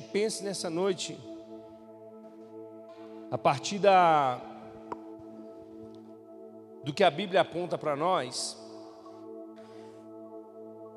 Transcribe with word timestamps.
pense 0.00 0.42
nessa 0.42 0.70
noite, 0.70 1.18
a 3.30 3.38
partir 3.38 3.78
da, 3.78 4.40
do 6.84 6.92
que 6.92 7.02
a 7.02 7.10
Bíblia 7.10 7.40
aponta 7.40 7.76
para 7.76 7.96
nós, 7.96 8.56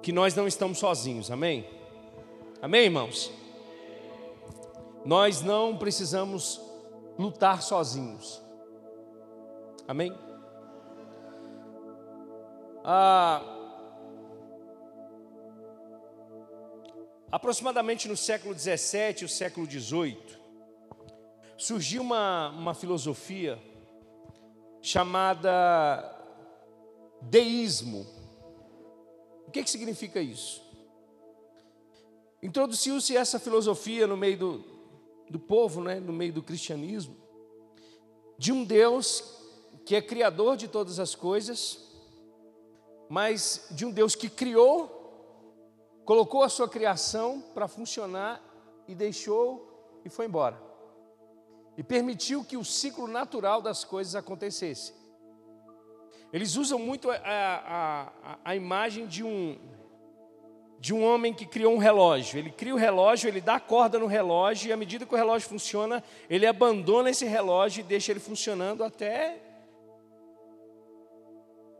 que 0.02 0.12
nós 0.12 0.36
não 0.36 0.47
estamos 0.47 0.78
sozinhos, 0.78 1.31
amém? 1.31 1.68
Amém, 2.62 2.86
irmãos? 2.86 3.31
Nós 5.04 5.41
não 5.41 5.77
precisamos 5.77 6.61
lutar 7.18 7.61
sozinhos, 7.61 8.41
amém? 9.88 10.14
Ah, 12.84 13.57
aproximadamente 17.32 18.07
no 18.07 18.16
século 18.16 18.54
17 18.54 19.23
e 19.23 19.25
o 19.25 19.30
século 19.30 19.68
18, 19.68 20.39
surgiu 21.57 22.01
uma, 22.01 22.50
uma 22.50 22.74
filosofia 22.74 23.60
chamada 24.82 26.15
deísmo. 27.21 28.06
O 29.48 29.51
que, 29.51 29.64
que 29.64 29.70
significa 29.70 30.21
isso? 30.21 30.61
Introduziu-se 32.42 33.17
essa 33.17 33.39
filosofia 33.39 34.06
no 34.06 34.16
meio 34.16 34.38
do, 34.38 34.66
do 35.30 35.39
povo, 35.39 35.81
né, 35.81 36.00
no 36.00 36.14
meio 36.14 36.31
do 36.31 36.44
cristianismo, 36.44 37.17
de 38.38 38.52
um 38.52 38.64
Deus 38.64 39.36
que 39.86 39.95
é 39.95 40.02
criador 40.02 40.56
de 40.56 40.67
todas 40.67 41.00
as 41.00 41.16
coisas, 41.16 41.80
mas 43.09 43.67
de 43.72 43.86
um 43.86 43.92
Deus 43.92 44.16
que 44.16 44.30
criou, 44.30 44.97
colocou 46.08 46.42
a 46.42 46.47
sua 46.47 46.70
criação 46.70 47.44
para 47.53 47.67
funcionar 47.67 48.42
e 48.88 48.95
deixou 48.95 50.00
e 50.06 50.09
foi 50.09 50.25
embora. 50.25 50.58
E 51.78 51.84
permitiu 51.84 52.45
que 52.45 52.56
o 52.56 52.64
ciclo 52.64 53.09
natural 53.09 53.62
das 53.62 53.84
coisas 53.84 54.16
acontecesse. 54.16 54.94
Eles 56.31 56.56
usam 56.56 56.80
muito 56.80 57.12
a, 57.12 57.18
a, 57.26 58.38
a, 58.46 58.56
imagem 58.56 59.06
de 59.06 59.22
um, 59.22 59.59
de 60.80 60.94
um 60.94 61.04
homem 61.04 61.34
que 61.34 61.46
criou 61.46 61.73
um 61.73 61.78
relógio. 61.78 62.40
Ele 62.40 62.52
cria 62.52 62.74
o 62.74 62.78
relógio, 62.78 63.28
ele 63.28 63.42
dá 63.42 63.56
a 63.56 63.59
corda 63.59 64.00
no 64.00 64.08
relógio, 64.08 64.70
e 64.70 64.72
à 64.72 64.78
medida 64.78 65.06
que 65.06 65.14
o 65.14 65.18
relógio 65.18 65.50
funciona, 65.50 66.02
ele 66.30 66.48
abandona 66.48 67.09
esse 67.09 67.26
relógio 67.26 67.81
e 67.81 67.84
deixa 67.84 68.14
ele 68.14 68.22
funcionando 68.22 68.81
até 68.81 69.42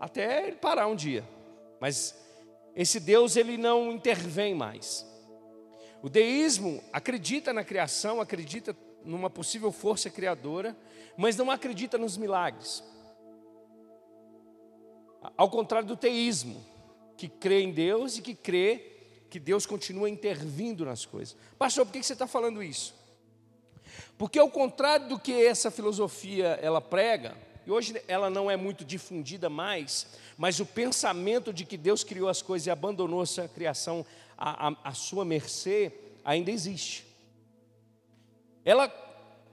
até 0.02 0.48
ele 0.48 0.58
parar 0.58 0.88
um 0.88 0.98
dia. 0.98 1.23
Mas 1.80 2.27
esse 2.78 3.00
Deus 3.00 3.36
ele 3.36 3.58
não 3.58 3.92
intervém 3.92 4.53
mais. 4.53 5.03
O 6.00 6.08
deísmo 6.08 6.83
acredita 6.94 7.52
na 7.52 7.64
criação, 7.64 8.22
acredita 8.22 8.78
numa 9.03 9.31
possível 9.31 9.72
força 9.72 10.11
criadora, 10.11 10.78
mas 11.17 11.36
não 11.36 11.50
acredita 11.50 11.98
nos 11.98 12.16
milagres. 12.16 12.83
Ao 15.36 15.50
contrário 15.50 15.88
do 15.88 15.98
teísmo, 15.98 16.64
que 17.17 17.28
crê 17.28 17.64
em 17.64 17.72
Deus 17.72 18.20
e 18.20 18.22
que 18.22 18.36
crê 18.36 18.92
que 19.28 19.39
Deus 19.39 19.66
continua 19.66 20.08
intervindo 20.08 20.86
nas 20.86 21.03
coisas. 21.03 21.36
Pastor, 21.58 21.83
por 21.83 21.92
que 21.92 22.03
você 22.03 22.14
está 22.14 22.28
falando 22.28 22.61
isso? 22.61 22.94
Porque 24.20 24.38
ao 24.38 24.52
contrário 24.52 25.09
do 25.09 25.20
que 25.20 25.33
essa 25.33 25.72
filosofia 25.72 26.59
ela 26.61 26.80
prega, 26.80 27.36
e 27.68 27.70
hoje 27.70 28.02
ela 28.08 28.30
não 28.30 28.50
é 28.50 28.56
muito 28.56 28.86
difundida 28.86 29.50
mais, 29.50 30.08
mas 30.38 30.62
o 30.62 30.66
pensamento 30.66 31.52
de 31.52 31.66
que 31.66 31.76
Deus 31.76 32.02
criou 32.02 32.30
as 32.30 32.42
coisas 32.42 32.66
e 32.66 32.72
abandonou 32.72 33.22
essa 33.22 33.46
criação 33.46 34.06
à, 34.38 34.70
à, 34.70 34.76
à 34.86 34.94
sua 34.94 35.26
mercê 35.26 35.92
ainda 36.23 36.50
existe. 36.50 37.06
Ela 38.64 38.90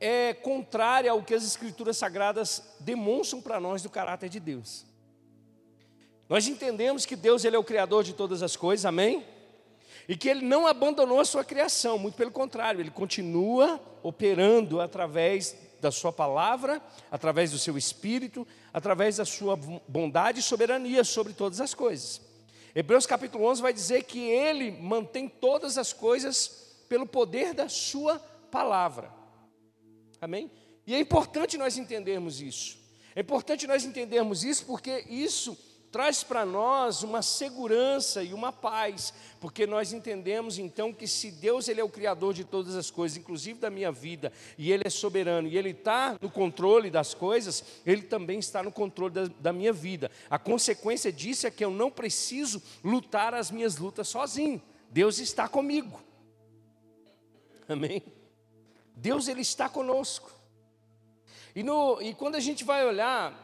é 0.00 0.32
contrária 0.32 1.10
ao 1.10 1.24
que 1.24 1.34
as 1.34 1.42
escrituras 1.42 1.96
sagradas 1.96 2.76
demonstram 2.78 3.42
para 3.42 3.58
nós 3.58 3.82
do 3.82 3.90
caráter 3.90 4.28
de 4.28 4.38
Deus. 4.38 4.86
Nós 6.28 6.46
entendemos 6.46 7.04
que 7.04 7.16
Deus 7.16 7.44
ele 7.44 7.56
é 7.56 7.58
o 7.58 7.64
criador 7.64 8.04
de 8.04 8.12
todas 8.12 8.44
as 8.44 8.54
coisas, 8.54 8.86
amém? 8.86 9.26
E 10.08 10.16
que 10.16 10.28
ele 10.28 10.46
não 10.46 10.68
abandonou 10.68 11.18
a 11.18 11.24
sua 11.24 11.42
criação, 11.42 11.98
muito 11.98 12.14
pelo 12.14 12.30
contrário, 12.30 12.80
ele 12.80 12.92
continua 12.92 13.80
operando 14.04 14.80
através 14.80 15.63
da 15.84 15.92
sua 15.92 16.10
palavra, 16.10 16.82
através 17.10 17.50
do 17.50 17.58
seu 17.58 17.76
espírito, 17.76 18.46
através 18.72 19.18
da 19.18 19.24
sua 19.26 19.54
bondade 19.86 20.40
e 20.40 20.42
soberania 20.42 21.04
sobre 21.04 21.34
todas 21.34 21.60
as 21.60 21.74
coisas. 21.74 22.22
Hebreus 22.74 23.06
capítulo 23.06 23.44
11 23.44 23.60
vai 23.60 23.72
dizer 23.72 24.04
que 24.04 24.18
ele 24.18 24.70
mantém 24.70 25.28
todas 25.28 25.76
as 25.76 25.92
coisas 25.92 26.84
pelo 26.88 27.06
poder 27.06 27.52
da 27.52 27.68
sua 27.68 28.18
palavra. 28.50 29.12
Amém? 30.20 30.50
E 30.86 30.94
é 30.94 30.98
importante 30.98 31.58
nós 31.58 31.76
entendermos 31.76 32.40
isso. 32.40 32.78
É 33.14 33.20
importante 33.20 33.66
nós 33.66 33.84
entendermos 33.84 34.42
isso 34.42 34.64
porque 34.64 35.04
isso 35.08 35.56
traz 35.94 36.24
para 36.24 36.44
nós 36.44 37.04
uma 37.04 37.22
segurança 37.22 38.20
e 38.20 38.34
uma 38.34 38.52
paz, 38.52 39.14
porque 39.38 39.64
nós 39.64 39.92
entendemos 39.92 40.58
então 40.58 40.92
que 40.92 41.06
se 41.06 41.30
Deus 41.30 41.68
ele 41.68 41.80
é 41.80 41.84
o 41.84 41.88
criador 41.88 42.34
de 42.34 42.42
todas 42.42 42.74
as 42.74 42.90
coisas, 42.90 43.16
inclusive 43.16 43.60
da 43.60 43.70
minha 43.70 43.92
vida, 43.92 44.32
e 44.58 44.72
Ele 44.72 44.82
é 44.84 44.90
soberano, 44.90 45.46
e 45.46 45.56
Ele 45.56 45.70
está 45.70 46.18
no 46.20 46.28
controle 46.28 46.90
das 46.90 47.14
coisas, 47.14 47.62
Ele 47.86 48.02
também 48.02 48.40
está 48.40 48.60
no 48.60 48.72
controle 48.72 49.14
da, 49.14 49.26
da 49.38 49.52
minha 49.52 49.72
vida. 49.72 50.10
A 50.28 50.36
consequência 50.36 51.12
disso 51.12 51.46
é 51.46 51.50
que 51.52 51.64
eu 51.64 51.70
não 51.70 51.92
preciso 51.92 52.60
lutar 52.82 53.32
as 53.32 53.52
minhas 53.52 53.76
lutas 53.76 54.08
sozinho. 54.08 54.60
Deus 54.90 55.20
está 55.20 55.46
comigo. 55.46 56.02
Amém? 57.68 58.02
Deus 58.96 59.28
ele 59.28 59.42
está 59.42 59.68
conosco. 59.68 60.32
E, 61.54 61.62
no, 61.62 62.02
e 62.02 62.12
quando 62.14 62.34
a 62.34 62.40
gente 62.40 62.64
vai 62.64 62.84
olhar 62.84 63.43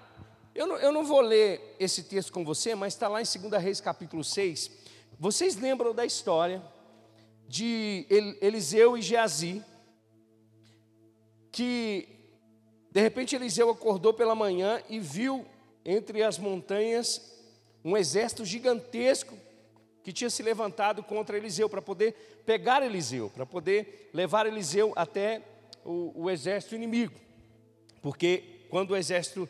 eu 0.55 0.67
não, 0.67 0.77
eu 0.77 0.93
não 0.93 1.05
vou 1.05 1.21
ler 1.21 1.77
esse 1.79 2.03
texto 2.03 2.33
com 2.33 2.45
você, 2.45 2.75
mas 2.75 2.95
está 2.95 3.09
lá 3.09 3.21
em 3.21 3.25
2 3.25 3.63
Reis 3.63 3.81
capítulo 3.81 4.25
6. 4.25 4.71
Vocês 5.19 5.57
lembram 5.57 5.95
da 5.95 6.05
história 6.05 6.63
de 7.49 8.07
Eliseu 8.41 8.97
e 8.97 9.03
Geazi, 9.03 9.65
que 11.53 12.09
de 12.91 13.01
repente 13.01 13.37
Eliseu 13.37 13.71
acordou 13.71 14.13
pela 14.13 14.35
manhã 14.35 14.83
e 14.89 14.99
viu 14.99 15.47
entre 15.85 16.23
as 16.23 16.39
montanhas 16.39 17.39
um 17.85 17.97
exército 17.97 18.45
gigantesco 18.45 19.37
que 20.03 20.13
tinha 20.13 20.31
se 20.31 20.43
levantado 20.43 21.03
contra 21.03 21.37
Eliseu 21.37 21.69
para 21.69 21.83
poder 21.83 22.43
pegar 22.45 22.83
Eliseu, 22.83 23.31
para 23.31 23.47
poder 23.47 24.11
levar 24.13 24.47
Eliseu 24.47 24.93
até 24.97 25.43
o, 25.85 26.25
o 26.25 26.31
exército 26.31 26.75
inimigo. 26.75 27.15
Porque 28.03 28.67
quando 28.71 28.91
o 28.91 28.97
exército 28.97 29.49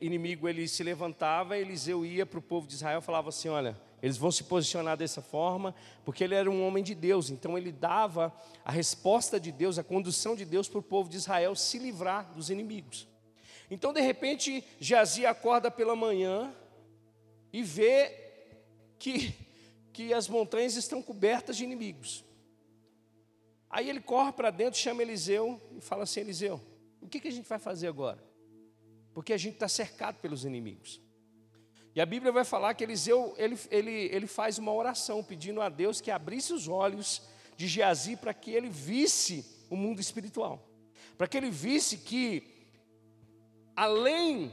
inimigo 0.00 0.48
ele 0.48 0.66
se 0.66 0.82
levantava, 0.82 1.58
Eliseu 1.58 2.04
ia 2.04 2.24
para 2.24 2.38
o 2.38 2.42
povo 2.42 2.66
de 2.66 2.74
Israel 2.74 3.00
e 3.00 3.02
falava 3.02 3.28
assim: 3.28 3.48
olha, 3.48 3.78
eles 4.02 4.16
vão 4.16 4.30
se 4.30 4.44
posicionar 4.44 4.96
dessa 4.96 5.20
forma, 5.20 5.74
porque 6.04 6.24
ele 6.24 6.34
era 6.34 6.50
um 6.50 6.66
homem 6.66 6.82
de 6.82 6.94
Deus, 6.94 7.30
então 7.30 7.56
ele 7.56 7.70
dava 7.70 8.34
a 8.64 8.70
resposta 8.70 9.38
de 9.38 9.52
Deus, 9.52 9.78
a 9.78 9.84
condução 9.84 10.34
de 10.34 10.44
Deus 10.44 10.68
para 10.68 10.78
o 10.78 10.82
povo 10.82 11.08
de 11.08 11.16
Israel 11.16 11.54
se 11.54 11.78
livrar 11.78 12.32
dos 12.34 12.50
inimigos. 12.50 13.06
Então, 13.70 13.92
de 13.92 14.00
repente, 14.00 14.62
Jazia 14.78 15.30
acorda 15.30 15.70
pela 15.70 15.96
manhã 15.96 16.54
e 17.52 17.62
vê 17.62 18.12
que, 18.98 19.34
que 19.92 20.12
as 20.12 20.28
montanhas 20.28 20.76
estão 20.76 21.02
cobertas 21.02 21.56
de 21.56 21.64
inimigos. 21.64 22.24
Aí 23.70 23.88
ele 23.88 24.00
corre 24.00 24.32
para 24.32 24.50
dentro, 24.50 24.78
chama 24.78 25.02
Eliseu 25.02 25.60
e 25.76 25.80
fala 25.80 26.04
assim: 26.04 26.20
Eliseu, 26.20 26.60
o 27.00 27.08
que, 27.08 27.20
que 27.20 27.28
a 27.28 27.32
gente 27.32 27.48
vai 27.48 27.58
fazer 27.58 27.88
agora? 27.88 28.22
Porque 29.14 29.32
a 29.32 29.38
gente 29.38 29.54
está 29.54 29.68
cercado 29.68 30.16
pelos 30.16 30.44
inimigos. 30.44 31.00
E 31.94 32.00
a 32.00 32.06
Bíblia 32.06 32.32
vai 32.32 32.44
falar 32.44 32.74
que 32.74 32.82
Eliseu 32.82 33.34
ele, 33.38 33.56
ele, 33.70 33.92
ele 33.92 34.26
faz 34.26 34.58
uma 34.58 34.72
oração 34.72 35.22
pedindo 35.22 35.60
a 35.60 35.68
Deus 35.68 36.00
que 36.00 36.10
abrisse 36.10 36.52
os 36.52 36.66
olhos 36.66 37.22
de 37.56 37.68
Geazi 37.68 38.16
para 38.16 38.34
que 38.34 38.50
ele 38.50 38.68
visse 38.68 39.46
o 39.70 39.76
mundo 39.76 40.00
espiritual, 40.00 40.68
para 41.16 41.28
que 41.28 41.36
ele 41.36 41.50
visse 41.50 41.98
que 41.98 42.42
além 43.76 44.52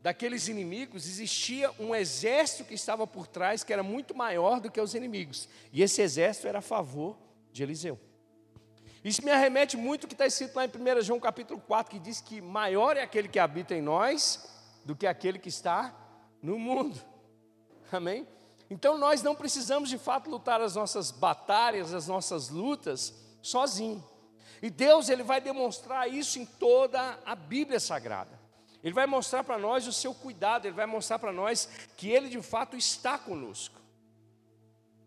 daqueles 0.00 0.48
inimigos 0.48 1.06
existia 1.06 1.70
um 1.78 1.94
exército 1.94 2.64
que 2.64 2.74
estava 2.74 3.06
por 3.06 3.26
trás 3.26 3.62
que 3.62 3.72
era 3.72 3.82
muito 3.82 4.16
maior 4.16 4.60
do 4.60 4.70
que 4.70 4.80
os 4.80 4.94
inimigos, 4.94 5.48
e 5.70 5.82
esse 5.82 6.00
exército 6.00 6.48
era 6.48 6.60
a 6.60 6.62
favor 6.62 7.18
de 7.52 7.62
Eliseu. 7.62 8.00
Isso 9.06 9.24
me 9.24 9.30
arremete 9.30 9.76
muito 9.76 10.02
o 10.02 10.08
que 10.08 10.14
está 10.14 10.26
escrito 10.26 10.56
lá 10.56 10.64
em 10.64 10.68
1 10.68 11.02
João 11.02 11.20
capítulo 11.20 11.60
4, 11.60 11.92
que 11.92 12.00
diz 12.00 12.20
que 12.20 12.40
maior 12.40 12.96
é 12.96 13.02
aquele 13.02 13.28
que 13.28 13.38
habita 13.38 13.72
em 13.72 13.80
nós 13.80 14.50
do 14.84 14.96
que 14.96 15.06
aquele 15.06 15.38
que 15.38 15.48
está 15.48 15.94
no 16.42 16.58
mundo. 16.58 17.00
Amém? 17.92 18.26
Então 18.68 18.98
nós 18.98 19.22
não 19.22 19.36
precisamos 19.36 19.90
de 19.90 19.96
fato 19.96 20.28
lutar 20.28 20.60
as 20.60 20.74
nossas 20.74 21.12
batalhas, 21.12 21.94
as 21.94 22.08
nossas 22.08 22.48
lutas 22.48 23.14
sozinho. 23.40 24.04
E 24.60 24.68
Deus 24.68 25.08
ele 25.08 25.22
vai 25.22 25.40
demonstrar 25.40 26.12
isso 26.12 26.40
em 26.40 26.44
toda 26.44 27.16
a 27.24 27.36
Bíblia 27.36 27.78
Sagrada. 27.78 28.36
Ele 28.82 28.92
vai 28.92 29.06
mostrar 29.06 29.44
para 29.44 29.56
nós 29.56 29.86
o 29.86 29.92
seu 29.92 30.12
cuidado, 30.12 30.66
ele 30.66 30.74
vai 30.74 30.86
mostrar 30.86 31.20
para 31.20 31.30
nós 31.30 31.68
que 31.96 32.10
ele 32.10 32.28
de 32.28 32.42
fato 32.42 32.76
está 32.76 33.16
conosco. 33.16 33.80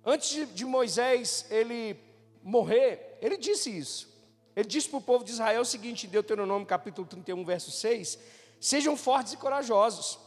Antes 0.06 0.56
de 0.56 0.63
Moisés 0.63 1.45
ele 1.50 2.07
morrer, 2.44 3.18
ele 3.21 3.38
disse 3.38 3.75
isso. 3.75 4.09
Ele 4.56 4.68
disse 4.68 4.89
para 4.89 4.97
o 4.97 5.01
povo 5.01 5.24
de 5.24 5.31
Israel 5.31 5.62
o 5.62 5.65
seguinte, 5.65 6.06
em 6.06 6.09
Deuteronômio 6.09 6.68
capítulo 6.68 7.07
31, 7.07 7.45
verso 7.45 7.71
6: 7.71 8.19
Sejam 8.59 8.97
fortes 8.97 9.33
e 9.33 9.38
corajosos, 9.38 10.19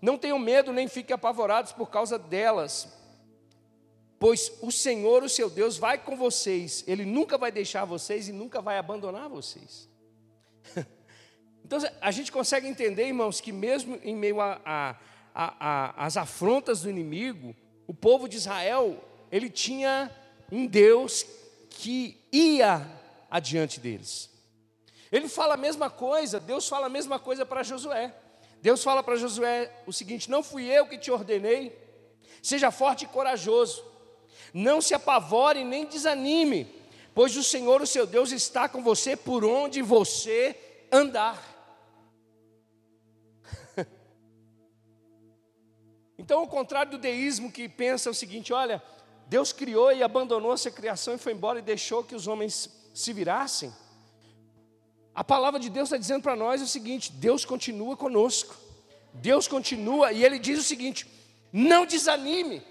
não 0.00 0.18
tenham 0.18 0.38
medo 0.38 0.72
nem 0.72 0.86
fiquem 0.88 1.14
apavorados 1.14 1.72
por 1.72 1.90
causa 1.90 2.18
delas, 2.18 2.88
pois 4.18 4.52
o 4.60 4.70
Senhor, 4.70 5.22
o 5.22 5.28
seu 5.28 5.48
Deus, 5.48 5.78
vai 5.78 5.98
com 5.98 6.16
vocês, 6.16 6.84
Ele 6.86 7.04
nunca 7.04 7.38
vai 7.38 7.50
deixar 7.50 7.84
vocês 7.84 8.28
e 8.28 8.32
nunca 8.32 8.60
vai 8.60 8.78
abandonar 8.78 9.28
vocês. 9.28 9.88
Então 11.64 11.78
a 12.00 12.10
gente 12.10 12.32
consegue 12.32 12.66
entender, 12.66 13.08
irmãos, 13.08 13.42
que 13.42 13.52
mesmo 13.52 14.00
em 14.02 14.16
meio 14.16 14.38
às 15.34 16.16
afrontas 16.16 16.80
do 16.80 16.88
inimigo, 16.88 17.54
o 17.86 17.92
povo 17.92 18.26
de 18.26 18.38
Israel, 18.38 19.04
ele 19.30 19.50
tinha 19.50 20.10
um 20.50 20.66
Deus 20.66 21.26
que 21.78 22.20
ia 22.32 22.84
adiante 23.30 23.78
deles. 23.78 24.28
Ele 25.12 25.28
fala 25.28 25.54
a 25.54 25.56
mesma 25.56 25.88
coisa, 25.88 26.40
Deus 26.40 26.68
fala 26.68 26.86
a 26.86 26.90
mesma 26.90 27.20
coisa 27.20 27.46
para 27.46 27.62
Josué. 27.62 28.12
Deus 28.60 28.82
fala 28.82 29.00
para 29.00 29.14
Josué 29.14 29.72
o 29.86 29.92
seguinte: 29.92 30.28
Não 30.28 30.42
fui 30.42 30.64
eu 30.64 30.88
que 30.88 30.98
te 30.98 31.12
ordenei, 31.12 31.72
seja 32.42 32.72
forte 32.72 33.04
e 33.04 33.08
corajoso, 33.08 33.84
não 34.52 34.80
se 34.80 34.92
apavore 34.92 35.62
nem 35.62 35.86
desanime, 35.86 36.66
pois 37.14 37.36
o 37.36 37.44
Senhor, 37.44 37.80
o 37.80 37.86
seu 37.86 38.08
Deus, 38.08 38.32
está 38.32 38.68
com 38.68 38.82
você 38.82 39.16
por 39.16 39.44
onde 39.44 39.80
você 39.80 40.58
andar. 40.90 41.40
então, 46.18 46.40
ao 46.40 46.48
contrário 46.48 46.90
do 46.90 46.98
deísmo 46.98 47.52
que 47.52 47.68
pensa 47.68 48.10
o 48.10 48.14
seguinte: 48.14 48.52
olha, 48.52 48.82
Deus 49.28 49.52
criou 49.52 49.92
e 49.92 50.02
abandonou 50.02 50.54
essa 50.54 50.70
criação 50.70 51.14
e 51.14 51.18
foi 51.18 51.32
embora 51.34 51.58
e 51.58 51.62
deixou 51.62 52.02
que 52.02 52.14
os 52.14 52.26
homens 52.26 52.70
se 52.94 53.12
virassem. 53.12 53.72
A 55.14 55.22
palavra 55.22 55.60
de 55.60 55.68
Deus 55.68 55.88
está 55.88 55.98
dizendo 55.98 56.22
para 56.22 56.34
nós 56.34 56.62
o 56.62 56.66
seguinte: 56.66 57.12
Deus 57.12 57.44
continua 57.44 57.96
conosco, 57.96 58.56
Deus 59.12 59.46
continua, 59.46 60.12
e 60.12 60.24
Ele 60.24 60.38
diz 60.38 60.58
o 60.58 60.62
seguinte: 60.62 61.06
não 61.52 61.84
desanime, 61.84 62.62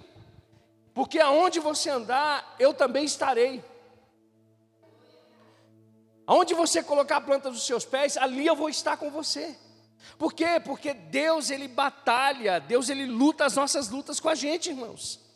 porque 0.95 1.19
aonde 1.19 1.59
você 1.59 1.91
andar, 1.91 2.55
eu 2.57 2.73
também 2.73 3.05
estarei. 3.05 3.63
Aonde 6.25 6.55
você 6.55 6.81
colocar 6.81 7.17
a 7.17 7.21
planta 7.21 7.51
dos 7.51 7.65
seus 7.65 7.85
pés, 7.85 8.17
ali 8.17 8.45
eu 8.45 8.55
vou 8.55 8.67
estar 8.67 8.97
com 8.97 9.11
você. 9.11 9.55
Por 10.17 10.33
quê? 10.33 10.59
Porque 10.59 10.93
Deus 10.93 11.51
ele 11.51 11.67
batalha, 11.67 12.59
Deus 12.59 12.89
ele 12.89 13.05
luta 13.05 13.45
as 13.45 13.55
nossas 13.55 13.89
lutas 13.89 14.19
com 14.19 14.27
a 14.27 14.35
gente, 14.35 14.69
irmãos. 14.69 15.26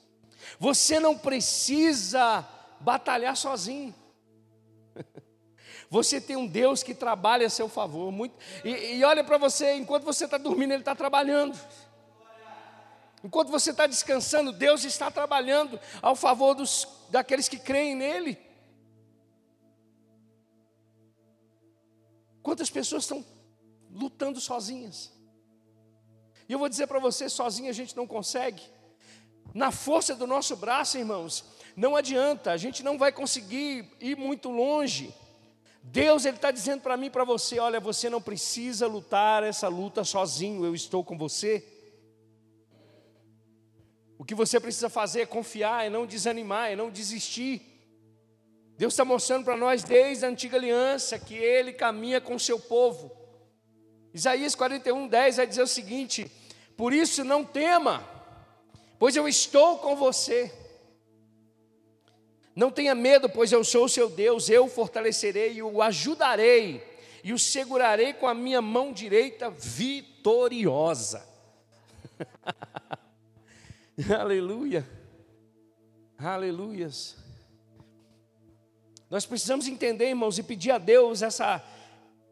Você 0.60 1.00
não 1.00 1.18
precisa 1.18 2.48
batalhar 2.80 3.36
sozinho. 3.36 3.94
Você 5.90 6.22
tem 6.22 6.38
um 6.38 6.48
Deus 6.48 6.84
que 6.84 6.94
trabalha 6.94 7.48
a 7.48 7.50
seu 7.50 7.68
favor. 7.68 8.12
Muito, 8.12 8.36
e, 8.64 8.96
e 8.96 9.04
olha 9.04 9.26
para 9.26 9.38
você, 9.38 9.76
enquanto 9.76 10.04
você 10.04 10.24
está 10.24 10.38
dormindo, 10.38 10.72
Ele 10.72 10.82
está 10.82 10.96
trabalhando. 10.96 11.60
Enquanto 13.24 13.50
você 13.50 13.72
está 13.72 13.86
descansando, 13.86 14.52
Deus 14.52 14.84
está 14.84 15.12
trabalhando 15.12 15.80
ao 16.02 16.16
favor 16.16 16.56
dos, 16.56 16.88
daqueles 17.10 17.48
que 17.48 17.58
creem 17.58 17.94
nele. 17.94 18.38
Quantas 22.42 22.70
pessoas 22.70 23.04
estão 23.04 23.24
lutando 23.92 24.40
sozinhas? 24.40 25.12
E 26.50 26.54
eu 26.54 26.58
vou 26.60 26.68
dizer 26.68 26.88
para 26.88 27.00
você: 27.00 27.30
sozinho 27.30 27.70
a 27.70 27.74
gente 27.74 27.96
não 27.96 28.08
consegue. 28.08 28.64
Na 29.54 29.72
força 29.72 30.16
do 30.16 30.26
nosso 30.26 30.56
braço, 30.56 30.98
irmãos, 30.98 31.44
não 31.76 31.96
adianta, 31.96 32.52
a 32.52 32.58
gente 32.58 32.84
não 32.84 32.98
vai 32.98 33.12
conseguir 33.12 33.86
ir 34.00 34.16
muito 34.16 34.50
longe. 34.50 35.14
Deus 35.84 36.26
ele 36.26 36.36
está 36.36 36.52
dizendo 36.52 36.82
para 36.82 36.96
mim 36.96 37.08
e 37.08 37.10
para 37.10 37.24
você: 37.24 37.60
olha, 37.60 37.80
você 37.80 38.10
não 38.10 38.22
precisa 38.22 38.88
lutar 38.88 39.44
essa 39.44 39.68
luta 39.68 40.04
sozinho, 40.04 40.64
eu 40.64 40.76
estou 40.76 41.04
com 41.04 41.18
você. 41.18 41.66
O 44.18 44.24
que 44.24 44.36
você 44.36 44.60
precisa 44.60 44.90
fazer 44.90 45.22
é 45.22 45.26
confiar, 45.26 45.86
é 45.86 45.90
não 45.90 46.06
desanimar, 46.06 46.70
é 46.70 46.76
não 46.76 46.92
desistir. 46.92 47.62
Deus 48.78 48.94
está 48.94 49.04
mostrando 49.04 49.46
para 49.46 49.58
nós 49.58 49.84
desde 49.84 50.26
a 50.26 50.30
antiga 50.30 50.58
aliança 50.58 51.18
que 51.18 51.36
Ele 51.36 51.74
caminha 51.74 52.22
com 52.22 52.36
o 52.36 52.40
seu 52.40 52.60
povo. 52.60 53.12
Isaías 54.14 54.54
41, 54.54 55.08
10 55.08 55.38
vai 55.38 55.48
dizer 55.48 55.64
o 55.64 55.68
seguinte: 55.68 56.32
Por 56.78 56.94
isso 56.94 57.24
não 57.24 57.44
tema, 57.44 58.08
pois 59.02 59.16
eu 59.16 59.28
estou 59.28 59.80
com 59.80 59.96
você. 59.96 60.54
Não 62.56 62.70
tenha 62.70 62.94
medo, 62.94 63.28
pois 63.28 63.52
eu 63.52 63.64
sou 63.64 63.86
o 63.86 63.90
seu 63.90 64.08
Deus, 64.08 64.48
eu 64.48 64.66
o 64.66 64.70
fortalecerei 64.70 65.54
e 65.54 65.64
o 65.64 65.82
ajudarei, 65.82 66.88
e 67.24 67.34
o 67.34 67.40
segurarei 67.40 68.14
com 68.14 68.28
a 68.28 68.36
minha 68.36 68.62
mão 68.62 68.94
direita 68.94 69.50
vitoriosa. 69.50 71.28
Aleluia. 74.20 74.88
Aleluias. 76.16 77.18
Nós 79.10 79.26
precisamos 79.26 79.68
entender, 79.68 80.10
irmãos, 80.10 80.38
e 80.38 80.44
pedir 80.44 80.70
a 80.70 80.78
Deus 80.78 81.24
essa, 81.24 81.66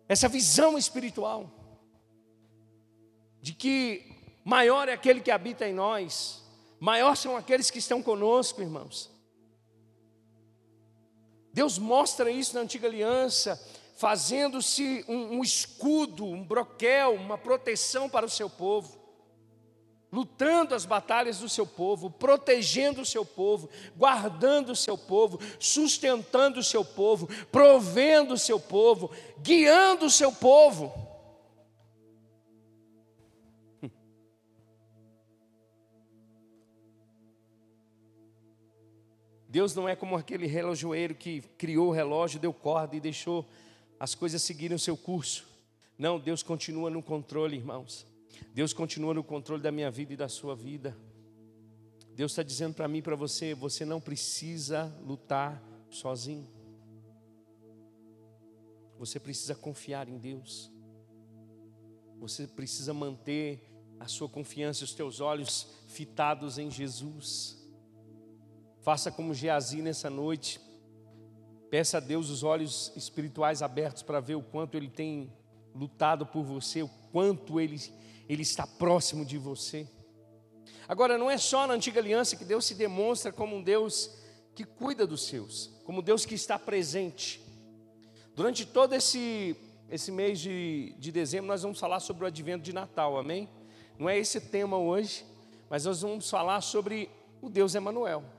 essa 0.07 0.29
visão 0.29 0.77
espiritual, 0.77 1.49
de 3.41 3.53
que 3.53 4.05
maior 4.45 4.87
é 4.87 4.93
aquele 4.93 5.19
que 5.19 5.31
habita 5.31 5.67
em 5.67 5.73
nós, 5.73 6.47
maior 6.79 7.15
são 7.15 7.35
aqueles 7.35 7.69
que 7.69 7.79
estão 7.79 8.01
conosco, 8.01 8.61
irmãos. 8.61 9.09
Deus 11.53 11.77
mostra 11.77 12.31
isso 12.31 12.55
na 12.55 12.61
antiga 12.61 12.87
aliança, 12.87 13.59
fazendo-se 13.97 15.03
um, 15.07 15.37
um 15.37 15.43
escudo, 15.43 16.25
um 16.25 16.43
broquel, 16.43 17.15
uma 17.15 17.37
proteção 17.37 18.07
para 18.09 18.25
o 18.25 18.29
seu 18.29 18.49
povo 18.49 18.99
lutando 20.11 20.73
as 20.73 20.85
batalhas 20.85 21.39
do 21.39 21.47
seu 21.47 21.65
povo, 21.65 22.09
protegendo 22.09 23.01
o 23.01 23.05
seu 23.05 23.23
povo, 23.23 23.69
guardando 23.95 24.71
o 24.71 24.75
seu 24.75 24.97
povo, 24.97 25.39
sustentando 25.59 26.59
o 26.59 26.63
seu 26.63 26.83
povo, 26.83 27.27
provendo 27.51 28.33
o 28.33 28.37
seu 28.37 28.59
povo, 28.59 29.11
guiando 29.39 30.05
o 30.05 30.09
seu 30.09 30.31
povo. 30.31 31.08
Deus 39.49 39.73
não 39.73 39.89
é 39.89 39.95
como 39.95 40.15
aquele 40.15 40.45
relojoeiro 40.45 41.15
que 41.15 41.41
criou 41.57 41.87
o 41.87 41.91
relógio, 41.91 42.39
deu 42.39 42.53
corda 42.53 42.95
e 42.95 42.99
deixou 42.99 43.43
as 43.99 44.13
coisas 44.13 44.43
seguirem 44.43 44.75
o 44.75 44.79
seu 44.79 44.95
curso. 44.95 45.47
Não, 45.97 46.19
Deus 46.19 46.43
continua 46.43 46.89
no 46.91 47.01
controle, 47.01 47.57
irmãos. 47.57 48.05
Deus 48.53 48.73
continua 48.73 49.11
no 49.11 49.23
controle 49.23 49.61
da 49.61 49.71
minha 49.71 49.89
vida 49.89 50.13
e 50.13 50.17
da 50.17 50.29
sua 50.29 50.55
vida. 50.55 50.95
Deus 52.15 52.31
está 52.31 52.43
dizendo 52.43 52.75
para 52.75 52.87
mim 52.87 52.99
e 52.99 53.01
para 53.01 53.15
você: 53.15 53.55
você 53.55 53.83
não 53.83 53.99
precisa 53.99 54.95
lutar 55.03 55.61
sozinho. 55.89 56.47
Você 58.99 59.19
precisa 59.19 59.55
confiar 59.55 60.07
em 60.07 60.17
Deus. 60.17 60.71
Você 62.19 62.45
precisa 62.45 62.93
manter 62.93 63.67
a 63.99 64.07
sua 64.07 64.29
confiança 64.29 64.83
os 64.83 64.93
teus 64.93 65.19
olhos 65.19 65.67
fitados 65.87 66.57
em 66.57 66.69
Jesus. 66.69 67.58
Faça 68.89 69.11
como 69.11 69.35
Geazi 69.35 69.83
nessa 69.83 70.09
noite. 70.09 70.59
Peça 71.69 71.97
a 71.97 71.99
Deus 71.99 72.31
os 72.31 72.41
olhos 72.41 72.91
espirituais 72.95 73.61
abertos 73.61 74.01
para 74.01 74.19
ver 74.19 74.33
o 74.33 74.41
quanto 74.41 74.75
Ele 74.75 74.89
tem 74.89 75.31
lutado 75.75 76.25
por 76.25 76.41
você, 76.41 76.81
o 76.81 76.89
quanto 77.11 77.59
Ele 77.59 77.79
ele 78.27 78.41
está 78.41 78.65
próximo 78.65 79.23
de 79.23 79.37
você. 79.37 79.87
Agora, 80.87 81.19
não 81.19 81.29
é 81.29 81.37
só 81.37 81.67
na 81.67 81.75
antiga 81.75 81.99
aliança 81.99 82.35
que 82.35 82.43
Deus 82.43 82.65
se 82.65 82.73
demonstra 82.73 83.31
como 83.31 83.57
um 83.57 83.61
Deus 83.61 84.09
que 84.55 84.63
cuida 84.63 85.05
dos 85.05 85.27
seus, 85.27 85.67
como 85.85 86.01
Deus 86.01 86.25
que 86.25 86.33
está 86.33 86.57
presente. 86.57 87.39
Durante 88.35 88.65
todo 88.65 88.93
esse, 88.93 89.55
esse 89.87 90.11
mês 90.11 90.39
de, 90.39 90.95
de 90.97 91.11
dezembro, 91.11 91.45
nós 91.45 91.61
vamos 91.61 91.79
falar 91.79 91.99
sobre 91.99 92.23
o 92.23 92.27
advento 92.27 92.63
de 92.63 92.73
Natal, 92.73 93.19
amém? 93.19 93.47
Não 93.99 94.09
é 94.09 94.17
esse 94.17 94.41
tema 94.41 94.79
hoje, 94.79 95.23
mas 95.69 95.85
nós 95.85 96.01
vamos 96.01 96.27
falar 96.27 96.61
sobre 96.61 97.07
o 97.39 97.51
Deus 97.51 97.75
Emanuel, 97.75 98.38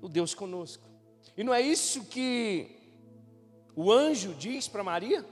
o 0.00 0.08
Deus 0.08 0.34
conosco. 0.34 0.86
E 1.36 1.44
não 1.44 1.52
é 1.52 1.60
isso 1.60 2.04
que 2.04 2.76
o 3.74 3.92
anjo 3.92 4.34
diz 4.34 4.68
para 4.68 4.82
Maria? 4.82 5.24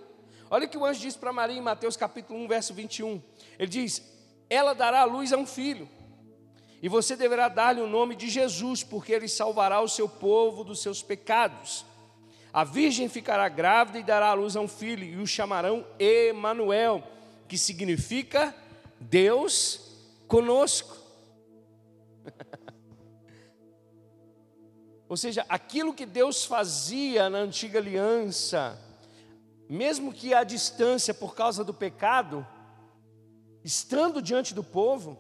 Olha 0.50 0.66
o 0.66 0.68
que 0.68 0.76
o 0.76 0.85
anjo 0.85 1.00
diz 1.00 1.16
para 1.16 1.33
Maria 1.33 1.56
em 1.56 1.62
Mateus 1.62 1.97
capítulo 1.97 2.38
1, 2.40 2.49
verso 2.49 2.75
21. 2.75 3.23
Ele 3.59 3.71
diz: 3.71 4.02
Ela 4.49 4.75
dará 4.75 5.00
a 5.00 5.04
luz 5.04 5.33
a 5.33 5.37
um 5.37 5.47
filho, 5.47 5.88
e 6.83 6.88
você 6.88 7.16
deverá 7.16 7.49
dar-lhe 7.49 7.80
o 7.80 7.88
nome 7.88 8.14
de 8.14 8.28
Jesus, 8.28 8.85
porque 8.85 9.12
ele 9.12 9.28
salvará 9.28 9.80
o 9.80 9.88
seu 9.88 10.09
povo 10.09 10.62
dos 10.62 10.80
seus 10.83 11.02
pecados. 11.02 11.85
A 12.52 12.62
virgem 12.62 13.09
ficará 13.09 13.49
grávida 13.49 13.99
e 13.99 14.02
dará 14.02 14.28
a 14.28 14.35
luz 14.35 14.54
a 14.54 14.61
um 14.61 14.68
filho, 14.68 15.02
e 15.02 15.16
o 15.16 15.26
chamarão 15.26 15.85
Emanuel, 15.99 17.02
que 17.49 17.59
significa 17.59 18.54
Deus 19.00 19.97
conosco. 20.28 20.97
Ou 25.14 25.16
seja, 25.16 25.47
aquilo 25.49 25.94
que 25.94 26.04
Deus 26.04 26.44
fazia 26.44 27.30
na 27.30 27.38
antiga 27.38 27.78
aliança, 27.78 28.76
mesmo 29.68 30.12
que 30.12 30.35
à 30.35 30.42
distância 30.42 31.14
por 31.14 31.37
causa 31.37 31.62
do 31.62 31.73
pecado, 31.73 32.44
estando 33.62 34.21
diante 34.21 34.52
do 34.52 34.64
povo, 34.64 35.16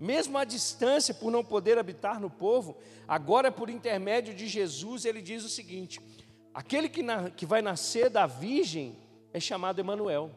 mesmo 0.00 0.38
à 0.38 0.44
distância 0.44 1.12
por 1.12 1.30
não 1.30 1.44
poder 1.44 1.76
habitar 1.76 2.18
no 2.18 2.30
povo, 2.30 2.78
agora 3.06 3.52
por 3.52 3.68
intermédio 3.68 4.34
de 4.34 4.48
Jesus, 4.48 5.04
ele 5.04 5.20
diz 5.20 5.44
o 5.44 5.48
seguinte: 5.50 6.00
aquele 6.54 6.88
que, 6.88 7.02
na, 7.02 7.28
que 7.28 7.44
vai 7.44 7.60
nascer 7.60 8.08
da 8.08 8.26
virgem 8.26 8.96
é 9.30 9.38
chamado 9.38 9.78
Emanuel, 9.78 10.30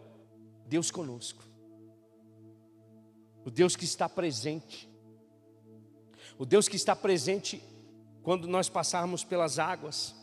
Deus 0.65 0.91
conosco. 0.91 1.41
O 3.45 3.49
Deus 3.49 3.77
que 3.77 3.85
está 3.85 4.09
presente. 4.09 4.89
O 6.37 6.45
Deus 6.45 6.67
que 6.67 6.75
está 6.75 6.93
presente 6.93 7.63
quando 8.25 8.47
nós 8.47 8.67
passarmos 8.67 9.23
pelas 9.23 9.59
águas. 9.59 10.15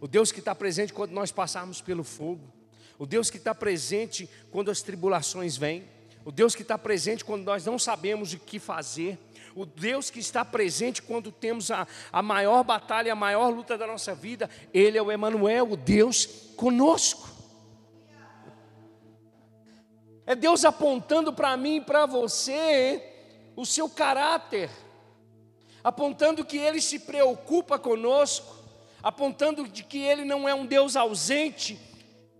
O 0.00 0.06
Deus 0.06 0.30
que 0.30 0.38
está 0.38 0.54
presente 0.54 0.92
quando 0.92 1.10
nós 1.10 1.32
passarmos 1.32 1.80
pelo 1.80 2.04
fogo. 2.04 2.52
O 2.96 3.04
Deus 3.04 3.30
que 3.30 3.36
está 3.36 3.52
presente 3.52 4.30
quando 4.52 4.70
as 4.70 4.80
tribulações 4.80 5.56
vêm. 5.56 5.84
O 6.24 6.30
Deus 6.30 6.54
que 6.54 6.62
está 6.62 6.78
presente 6.78 7.24
quando 7.24 7.42
nós 7.42 7.66
não 7.66 7.80
sabemos 7.80 8.32
o 8.32 8.38
que 8.38 8.60
fazer. 8.60 9.18
O 9.56 9.66
Deus 9.66 10.08
que 10.08 10.20
está 10.20 10.44
presente 10.44 11.02
quando 11.02 11.32
temos 11.32 11.72
a, 11.72 11.84
a 12.12 12.22
maior 12.22 12.62
batalha, 12.62 13.12
a 13.12 13.16
maior 13.16 13.48
luta 13.48 13.76
da 13.76 13.88
nossa 13.88 14.14
vida. 14.14 14.48
Ele 14.72 14.96
é 14.96 15.02
o 15.02 15.10
Emanuel, 15.10 15.72
o 15.72 15.76
Deus 15.76 16.26
conosco. 16.56 17.28
É 20.24 20.36
Deus 20.36 20.64
apontando 20.64 21.32
para 21.32 21.56
mim 21.56 21.78
e 21.78 21.80
para 21.80 22.06
você 22.06 23.02
o 23.56 23.66
seu 23.66 23.88
caráter, 23.88 24.70
apontando 25.82 26.44
que 26.44 26.58
Ele 26.58 26.80
se 26.80 26.98
preocupa 26.98 27.78
conosco, 27.78 28.56
apontando 29.02 29.66
de 29.66 29.82
que 29.82 29.98
Ele 29.98 30.24
não 30.24 30.48
é 30.48 30.54
um 30.54 30.66
Deus 30.66 30.96
ausente, 30.96 31.78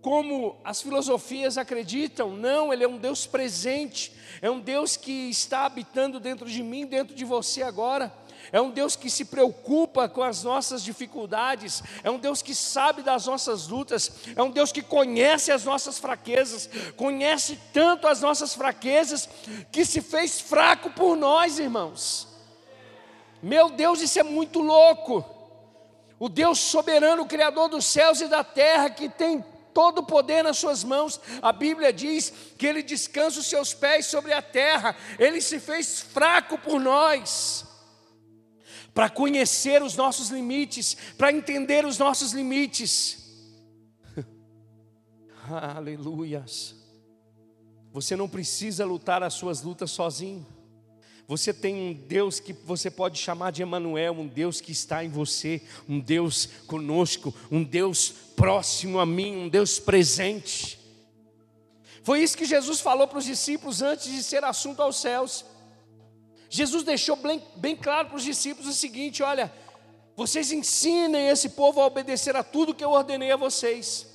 como 0.01 0.57
as 0.65 0.81
filosofias 0.81 1.57
acreditam, 1.57 2.31
não, 2.35 2.73
Ele 2.73 2.83
é 2.83 2.87
um 2.87 2.97
Deus 2.97 3.25
presente, 3.25 4.11
é 4.41 4.51
um 4.51 4.59
Deus 4.59 4.97
que 4.97 5.29
está 5.29 5.65
habitando 5.65 6.19
dentro 6.19 6.45
de 6.45 6.61
mim, 6.61 6.85
dentro 6.85 7.15
de 7.15 7.23
você 7.23 7.63
agora. 7.63 8.13
É 8.51 8.59
um 8.59 8.69
Deus 8.69 8.97
que 8.97 9.09
se 9.09 9.25
preocupa 9.25 10.09
com 10.09 10.21
as 10.21 10.43
nossas 10.43 10.83
dificuldades, 10.83 11.81
é 12.03 12.11
um 12.11 12.19
Deus 12.19 12.41
que 12.41 12.53
sabe 12.53 13.01
das 13.01 13.25
nossas 13.25 13.69
lutas, 13.69 14.11
é 14.35 14.43
um 14.43 14.51
Deus 14.51 14.71
que 14.71 14.81
conhece 14.81 15.49
as 15.51 15.63
nossas 15.63 15.97
fraquezas, 15.97 16.69
conhece 16.97 17.57
tanto 17.71 18.05
as 18.05 18.21
nossas 18.21 18.53
fraquezas, 18.53 19.29
que 19.71 19.85
se 19.85 20.01
fez 20.01 20.41
fraco 20.41 20.89
por 20.89 21.15
nós, 21.15 21.57
irmãos. 21.57 22.32
Meu 23.43 23.69
Deus, 23.69 23.99
isso 23.99 24.17
é 24.17 24.23
muito 24.23 24.59
louco. 24.59 25.25
O 26.17 26.29
Deus 26.29 26.59
soberano, 26.59 27.25
Criador 27.25 27.67
dos 27.67 27.83
céus 27.83 28.21
e 28.21 28.27
da 28.29 28.41
terra, 28.41 28.89
que 28.89 29.09
tem 29.09 29.43
todo 29.73 29.99
o 29.99 30.05
poder 30.05 30.45
nas 30.45 30.57
suas 30.57 30.81
mãos. 30.81 31.19
A 31.41 31.51
Bíblia 31.51 31.91
diz 31.91 32.31
que 32.57 32.65
ele 32.65 32.81
descansa 32.81 33.41
os 33.41 33.47
seus 33.47 33.73
pés 33.73 34.05
sobre 34.05 34.31
a 34.31 34.41
terra, 34.41 34.95
ele 35.19 35.41
se 35.41 35.59
fez 35.59 35.99
fraco 35.99 36.57
por 36.57 36.79
nós. 36.79 37.65
Para 38.93 39.09
conhecer 39.09 39.83
os 39.83 39.97
nossos 39.97 40.29
limites, 40.29 40.95
para 41.17 41.29
entender 41.29 41.85
os 41.85 41.97
nossos 41.97 42.31
limites. 42.31 43.17
Aleluias. 45.75 46.75
Você 47.91 48.15
não 48.15 48.29
precisa 48.29 48.85
lutar 48.85 49.21
as 49.21 49.33
suas 49.33 49.61
lutas 49.61 49.91
sozinho. 49.91 50.52
Você 51.27 51.53
tem 51.53 51.73
um 51.75 51.93
Deus 51.93 52.39
que 52.39 52.51
você 52.51 52.91
pode 52.91 53.17
chamar 53.17 53.51
de 53.51 53.61
Emanuel, 53.61 54.13
um 54.13 54.27
Deus 54.27 54.59
que 54.59 54.71
está 54.71 55.03
em 55.03 55.09
você, 55.09 55.61
um 55.87 55.99
Deus 55.99 56.49
conosco, 56.67 57.33
um 57.49 57.63
Deus 57.63 58.13
próximo 58.35 58.99
a 58.99 59.05
mim, 59.05 59.37
um 59.37 59.47
Deus 59.49 59.79
presente. 59.79 60.79
Foi 62.03 62.21
isso 62.21 62.37
que 62.37 62.45
Jesus 62.45 62.81
falou 62.81 63.07
para 63.07 63.19
os 63.19 63.25
discípulos 63.25 63.81
antes 63.81 64.11
de 64.11 64.21
ser 64.21 64.43
assunto 64.43 64.81
aos 64.81 64.97
céus. 64.97 65.45
Jesus 66.49 66.83
deixou 66.83 67.15
bem, 67.15 67.41
bem 67.55 67.75
claro 67.75 68.09
para 68.09 68.17
os 68.17 68.23
discípulos 68.23 68.69
o 68.69 68.77
seguinte: 68.77 69.23
olha, 69.23 69.51
vocês 70.15 70.51
ensinem 70.51 71.29
esse 71.29 71.49
povo 71.49 71.79
a 71.79 71.87
obedecer 71.87 72.35
a 72.35 72.43
tudo 72.43 72.75
que 72.75 72.83
eu 72.83 72.91
ordenei 72.91 73.31
a 73.31 73.37
vocês, 73.37 74.05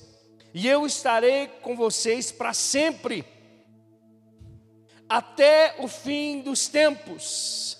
e 0.53 0.67
eu 0.67 0.85
estarei 0.85 1.47
com 1.63 1.75
vocês 1.75 2.31
para 2.31 2.53
sempre 2.53 3.25
até 5.09 5.75
o 5.79 5.87
fim 5.87 6.41
dos 6.41 6.67
tempos. 6.67 7.77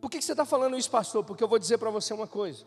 Por 0.00 0.08
que 0.08 0.22
você 0.22 0.32
está 0.32 0.44
falando 0.44 0.78
isso, 0.78 0.88
pastor? 0.88 1.24
Porque 1.24 1.42
eu 1.42 1.48
vou 1.48 1.58
dizer 1.58 1.78
para 1.78 1.90
você 1.90 2.14
uma 2.14 2.28
coisa. 2.28 2.64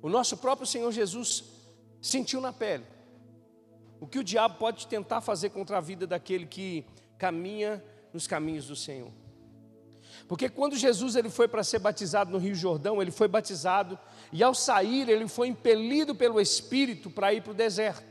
O 0.00 0.08
nosso 0.08 0.36
próprio 0.36 0.66
Senhor 0.66 0.92
Jesus 0.92 1.42
sentiu 2.00 2.40
na 2.40 2.52
pele 2.52 2.84
o 4.00 4.06
que 4.06 4.18
o 4.18 4.24
diabo 4.24 4.56
pode 4.56 4.86
tentar 4.86 5.20
fazer 5.20 5.50
contra 5.50 5.78
a 5.78 5.80
vida 5.80 6.06
daquele 6.06 6.46
que 6.46 6.86
caminha 7.18 7.84
nos 8.12 8.26
caminhos 8.26 8.66
do 8.66 8.76
Senhor. 8.76 9.10
Porque 10.26 10.48
quando 10.48 10.76
Jesus 10.76 11.16
ele 11.16 11.28
foi 11.28 11.48
para 11.48 11.64
ser 11.64 11.80
batizado 11.80 12.30
no 12.30 12.38
Rio 12.38 12.54
Jordão, 12.54 13.02
ele 13.02 13.10
foi 13.10 13.26
batizado 13.26 13.98
e 14.32 14.42
ao 14.42 14.54
sair 14.54 15.08
ele 15.08 15.26
foi 15.26 15.48
impelido 15.48 16.14
pelo 16.14 16.40
Espírito 16.40 17.10
para 17.10 17.34
ir 17.34 17.42
para 17.42 17.50
o 17.50 17.54
deserto. 17.54 18.09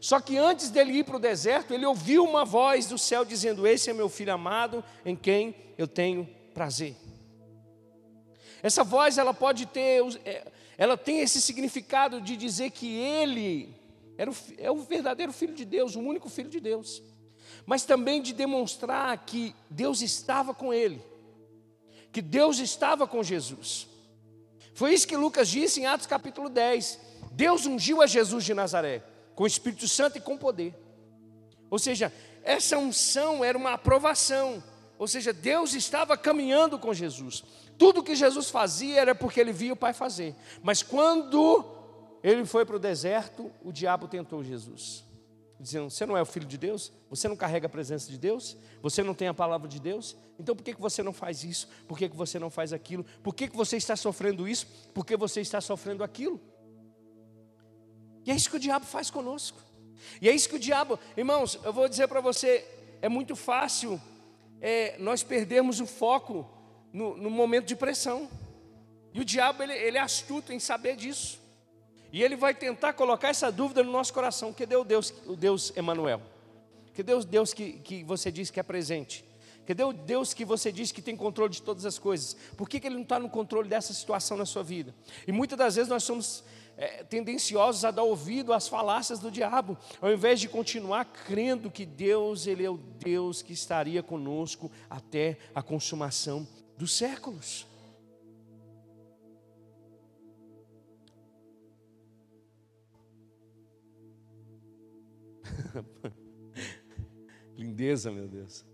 Só 0.00 0.20
que 0.20 0.36
antes 0.36 0.70
dele 0.70 0.92
ir 0.92 1.04
para 1.04 1.16
o 1.16 1.20
deserto, 1.20 1.74
ele 1.74 1.84
ouviu 1.84 2.24
uma 2.24 2.44
voz 2.44 2.86
do 2.86 2.96
céu 2.96 3.24
dizendo: 3.24 3.66
Esse 3.66 3.90
é 3.90 3.92
meu 3.92 4.08
filho 4.08 4.32
amado, 4.32 4.84
em 5.04 5.16
quem 5.16 5.54
eu 5.76 5.88
tenho 5.88 6.28
prazer. 6.54 6.94
Essa 8.62 8.84
voz 8.84 9.18
ela 9.18 9.34
pode 9.34 9.66
ter, 9.66 10.02
é, 10.24 10.50
ela 10.76 10.96
tem 10.96 11.20
esse 11.20 11.40
significado 11.40 12.20
de 12.20 12.36
dizer 12.36 12.70
que 12.70 12.96
ele 12.96 13.74
era 14.16 14.30
o, 14.30 14.34
é 14.56 14.70
o 14.70 14.76
verdadeiro 14.82 15.32
filho 15.32 15.54
de 15.54 15.64
Deus, 15.64 15.96
o 15.96 16.00
único 16.00 16.28
filho 16.28 16.48
de 16.48 16.60
Deus, 16.60 17.02
mas 17.66 17.84
também 17.84 18.22
de 18.22 18.32
demonstrar 18.32 19.16
que 19.24 19.54
Deus 19.68 20.00
estava 20.00 20.54
com 20.54 20.72
ele, 20.72 21.02
que 22.12 22.22
Deus 22.22 22.58
estava 22.60 23.06
com 23.06 23.22
Jesus. 23.22 23.88
Foi 24.74 24.94
isso 24.94 25.08
que 25.08 25.16
Lucas 25.16 25.48
disse 25.48 25.80
em 25.80 25.86
Atos 25.86 26.06
capítulo 26.06 26.48
10. 26.48 27.00
Deus 27.32 27.66
ungiu 27.66 28.00
a 28.00 28.06
Jesus 28.06 28.44
de 28.44 28.54
Nazaré 28.54 29.02
com 29.38 29.44
o 29.44 29.46
Espírito 29.46 29.86
Santo 29.86 30.18
e 30.18 30.20
com 30.20 30.36
poder. 30.36 30.74
Ou 31.70 31.78
seja, 31.78 32.12
essa 32.42 32.76
unção 32.76 33.44
era 33.44 33.56
uma 33.56 33.74
aprovação. 33.74 34.60
Ou 34.98 35.06
seja, 35.06 35.32
Deus 35.32 35.74
estava 35.74 36.16
caminhando 36.16 36.76
com 36.76 36.92
Jesus. 36.92 37.44
Tudo 37.78 38.02
que 38.02 38.16
Jesus 38.16 38.50
fazia 38.50 39.00
era 39.00 39.14
porque 39.14 39.38
ele 39.38 39.52
via 39.52 39.72
o 39.72 39.76
Pai 39.76 39.92
fazer. 39.92 40.34
Mas 40.60 40.82
quando 40.82 41.64
ele 42.20 42.44
foi 42.44 42.66
para 42.66 42.74
o 42.74 42.80
deserto, 42.80 43.48
o 43.62 43.70
diabo 43.70 44.08
tentou 44.08 44.42
Jesus. 44.42 45.04
Dizendo: 45.60 45.88
Você 45.88 46.04
não 46.04 46.16
é 46.16 46.22
o 46.22 46.26
filho 46.26 46.46
de 46.46 46.58
Deus? 46.58 46.90
Você 47.08 47.28
não 47.28 47.36
carrega 47.36 47.68
a 47.68 47.70
presença 47.70 48.10
de 48.10 48.18
Deus? 48.18 48.56
Você 48.82 49.04
não 49.04 49.14
tem 49.14 49.28
a 49.28 49.34
palavra 49.34 49.68
de 49.68 49.78
Deus? 49.78 50.16
Então 50.36 50.56
por 50.56 50.64
que, 50.64 50.74
que 50.74 50.80
você 50.80 51.00
não 51.00 51.12
faz 51.12 51.44
isso? 51.44 51.68
Por 51.86 51.96
que, 51.96 52.08
que 52.08 52.16
você 52.16 52.40
não 52.40 52.50
faz 52.50 52.72
aquilo? 52.72 53.06
Por 53.22 53.32
que, 53.32 53.46
que 53.46 53.56
você 53.56 53.76
está 53.76 53.94
sofrendo 53.94 54.48
isso? 54.48 54.66
Por 54.92 55.06
que 55.06 55.16
você 55.16 55.40
está 55.40 55.60
sofrendo 55.60 56.02
aquilo? 56.02 56.40
E 58.28 58.30
é 58.30 58.34
isso 58.34 58.50
que 58.50 58.56
o 58.56 58.60
diabo 58.60 58.84
faz 58.84 59.10
conosco. 59.10 59.58
E 60.20 60.28
é 60.28 60.34
isso 60.34 60.50
que 60.50 60.56
o 60.56 60.58
diabo, 60.58 60.98
irmãos, 61.16 61.58
eu 61.64 61.72
vou 61.72 61.88
dizer 61.88 62.06
para 62.08 62.20
você, 62.20 62.62
é 63.00 63.08
muito 63.08 63.34
fácil 63.34 63.98
é, 64.60 64.98
nós 64.98 65.22
perdermos 65.22 65.80
o 65.80 65.86
foco 65.86 66.46
no, 66.92 67.16
no, 67.16 67.30
momento 67.30 67.64
de 67.64 67.74
pressão. 67.74 68.28
E 69.14 69.20
o 69.22 69.24
diabo, 69.24 69.62
ele, 69.62 69.72
ele 69.72 69.96
é 69.96 70.02
astuto 70.02 70.52
em 70.52 70.60
saber 70.60 70.94
disso. 70.94 71.40
E 72.12 72.22
ele 72.22 72.36
vai 72.36 72.52
tentar 72.52 72.92
colocar 72.92 73.30
essa 73.30 73.50
dúvida 73.50 73.82
no 73.82 73.90
nosso 73.90 74.12
coração: 74.12 74.52
cadê 74.52 74.76
o 74.76 74.84
Deus, 74.84 75.10
o 75.24 75.34
Deus 75.34 75.74
Emanuel? 75.74 76.20
Cadê 76.94 77.14
o 77.14 77.24
Deus 77.24 77.54
que, 77.54 77.78
que 77.78 78.04
você 78.04 78.30
diz 78.30 78.50
que 78.50 78.60
é 78.60 78.62
presente? 78.62 79.24
Cadê 79.66 79.84
o 79.84 79.92
Deus 79.94 80.34
que 80.34 80.44
você 80.44 80.70
diz 80.70 80.92
que 80.92 81.00
tem 81.00 81.16
controle 81.16 81.52
de 81.52 81.62
todas 81.62 81.86
as 81.86 81.98
coisas? 81.98 82.36
Por 82.58 82.68
que, 82.68 82.78
que 82.78 82.88
Ele 82.88 82.96
não 82.96 83.02
está 83.04 83.18
no 83.18 83.30
controle 83.30 83.70
dessa 83.70 83.94
situação 83.94 84.36
na 84.36 84.44
sua 84.44 84.62
vida? 84.62 84.94
E 85.26 85.32
muitas 85.32 85.56
das 85.56 85.76
vezes 85.76 85.88
nós 85.88 86.04
somos 86.04 86.44
é, 86.78 87.02
tendenciosos 87.02 87.84
a 87.84 87.90
dar 87.90 88.04
ouvido 88.04 88.52
às 88.52 88.68
falácias 88.68 89.18
do 89.18 89.32
diabo, 89.32 89.76
ao 90.00 90.12
invés 90.12 90.38
de 90.40 90.48
continuar 90.48 91.04
crendo 91.04 91.70
que 91.70 91.84
Deus, 91.84 92.46
Ele 92.46 92.64
é 92.64 92.70
o 92.70 92.76
Deus 92.76 93.42
que 93.42 93.52
estaria 93.52 94.00
conosco 94.00 94.70
até 94.88 95.38
a 95.52 95.60
consumação 95.60 96.46
dos 96.76 96.96
séculos. 96.96 97.66
Lindeza, 107.58 108.12
meu 108.12 108.28
Deus. 108.28 108.64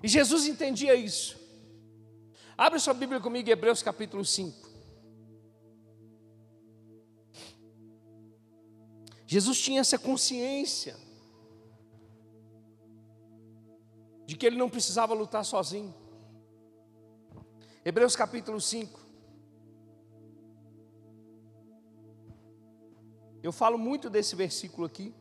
E 0.00 0.06
Jesus 0.06 0.46
entendia 0.46 0.94
isso. 0.94 1.36
Abre 2.56 2.78
sua 2.78 2.94
Bíblia 2.94 3.20
comigo, 3.20 3.50
Hebreus 3.50 3.82
capítulo 3.82 4.24
5. 4.24 4.65
Jesus 9.26 9.60
tinha 9.60 9.80
essa 9.80 9.98
consciência 9.98 10.96
de 14.24 14.36
que 14.36 14.46
ele 14.46 14.56
não 14.56 14.70
precisava 14.70 15.14
lutar 15.14 15.44
sozinho. 15.44 15.94
Hebreus 17.84 18.14
capítulo 18.14 18.60
5. 18.60 19.00
Eu 23.42 23.52
falo 23.52 23.78
muito 23.78 24.10
desse 24.10 24.34
versículo 24.34 24.86
aqui. 24.86 25.14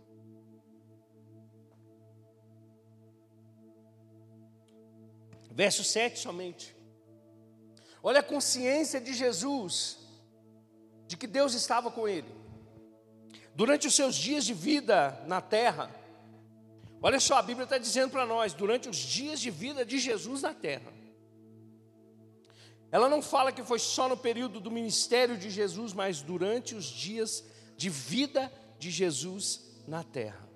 Verso 5.51 5.83
7 5.83 6.19
somente. 6.19 6.75
Olha 8.03 8.19
a 8.19 8.23
consciência 8.23 8.99
de 8.99 9.13
Jesus, 9.13 9.97
de 11.07 11.15
que 11.15 11.25
Deus 11.25 11.53
estava 11.53 11.89
com 11.89 12.07
ele. 12.07 12.44
Durante 13.55 13.87
os 13.87 13.95
seus 13.95 14.15
dias 14.15 14.45
de 14.45 14.53
vida 14.53 15.23
na 15.27 15.39
terra, 15.39 15.89
olha 17.01 17.19
só, 17.21 17.37
a 17.37 17.41
Bíblia 17.41 17.63
está 17.63 17.77
dizendo 17.77 18.11
para 18.11 18.25
nós, 18.25 18.53
durante 18.53 18.89
os 18.89 18.97
dias 18.97 19.39
de 19.39 19.49
vida 19.49 19.85
de 19.85 19.97
Jesus 19.97 20.41
na 20.41 20.53
terra, 20.53 20.93
ela 22.91 23.09
não 23.09 23.21
fala 23.21 23.51
que 23.51 23.63
foi 23.63 23.79
só 23.79 24.09
no 24.09 24.17
período 24.17 24.59
do 24.59 24.69
ministério 24.69 25.37
de 25.37 25.49
Jesus, 25.49 25.93
mas 25.93 26.21
durante 26.21 26.75
os 26.75 26.85
dias 26.85 27.43
de 27.77 27.89
vida 27.89 28.51
de 28.77 28.91
Jesus 28.91 29.61
na 29.87 30.03
terra. 30.03 30.47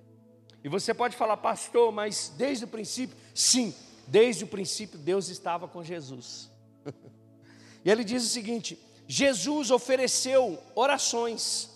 E 0.63 0.67
você 0.67 0.93
pode 0.93 1.15
falar, 1.15 1.37
pastor, 1.37 1.91
mas 1.91 2.33
desde 2.37 2.65
o 2.65 2.67
princípio? 2.67 3.15
Sim, 3.33 3.73
desde 4.07 4.43
o 4.43 4.47
princípio 4.47 4.97
Deus 4.99 5.29
estava 5.29 5.67
com 5.67 5.83
Jesus. 5.83 6.49
e 7.83 7.89
ele 7.89 8.03
diz 8.03 8.23
o 8.23 8.29
seguinte: 8.29 8.77
Jesus 9.07 9.71
ofereceu 9.71 10.61
orações 10.75 11.68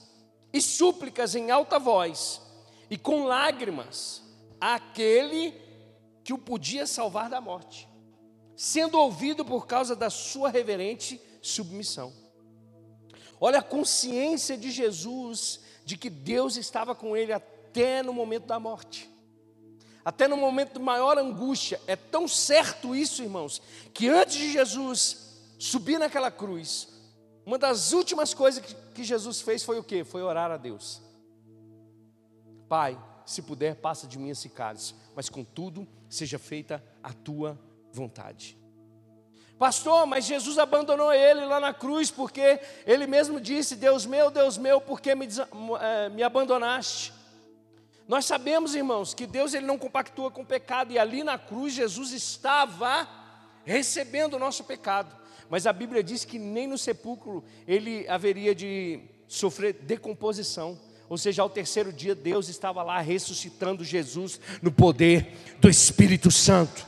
e 0.54 0.62
súplicas 0.62 1.36
em 1.36 1.52
alta 1.52 1.80
voz 1.80 2.42
e 2.90 2.98
com 2.98 3.26
lágrimas 3.26 4.22
àquele 4.62 5.54
que 6.24 6.32
o 6.32 6.38
podia 6.38 6.88
salvar 6.88 7.30
da 7.30 7.42
morte 7.42 7.90
sendo 8.56 8.98
ouvido 8.98 9.44
por 9.44 9.66
causa 9.66 9.96
da 9.96 10.10
sua 10.10 10.50
reverente 10.50 11.20
submissão. 11.42 12.14
Olha 13.40 13.60
a 13.60 13.64
consciência 13.64 14.58
de 14.58 14.72
Jesus 14.72 15.60
de 15.84 15.98
que 15.98 16.10
Deus 16.10 16.56
estava 16.56 16.96
com 16.96 17.18
ele 17.18 17.34
até 17.34 18.02
no 18.02 18.14
momento 18.14 18.46
da 18.46 18.60
morte. 18.60 19.10
Até 20.06 20.28
no 20.28 20.38
momento 20.38 20.74
de 20.74 20.80
maior 20.80 21.18
angústia, 21.18 21.82
é 21.88 21.96
tão 21.96 22.28
certo 22.28 22.96
isso, 22.96 23.24
irmãos, 23.24 23.62
que 23.94 24.08
antes 24.08 24.38
de 24.38 24.52
Jesus 24.52 25.42
subir 25.58 25.98
naquela 25.98 26.30
cruz, 26.30 26.88
uma 27.46 27.58
das 27.58 27.92
últimas 27.92 28.34
coisas 28.34 28.64
que, 28.94 29.04
Jesus 29.04 29.42
fez 29.42 29.64
foi 29.64 29.78
o 29.78 29.84
que? 29.84 30.04
Foi 30.04 30.22
orar 30.22 30.52
a 30.52 30.58
Deus. 30.58 31.02
Pai, 32.70 32.98
se 33.26 33.42
puder, 33.42 33.76
passa 33.76 34.08
de 34.08 34.18
mim 34.18 34.30
esse 34.30 34.50
cálice, 34.50 34.96
mas 35.16 35.30
contudo, 35.30 35.88
seja 36.10 36.40
feita 36.40 36.84
a 37.04 37.12
tua 37.12 37.60
vontade. 37.92 38.58
Pastor, 39.60 40.06
mas 40.06 40.26
Jesus 40.26 40.58
abandonou 40.58 41.14
ele 41.14 41.46
lá 41.46 41.60
na 41.60 41.74
cruz, 41.74 42.10
porque 42.10 42.60
ele 42.86 43.06
mesmo 43.06 43.40
disse: 43.40 43.76
Deus 43.76 44.06
meu, 44.06 44.32
Deus 44.32 44.58
meu, 44.58 44.82
por 44.82 45.00
que 45.00 45.14
me, 45.14 45.28
é, 45.80 46.10
me 46.10 46.24
abandonaste? 46.24 47.14
Nós 48.08 48.26
sabemos, 48.26 48.76
irmãos, 48.76 49.14
que 49.14 49.26
Deus 49.26 49.54
ele 49.54 49.66
não 49.66 49.78
compactua 49.78 50.30
com 50.32 50.42
o 50.42 50.46
pecado, 50.46 50.92
e 50.92 51.00
ali 51.00 51.24
na 51.24 51.38
cruz 51.38 51.74
Jesus 51.74 52.12
estava 52.12 53.08
recebendo 53.64 54.34
o 54.34 54.40
nosso 54.40 54.64
pecado. 54.64 55.23
Mas 55.50 55.68
a 55.68 55.74
Bíblia 55.74 56.04
diz 56.04 56.26
que 56.26 56.40
nem 56.40 56.68
no 56.68 56.78
sepulcro 56.78 57.44
ele 57.68 58.08
haveria 58.08 58.56
de 58.56 59.00
sofrer 59.28 59.74
decomposição. 59.74 60.80
Ou 61.10 61.18
seja, 61.18 61.42
ao 61.42 61.50
terceiro 61.50 61.92
dia 61.92 62.16
Deus 62.16 62.48
estava 62.48 62.82
lá 62.82 63.00
ressuscitando 63.00 63.84
Jesus 63.84 64.40
no 64.62 64.72
poder 64.72 65.36
do 65.60 65.70
Espírito 65.70 66.32
Santo. 66.32 66.88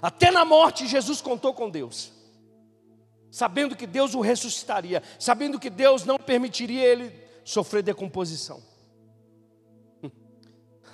Até 0.00 0.30
na 0.30 0.44
morte, 0.44 0.86
Jesus 0.86 1.20
contou 1.20 1.54
com 1.54 1.70
Deus, 1.70 2.12
sabendo 3.30 3.74
que 3.74 3.86
Deus 3.86 4.14
o 4.14 4.20
ressuscitaria, 4.20 5.02
sabendo 5.18 5.58
que 5.58 5.70
Deus 5.70 6.04
não 6.04 6.18
permitiria 6.18 6.84
ele 6.84 7.12
sofrer 7.44 7.82
decomposição. 7.82 8.62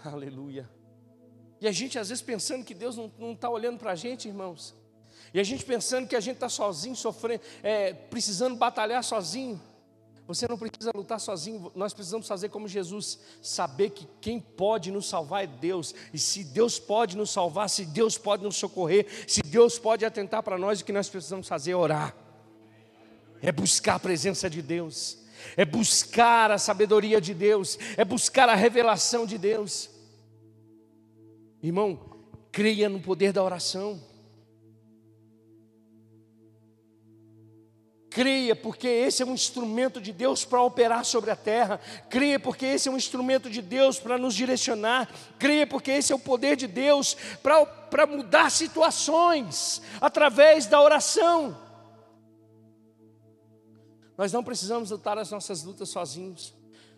Aleluia. 0.05 0.69
E 1.61 1.69
a 1.69 1.73
gente 1.73 1.99
às 1.99 2.09
vezes 2.09 2.23
pensando 2.23 2.65
que 2.65 2.75
Deus 2.75 2.97
não 2.97 3.33
está 3.33 3.49
olhando 3.49 3.79
para 3.79 3.93
a 3.93 3.95
gente, 3.95 4.29
irmãos. 4.29 4.75
E 5.35 5.41
a 5.41 5.43
gente 5.43 5.65
pensando 5.65 6.07
que 6.07 6.17
a 6.17 6.21
gente 6.21 6.35
está 6.35 6.49
sozinho, 6.49 6.95
sofrendo, 6.95 7.43
é, 7.63 7.93
precisando 7.93 8.57
batalhar 8.57 9.03
sozinho. 9.03 9.61
Você 10.27 10.47
não 10.47 10.57
precisa 10.57 10.93
lutar 10.95 11.21
sozinho, 11.21 11.73
nós 11.75 11.93
precisamos 11.93 12.29
fazer 12.29 12.49
como 12.49 12.69
Jesus, 12.69 13.19
saber 13.43 13.91
que 13.91 14.07
quem 14.21 14.39
pode 14.39 14.91
nos 14.91 15.09
salvar 15.09 15.45
é 15.45 15.47
Deus, 15.47 15.95
e 16.13 16.19
se 16.19 16.45
Deus 16.45 16.79
pode 16.79 17.17
nos 17.17 17.31
salvar, 17.31 17.69
se 17.69 17.85
Deus 17.85 18.17
pode 18.17 18.43
nos 18.43 18.57
socorrer, 18.57 19.07
se 19.27 19.43
Deus 19.43 19.79
pode 19.79 20.05
atentar 20.05 20.43
para 20.43 20.57
nós, 20.57 20.81
o 20.81 20.85
que 20.85 20.93
nós 20.93 21.09
precisamos 21.09 21.49
fazer 21.49 21.73
é 21.73 21.77
orar, 21.77 22.17
é 23.43 23.51
buscar 23.51 23.97
a 23.97 23.99
presença 23.99 24.49
de 24.49 24.63
Deus, 24.63 25.19
é 25.57 25.65
buscar 25.65 26.53
a 26.53 26.59
sabedoria 26.59 27.21
de 27.21 27.35
Deus, 27.35 27.77
é 27.97 28.05
buscar 28.05 28.49
a 28.49 28.55
revelação 28.55 29.27
de 29.27 29.37
Deus. 29.37 29.91
Irmão, 31.61 31.99
creia 32.53 32.89
no 32.89 33.01
poder 33.01 33.33
da 33.33 33.43
oração. 33.43 34.01
Creia, 38.15 38.55
porque 38.55 38.87
esse 38.87 39.23
é 39.23 39.27
um 39.27 39.33
instrumento 39.33 40.01
de 40.01 40.13
Deus 40.13 40.45
para 40.45 40.63
operar 40.63 41.03
sobre 41.05 41.31
a 41.31 41.37
terra. 41.37 41.81
Creia, 42.11 42.39
porque 42.39 42.67
esse 42.67 42.89
é 42.89 42.93
um 42.93 42.97
instrumento 42.97 43.49
de 43.49 43.63
Deus 43.63 43.99
para 43.99 44.19
nos 44.19 44.35
direcionar. 44.35 45.11
Creia, 45.39 45.67
porque 45.67 45.91
esse 45.91 46.13
é 46.13 46.15
o 46.15 46.19
poder 46.19 46.55
de 46.57 46.67
Deus 46.67 47.17
para, 47.43 47.65
para 47.65 48.07
mudar 48.07 48.51
situações 48.51 49.81
através 49.99 50.67
da 50.67 50.81
oração. 50.81 51.57
Nós 54.19 54.31
não 54.31 54.45
precisamos 54.45 54.91
lutar 54.91 55.17
as 55.17 55.31
nossas 55.31 55.63
lutas 55.63 55.89
sozinhos. 55.89 56.55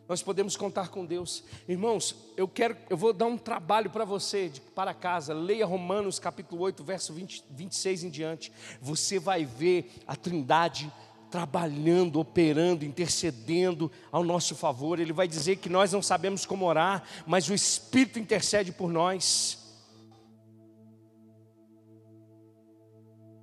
Nós 0.07 0.23
podemos 0.23 0.55
contar 0.57 0.89
com 0.89 1.07
Deus. 1.07 1.45
Irmãos, 1.67 2.15
eu 2.37 2.47
quero, 2.47 2.77
eu 2.91 2.97
vou 2.97 3.13
dar 3.13 3.25
um 3.25 3.39
trabalho 3.39 3.89
para 3.89 4.05
você 4.05 4.51
de, 4.51 4.61
para 4.61 4.93
casa. 4.93 5.33
Leia 5.33 5.65
Romanos 5.65 6.19
capítulo 6.19 6.61
8, 6.63 6.85
verso 6.85 7.15
20, 7.15 7.45
26 7.51 8.05
em 8.05 8.11
diante. 8.11 8.53
Você 8.83 9.19
vai 9.19 9.47
ver 9.47 9.91
a 10.07 10.15
Trindade 10.15 10.93
trabalhando, 11.35 12.21
operando, 12.21 12.85
intercedendo 12.85 13.91
ao 14.13 14.23
nosso 14.23 14.55
favor. 14.55 15.01
Ele 15.01 15.13
vai 15.13 15.27
dizer 15.27 15.57
que 15.57 15.69
nós 15.69 15.93
não 15.93 16.01
sabemos 16.01 16.47
como 16.47 16.65
orar, 16.65 17.03
mas 17.27 17.49
o 17.49 17.55
Espírito 17.55 18.21
intercede 18.21 18.71
por 18.71 18.89
nós. 18.89 19.59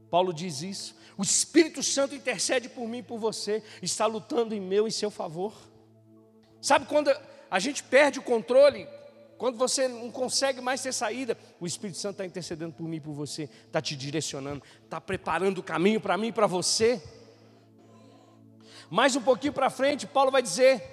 Paulo 0.10 0.34
diz 0.34 0.62
isso. 0.62 0.96
O 1.18 1.22
Espírito 1.22 1.84
Santo 1.84 2.16
intercede 2.16 2.70
por 2.70 2.88
mim 2.88 3.00
e 3.00 3.04
por 3.04 3.20
você, 3.20 3.62
está 3.82 4.06
lutando 4.06 4.56
em 4.56 4.62
meu 4.62 4.88
e 4.88 4.92
seu 4.92 5.12
favor. 5.12 5.54
Sabe 6.62 6.86
quando 6.86 7.12
a 7.50 7.60
gente 7.60 7.84
perde 7.84 8.20
o 8.20 8.24
controle? 8.24 8.88
Quando 9.38 9.58
você 9.58 9.90
não 9.90 10.10
consegue 10.10 10.62
mais 10.62 10.82
ter 10.82 10.94
saída, 10.94 11.38
o 11.60 11.68
Espírito 11.68 11.98
Santo 11.98 12.14
está 12.14 12.26
intercedendo 12.26 12.72
por 12.72 12.88
mim 12.88 12.96
e 12.96 13.02
por 13.02 13.12
você, 13.12 13.50
está 13.66 13.82
te 13.82 13.98
direcionando, 13.98 14.64
está 14.86 15.02
preparando 15.02 15.58
o 15.58 15.64
caminho 15.64 16.00
para 16.00 16.18
mim 16.18 16.28
e 16.28 16.32
para 16.32 16.48
você. 16.48 17.04
Mais 18.92 19.16
um 19.16 19.22
pouquinho 19.22 19.54
para 19.54 19.70
frente, 19.70 20.06
Paulo 20.06 20.30
vai 20.30 20.42
dizer: 20.42 20.84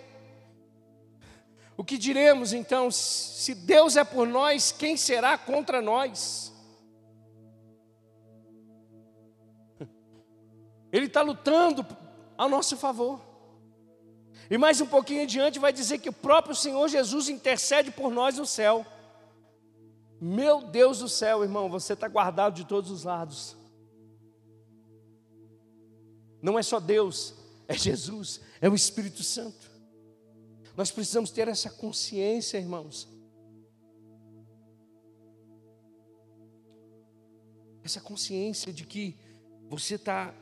O 1.76 1.82
que 1.82 1.98
diremos 1.98 2.52
então? 2.52 2.92
Se 2.92 3.56
Deus 3.56 3.96
é 3.96 4.04
por 4.04 4.24
nós, 4.24 4.70
quem 4.70 4.96
será 4.96 5.36
contra 5.36 5.82
nós? 5.82 6.52
Ele 10.92 11.06
está 11.06 11.22
lutando 11.22 11.84
a 12.38 12.48
nosso 12.48 12.76
favor. 12.76 13.20
E 14.48 14.56
mais 14.56 14.80
um 14.80 14.86
pouquinho 14.86 15.24
adiante 15.24 15.58
vai 15.58 15.72
dizer 15.72 15.98
que 15.98 16.08
o 16.08 16.12
próprio 16.12 16.54
Senhor 16.54 16.86
Jesus 16.86 17.28
intercede 17.28 17.90
por 17.90 18.12
nós 18.12 18.38
no 18.38 18.46
céu. 18.46 18.86
Meu 20.20 20.62
Deus 20.62 21.00
do 21.00 21.08
céu, 21.08 21.42
irmão, 21.42 21.68
você 21.68 21.94
está 21.94 22.06
guardado 22.06 22.54
de 22.54 22.64
todos 22.64 22.92
os 22.92 23.02
lados. 23.02 23.56
Não 26.40 26.56
é 26.56 26.62
só 26.62 26.78
Deus, 26.78 27.34
é 27.68 27.74
Jesus, 27.76 28.40
é 28.62 28.68
o 28.68 28.74
Espírito 28.74 29.22
Santo. 29.22 29.70
Nós 30.74 30.90
precisamos 30.90 31.30
ter 31.30 31.46
essa 31.48 31.68
consciência, 31.68 32.56
irmãos. 32.56 33.06
Essa 37.84 38.00
consciência 38.00 38.72
de 38.72 38.86
que 38.86 39.18
você 39.68 39.96
está 39.96 40.34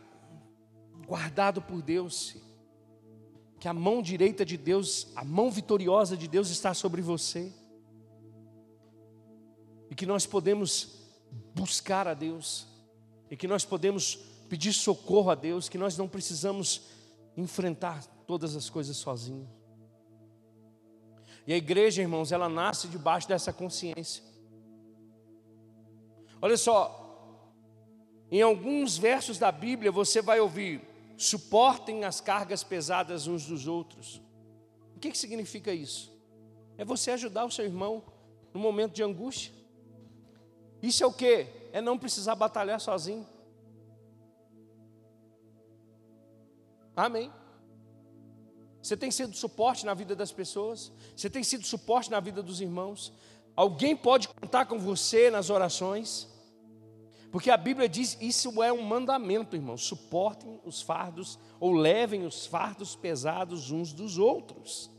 guardado 1.04 1.60
por 1.60 1.82
Deus, 1.82 2.36
que 3.58 3.66
a 3.66 3.74
mão 3.74 4.00
direita 4.00 4.44
de 4.44 4.56
Deus, 4.56 5.08
a 5.16 5.24
mão 5.24 5.50
vitoriosa 5.50 6.16
de 6.16 6.28
Deus 6.28 6.48
está 6.48 6.74
sobre 6.74 7.02
você, 7.02 7.52
e 9.90 9.94
que 9.96 10.06
nós 10.06 10.26
podemos 10.26 11.08
buscar 11.54 12.06
a 12.06 12.14
Deus, 12.14 12.66
e 13.30 13.36
que 13.36 13.48
nós 13.48 13.64
podemos 13.64 14.16
pedir 14.48 14.72
socorro 14.72 15.30
a 15.30 15.34
Deus, 15.34 15.68
que 15.68 15.78
nós 15.78 15.96
não 15.96 16.06
precisamos 16.06 16.82
enfrentar 17.36 18.04
todas 18.26 18.56
as 18.56 18.70
coisas 18.70 18.96
sozinho. 18.96 19.48
E 21.46 21.52
a 21.52 21.56
igreja, 21.56 22.02
irmãos, 22.02 22.32
ela 22.32 22.48
nasce 22.48 22.88
debaixo 22.88 23.28
dessa 23.28 23.52
consciência. 23.52 24.22
Olha 26.40 26.56
só, 26.56 27.06
Em 28.30 28.42
alguns 28.42 28.98
versos 28.98 29.38
da 29.38 29.52
Bíblia 29.52 29.92
você 29.92 30.20
vai 30.20 30.40
ouvir: 30.40 30.80
suportem 31.16 32.04
as 32.04 32.20
cargas 32.20 32.64
pesadas 32.64 33.26
uns 33.26 33.46
dos 33.46 33.66
outros. 33.66 34.20
O 34.96 34.98
que, 34.98 35.10
que 35.10 35.18
significa 35.18 35.72
isso? 35.72 36.12
É 36.76 36.84
você 36.84 37.10
ajudar 37.12 37.44
o 37.44 37.50
seu 37.50 37.64
irmão 37.64 38.02
no 38.52 38.60
momento 38.60 38.94
de 38.94 39.02
angústia. 39.02 39.52
Isso 40.82 41.02
é 41.02 41.06
o 41.06 41.12
que? 41.12 41.46
É 41.72 41.80
não 41.80 41.98
precisar 41.98 42.34
batalhar 42.34 42.80
sozinho. 42.80 43.26
Amém. 46.96 47.30
Você 48.82 48.96
tem 48.96 49.10
sido 49.10 49.36
suporte 49.36 49.84
na 49.84 49.92
vida 49.92 50.16
das 50.16 50.32
pessoas, 50.32 50.90
você 51.14 51.28
tem 51.28 51.44
sido 51.44 51.66
suporte 51.66 52.10
na 52.10 52.20
vida 52.20 52.42
dos 52.42 52.60
irmãos. 52.60 53.12
Alguém 53.54 53.94
pode 53.94 54.28
contar 54.28 54.64
com 54.66 54.78
você 54.78 55.30
nas 55.30 55.50
orações, 55.50 56.28
porque 57.30 57.50
a 57.50 57.56
Bíblia 57.56 57.88
diz: 57.88 58.16
isso 58.20 58.62
é 58.62 58.72
um 58.72 58.82
mandamento, 58.82 59.56
irmãos. 59.56 59.82
Suportem 59.82 60.60
os 60.64 60.80
fardos 60.80 61.38
ou 61.60 61.72
levem 61.72 62.24
os 62.24 62.46
fardos 62.46 62.96
pesados 62.96 63.70
uns 63.70 63.92
dos 63.92 64.18
outros. 64.18 64.90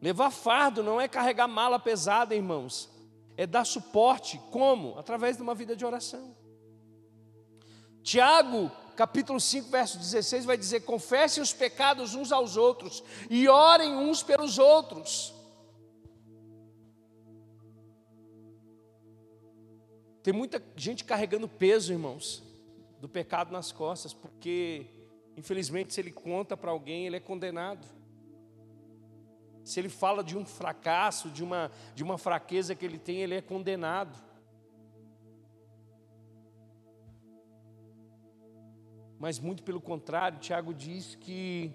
Levar 0.00 0.30
fardo 0.30 0.82
não 0.82 1.00
é 1.00 1.08
carregar 1.08 1.48
mala 1.48 1.78
pesada, 1.78 2.34
irmãos, 2.34 2.90
é 3.36 3.46
dar 3.46 3.64
suporte. 3.64 4.38
Como? 4.50 4.98
Através 4.98 5.38
de 5.38 5.42
uma 5.42 5.54
vida 5.54 5.74
de 5.74 5.84
oração. 5.86 6.36
Tiago 8.02 8.70
capítulo 8.94 9.40
5, 9.40 9.70
verso 9.70 9.98
16, 9.98 10.44
vai 10.44 10.56
dizer: 10.56 10.80
confessem 10.80 11.42
os 11.42 11.52
pecados 11.52 12.14
uns 12.14 12.32
aos 12.32 12.56
outros 12.56 13.02
e 13.28 13.48
orem 13.48 13.94
uns 13.94 14.22
pelos 14.22 14.58
outros. 14.58 15.34
Tem 20.22 20.32
muita 20.32 20.62
gente 20.74 21.04
carregando 21.04 21.46
peso, 21.46 21.92
irmãos, 21.92 22.42
do 22.98 23.06
pecado 23.06 23.52
nas 23.52 23.70
costas, 23.70 24.14
porque, 24.14 24.86
infelizmente, 25.36 25.92
se 25.92 26.00
ele 26.00 26.10
conta 26.10 26.56
para 26.56 26.70
alguém, 26.70 27.06
ele 27.06 27.16
é 27.16 27.20
condenado. 27.20 27.86
Se 29.62 29.78
ele 29.78 29.90
fala 29.90 30.24
de 30.24 30.34
um 30.34 30.46
fracasso, 30.46 31.28
de 31.28 31.44
uma, 31.44 31.70
de 31.94 32.02
uma 32.02 32.16
fraqueza 32.16 32.74
que 32.74 32.86
ele 32.86 32.98
tem, 32.98 33.18
ele 33.18 33.34
é 33.34 33.42
condenado. 33.42 34.18
Mas 39.24 39.40
muito 39.40 39.62
pelo 39.62 39.80
contrário, 39.80 40.38
Tiago 40.38 40.74
diz 40.74 41.14
que 41.14 41.72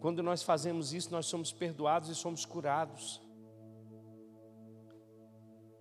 quando 0.00 0.22
nós 0.22 0.42
fazemos 0.42 0.94
isso, 0.94 1.12
nós 1.12 1.26
somos 1.26 1.52
perdoados 1.52 2.08
e 2.08 2.14
somos 2.14 2.46
curados. 2.46 3.20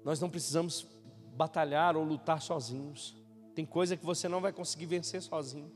Nós 0.04 0.20
não 0.20 0.30
precisamos 0.30 0.86
batalhar 1.34 1.96
ou 1.96 2.04
lutar 2.04 2.42
sozinhos. 2.42 3.16
Tem 3.56 3.66
coisa 3.66 3.96
que 3.96 4.06
você 4.06 4.28
não 4.28 4.42
vai 4.42 4.52
conseguir 4.52 4.88
vencer 4.88 5.22
sozinho. 5.22 5.72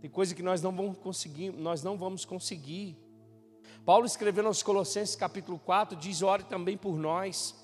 Tem 0.00 0.08
coisa 0.08 0.36
que 0.36 0.42
nós 0.42 0.62
não 0.62 0.70
vamos 0.70 0.98
conseguir, 0.98 1.50
nós 1.50 1.82
não 1.82 1.98
vamos 1.98 2.24
conseguir. 2.24 2.96
Paulo 3.84 4.06
escrevendo 4.06 4.46
aos 4.46 4.62
Colossenses 4.62 5.16
capítulo 5.16 5.58
4 5.58 5.98
diz: 5.98 6.22
"Ore 6.22 6.44
também 6.44 6.76
por 6.76 6.96
nós, 6.96 7.56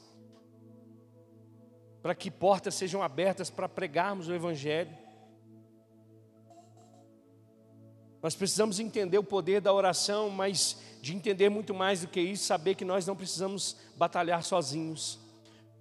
para 2.03 2.17
que 2.17 2.33
portas 2.33 2.75
sejam 2.75 3.01
abertas 3.01 3.49
para 3.49 3.69
pregarmos 3.69 4.27
o 4.27 4.35
evangelho. 4.35 5.02
Nós 8.23 8.37
precisamos 8.37 8.79
entender 8.79 9.19
o 9.19 9.25
poder 9.25 9.61
da 9.61 9.73
oração, 9.73 10.31
mas 10.31 10.77
de 11.01 11.15
entender 11.15 11.49
muito 11.49 11.75
mais 11.75 12.03
do 12.03 12.07
que 12.07 12.21
isso, 12.21 12.45
saber 12.45 12.77
que 12.77 12.85
nós 12.85 13.05
não 13.05 13.17
precisamos 13.17 13.77
batalhar 13.97 14.45
sozinhos. 14.45 15.19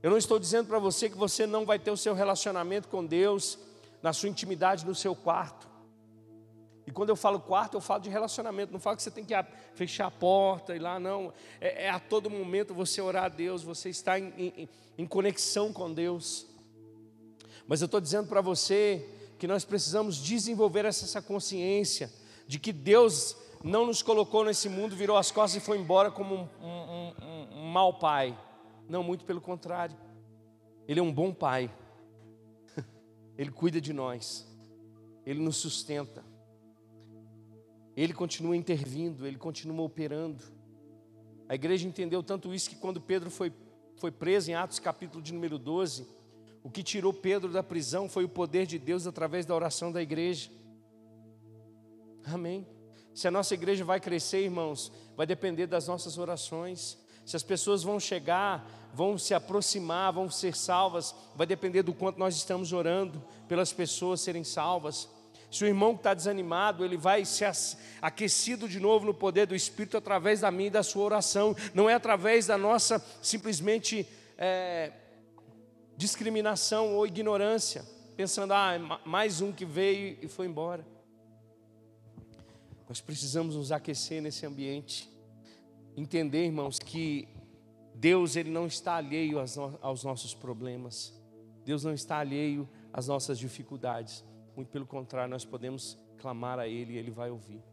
Eu 0.02 0.10
não 0.10 0.18
estou 0.18 0.40
dizendo 0.40 0.68
para 0.68 0.80
você 0.80 1.08
que 1.08 1.16
você 1.16 1.46
não 1.46 1.64
vai 1.64 1.78
ter 1.78 1.92
o 1.92 1.98
seu 1.98 2.16
relacionamento 2.16 2.88
com 2.88 3.06
Deus 3.06 3.60
na 4.02 4.12
sua 4.12 4.28
intimidade 4.28 4.84
no 4.84 4.96
seu 4.96 5.16
quarto. 5.16 5.70
E 6.88 6.92
quando 6.92 7.10
eu 7.10 7.16
falo 7.16 7.40
quarto, 7.40 7.78
eu 7.78 7.82
falo 7.82 8.02
de 8.02 8.10
relacionamento, 8.10 8.74
não 8.74 8.80
falo 8.80 8.98
que 8.98 9.04
você 9.04 9.12
tem 9.12 9.24
que 9.24 9.36
fechar 9.76 10.08
a 10.08 10.12
porta 10.12 10.76
e 10.76 10.80
lá, 10.80 11.00
não. 11.00 11.32
É, 11.60 11.86
é, 11.86 11.90
a 11.92 12.00
todo 12.00 12.28
momento 12.28 12.74
você 12.74 13.00
orar 13.00 13.26
a 13.26 13.30
Deus, 13.30 13.62
você 13.62 13.90
está 13.90 14.18
em, 14.18 14.34
em, 14.36 14.70
em 14.98 15.06
conexão 15.06 15.72
com 15.72 15.94
Deus. 15.94 16.48
Mas 17.68 17.82
eu 17.82 17.86
estou 17.86 18.02
dizendo 18.02 18.28
para 18.28 18.42
você 18.42 19.08
que 19.38 19.46
nós 19.46 19.64
precisamos 19.64 20.18
desenvolver 20.18 20.86
essa 20.86 21.22
consciência 21.22 22.12
de 22.52 22.60
que 22.60 22.74
Deus 22.74 23.38
não 23.64 23.86
nos 23.86 24.02
colocou 24.02 24.44
nesse 24.44 24.68
mundo, 24.68 24.94
virou 24.94 25.16
as 25.16 25.32
costas 25.32 25.64
e 25.64 25.66
foi 25.66 25.78
embora 25.78 26.12
como 26.12 26.36
um, 26.36 26.68
um, 26.68 27.14
um, 27.24 27.60
um 27.60 27.72
mau 27.72 27.94
pai. 27.94 28.38
Não, 28.90 29.02
muito 29.02 29.24
pelo 29.24 29.40
contrário. 29.40 29.96
Ele 30.86 31.00
é 31.00 31.04
um 31.04 31.14
bom 31.14 31.34
pai. 31.34 31.74
Ele 33.38 33.52
cuida 33.52 33.80
de 33.80 33.94
nós. 33.94 34.46
Ele 35.26 35.40
nos 35.40 35.56
sustenta. 35.56 36.26
Ele 37.96 38.12
continua 38.12 38.58
intervindo, 38.58 39.26
ele 39.26 39.38
continua 39.38 39.86
operando. 39.86 40.44
A 41.48 41.56
igreja 41.56 41.88
entendeu 41.88 42.22
tanto 42.22 42.54
isso 42.54 42.70
que 42.70 42.76
quando 42.76 43.00
Pedro 43.00 43.32
foi, 43.32 43.54
foi 43.96 44.12
preso 44.12 44.52
em 44.52 44.56
Atos 44.56 44.78
capítulo 44.78 45.24
de 45.24 45.34
número 45.34 45.58
12, 45.58 46.06
o 46.62 46.70
que 46.70 46.84
tirou 46.84 47.14
Pedro 47.14 47.50
da 47.50 47.64
prisão 47.64 48.10
foi 48.10 48.26
o 48.26 48.30
poder 48.30 48.66
de 48.66 48.78
Deus 48.78 49.08
através 49.08 49.46
da 49.46 49.56
oração 49.56 49.90
da 49.90 50.02
igreja. 50.02 50.50
Amém. 52.26 52.68
Se 53.14 53.28
a 53.28 53.32
nossa 53.32 53.54
igreja 53.54 53.84
vai 53.84 54.00
crescer, 54.00 54.44
irmãos, 54.44 54.92
vai 55.18 55.26
depender 55.26 55.68
das 55.68 55.88
nossas 55.88 56.18
orações. 56.18 56.98
Se 57.26 57.36
as 57.36 57.44
pessoas 57.44 57.84
vão 57.84 58.00
chegar, 58.00 58.68
vão 58.94 59.18
se 59.18 59.34
aproximar, 59.34 60.14
vão 60.14 60.30
ser 60.30 60.56
salvas, 60.56 61.16
vai 61.36 61.46
depender 61.46 61.84
do 61.84 61.94
quanto 61.94 62.18
nós 62.18 62.36
estamos 62.36 62.74
orando 62.74 63.24
pelas 63.48 63.72
pessoas 63.74 64.22
serem 64.22 64.44
salvas. 64.44 65.10
Se 65.52 65.66
o 65.66 65.68
irmão 65.68 65.94
que 65.94 66.00
está 66.00 66.14
desanimado, 66.14 66.86
ele 66.86 66.96
vai 66.96 67.26
ser 67.26 67.52
aquecido 68.02 68.70
de 68.70 68.80
novo 68.80 69.06
no 69.06 69.14
poder 69.14 69.46
do 69.46 69.56
Espírito 69.56 69.98
através 69.98 70.40
da 70.40 70.50
minha 70.50 70.68
e 70.68 70.72
da 70.72 70.82
sua 70.82 71.04
oração, 71.04 71.56
não 71.74 71.90
é 71.90 71.94
através 71.94 72.48
da 72.48 72.58
nossa 72.58 73.04
simplesmente 73.22 74.08
é, 74.38 74.94
discriminação 75.98 76.96
ou 76.96 77.06
ignorância, 77.06 77.84
pensando, 78.16 78.54
ah, 78.54 79.02
mais 79.04 79.42
um 79.42 79.52
que 79.52 79.66
veio 79.66 80.18
e 80.22 80.28
foi 80.30 80.46
embora. 80.46 80.86
Nós 82.92 83.00
precisamos 83.00 83.56
nos 83.56 83.72
aquecer 83.72 84.22
nesse 84.22 84.46
ambiente, 84.46 85.10
entender, 85.96 86.48
irmãos, 86.48 86.78
que 86.78 87.26
Deus 87.96 88.36
ele 88.36 88.50
não 88.50 88.68
está 88.68 88.96
alheio 88.96 89.38
aos 89.82 90.04
nossos 90.04 90.34
problemas. 90.34 91.18
Deus 91.64 91.86
não 91.86 91.94
está 91.94 92.18
alheio 92.18 92.68
às 92.92 93.08
nossas 93.08 93.40
dificuldades. 93.40 94.26
Muito 94.58 94.68
pelo 94.72 94.86
contrário, 94.86 95.32
nós 95.32 95.46
podemos 95.46 95.98
clamar 96.18 96.60
a 96.60 96.68
Ele 96.68 96.92
e 96.92 96.98
Ele 96.98 97.12
vai 97.12 97.32
ouvir. 97.32 97.64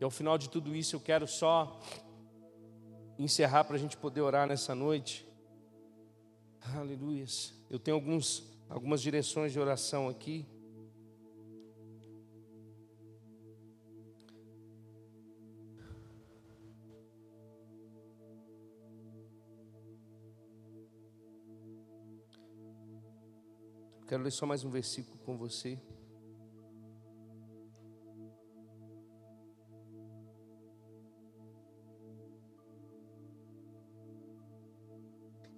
E 0.00 0.04
ao 0.04 0.10
final 0.10 0.38
de 0.38 0.48
tudo 0.48 0.72
isso, 0.72 0.94
eu 0.94 1.00
quero 1.00 1.26
só 1.26 1.80
encerrar 3.18 3.64
para 3.64 3.74
a 3.74 3.78
gente 3.80 3.96
poder 3.96 4.20
orar 4.20 4.46
nessa 4.46 4.72
noite. 4.72 5.26
Aleluia. 6.76 7.26
Eu 7.68 7.80
tenho 7.80 7.96
alguns, 7.96 8.44
algumas 8.68 9.02
direções 9.02 9.52
de 9.52 9.58
oração 9.58 10.08
aqui. 10.08 10.46
Quero 24.06 24.22
ler 24.22 24.30
só 24.30 24.44
mais 24.44 24.62
um 24.62 24.70
versículo 24.70 25.16
com 25.24 25.34
você. 25.34 25.80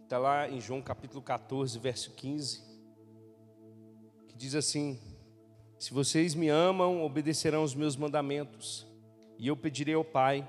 Está 0.05 0.17
lá 0.17 0.49
em 0.49 0.61
João 0.61 0.81
capítulo 0.81 1.21
14, 1.21 1.77
verso 1.81 2.13
15, 2.13 2.63
que 4.29 4.37
diz 4.37 4.55
assim: 4.55 5.01
Se 5.77 5.93
vocês 5.93 6.33
me 6.33 6.49
amam, 6.49 7.03
obedecerão 7.03 7.65
os 7.65 7.75
meus 7.75 7.97
mandamentos, 7.97 8.87
e 9.37 9.49
eu 9.49 9.57
pedirei 9.57 9.95
ao 9.95 10.05
Pai, 10.05 10.49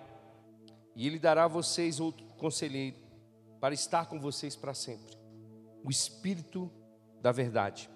e 0.95 1.07
Ele 1.07 1.17
dará 1.17 1.45
a 1.45 1.47
vocês 1.47 1.99
outro 1.99 2.27
conselheiro, 2.35 2.97
para 3.59 3.73
estar 3.73 4.05
com 4.05 4.19
vocês 4.19 4.55
para 4.55 4.75
sempre, 4.75 5.17
o 5.83 5.89
Espírito 5.89 6.71
da 7.27 7.31
verdade. 7.33 7.89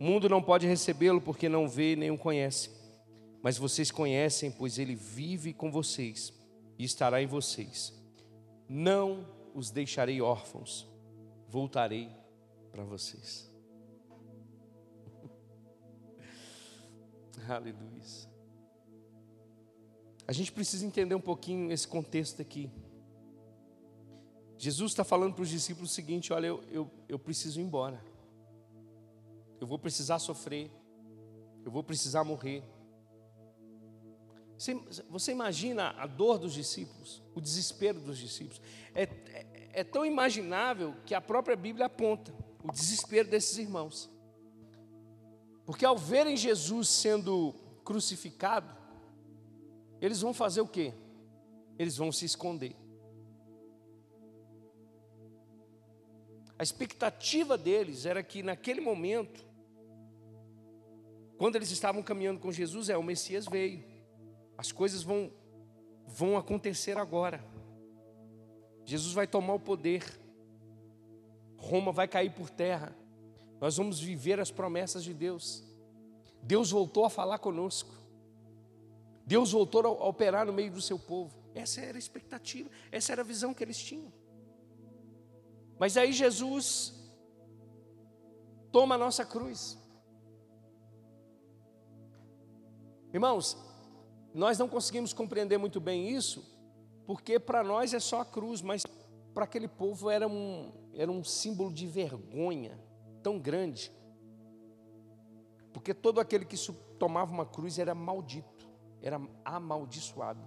O 0.00 0.04
mundo 0.04 0.30
não 0.30 0.42
pode 0.42 0.66
recebê-lo 0.66 1.20
porque 1.20 1.46
não 1.46 1.68
vê 1.68 1.94
nem 1.94 2.10
o 2.10 2.16
conhece, 2.16 2.70
mas 3.42 3.58
vocês 3.58 3.90
conhecem, 3.90 4.50
pois 4.50 4.78
ele 4.78 4.94
vive 4.94 5.52
com 5.52 5.70
vocês 5.70 6.32
e 6.78 6.84
estará 6.84 7.22
em 7.22 7.26
vocês. 7.26 7.92
Não 8.66 9.28
os 9.54 9.70
deixarei 9.70 10.22
órfãos, 10.22 10.88
voltarei 11.50 12.08
para 12.70 12.82
vocês. 12.82 13.52
Aleluia. 17.46 17.92
A 20.26 20.32
gente 20.32 20.50
precisa 20.50 20.86
entender 20.86 21.14
um 21.14 21.20
pouquinho 21.20 21.70
esse 21.70 21.86
contexto 21.86 22.40
aqui. 22.40 22.70
Jesus 24.56 24.92
está 24.92 25.04
falando 25.04 25.34
para 25.34 25.42
os 25.42 25.50
discípulos 25.50 25.90
o 25.90 25.94
seguinte: 25.94 26.32
olha, 26.32 26.46
eu, 26.46 26.64
eu, 26.70 26.90
eu 27.06 27.18
preciso 27.18 27.60
ir 27.60 27.64
embora. 27.64 28.11
Eu 29.62 29.66
vou 29.68 29.78
precisar 29.78 30.18
sofrer, 30.18 30.72
eu 31.64 31.70
vou 31.70 31.84
precisar 31.84 32.24
morrer. 32.24 32.64
Você, 34.58 34.74
você 35.08 35.30
imagina 35.30 35.90
a 35.90 36.04
dor 36.04 36.36
dos 36.36 36.52
discípulos, 36.52 37.22
o 37.32 37.40
desespero 37.40 38.00
dos 38.00 38.18
discípulos. 38.18 38.60
É, 38.92 39.04
é, 39.04 39.70
é 39.74 39.84
tão 39.84 40.04
imaginável 40.04 40.96
que 41.06 41.14
a 41.14 41.20
própria 41.20 41.54
Bíblia 41.54 41.86
aponta 41.86 42.34
o 42.60 42.72
desespero 42.72 43.30
desses 43.30 43.56
irmãos. 43.56 44.10
Porque 45.64 45.84
ao 45.84 45.96
verem 45.96 46.36
Jesus 46.36 46.88
sendo 46.88 47.54
crucificado, 47.84 48.76
eles 50.00 50.22
vão 50.22 50.34
fazer 50.34 50.60
o 50.60 50.66
quê? 50.66 50.92
Eles 51.78 51.96
vão 51.96 52.10
se 52.10 52.24
esconder. 52.24 52.74
A 56.58 56.64
expectativa 56.64 57.56
deles 57.56 58.06
era 58.06 58.24
que 58.24 58.42
naquele 58.42 58.80
momento, 58.80 59.51
quando 61.38 61.56
eles 61.56 61.70
estavam 61.70 62.02
caminhando 62.02 62.40
com 62.40 62.52
Jesus, 62.52 62.88
é 62.88 62.96
o 62.96 63.02
Messias 63.02 63.46
veio. 63.46 63.84
As 64.56 64.70
coisas 64.70 65.02
vão 65.02 65.32
vão 66.06 66.36
acontecer 66.36 66.98
agora. 66.98 67.42
Jesus 68.84 69.14
vai 69.14 69.26
tomar 69.26 69.54
o 69.54 69.60
poder. 69.60 70.04
Roma 71.56 71.92
vai 71.92 72.08
cair 72.08 72.30
por 72.30 72.50
terra. 72.50 72.94
Nós 73.60 73.76
vamos 73.76 74.00
viver 74.00 74.40
as 74.40 74.50
promessas 74.50 75.04
de 75.04 75.14
Deus. 75.14 75.64
Deus 76.42 76.70
voltou 76.70 77.04
a 77.04 77.10
falar 77.10 77.38
conosco. 77.38 77.94
Deus 79.24 79.52
voltou 79.52 79.86
a 79.86 80.08
operar 80.08 80.46
no 80.46 80.52
meio 80.52 80.72
do 80.72 80.82
seu 80.82 80.98
povo. 80.98 81.40
Essa 81.54 81.80
era 81.80 81.96
a 81.96 81.98
expectativa, 81.98 82.68
essa 82.90 83.12
era 83.12 83.22
a 83.22 83.24
visão 83.24 83.54
que 83.54 83.62
eles 83.62 83.78
tinham. 83.78 84.12
Mas 85.78 85.96
aí 85.96 86.12
Jesus 86.12 86.94
toma 88.72 88.94
a 88.96 88.98
nossa 88.98 89.24
cruz. 89.24 89.78
Irmãos, 93.12 93.56
nós 94.32 94.58
não 94.58 94.68
conseguimos 94.68 95.12
compreender 95.12 95.58
muito 95.58 95.80
bem 95.80 96.08
isso, 96.08 96.42
porque 97.06 97.38
para 97.38 97.62
nós 97.62 97.92
é 97.92 98.00
só 98.00 98.22
a 98.22 98.24
cruz, 98.24 98.62
mas 98.62 98.86
para 99.34 99.44
aquele 99.44 99.68
povo 99.68 100.08
era 100.08 100.26
um, 100.26 100.72
era 100.94 101.10
um 101.10 101.22
símbolo 101.22 101.72
de 101.72 101.86
vergonha 101.86 102.78
tão 103.22 103.38
grande. 103.38 103.92
Porque 105.72 105.92
todo 105.92 106.20
aquele 106.20 106.44
que 106.44 106.56
tomava 106.98 107.32
uma 107.32 107.44
cruz 107.44 107.78
era 107.78 107.94
maldito, 107.94 108.66
era 109.02 109.20
amaldiçoado. 109.44 110.42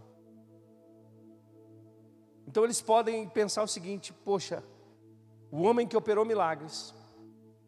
Então 2.47 2.63
eles 2.63 2.81
podem 2.81 3.27
pensar 3.29 3.63
o 3.63 3.67
seguinte: 3.67 4.11
poxa, 4.11 4.63
o 5.51 5.61
homem 5.63 5.87
que 5.87 5.97
operou 5.97 6.25
milagres, 6.25 6.93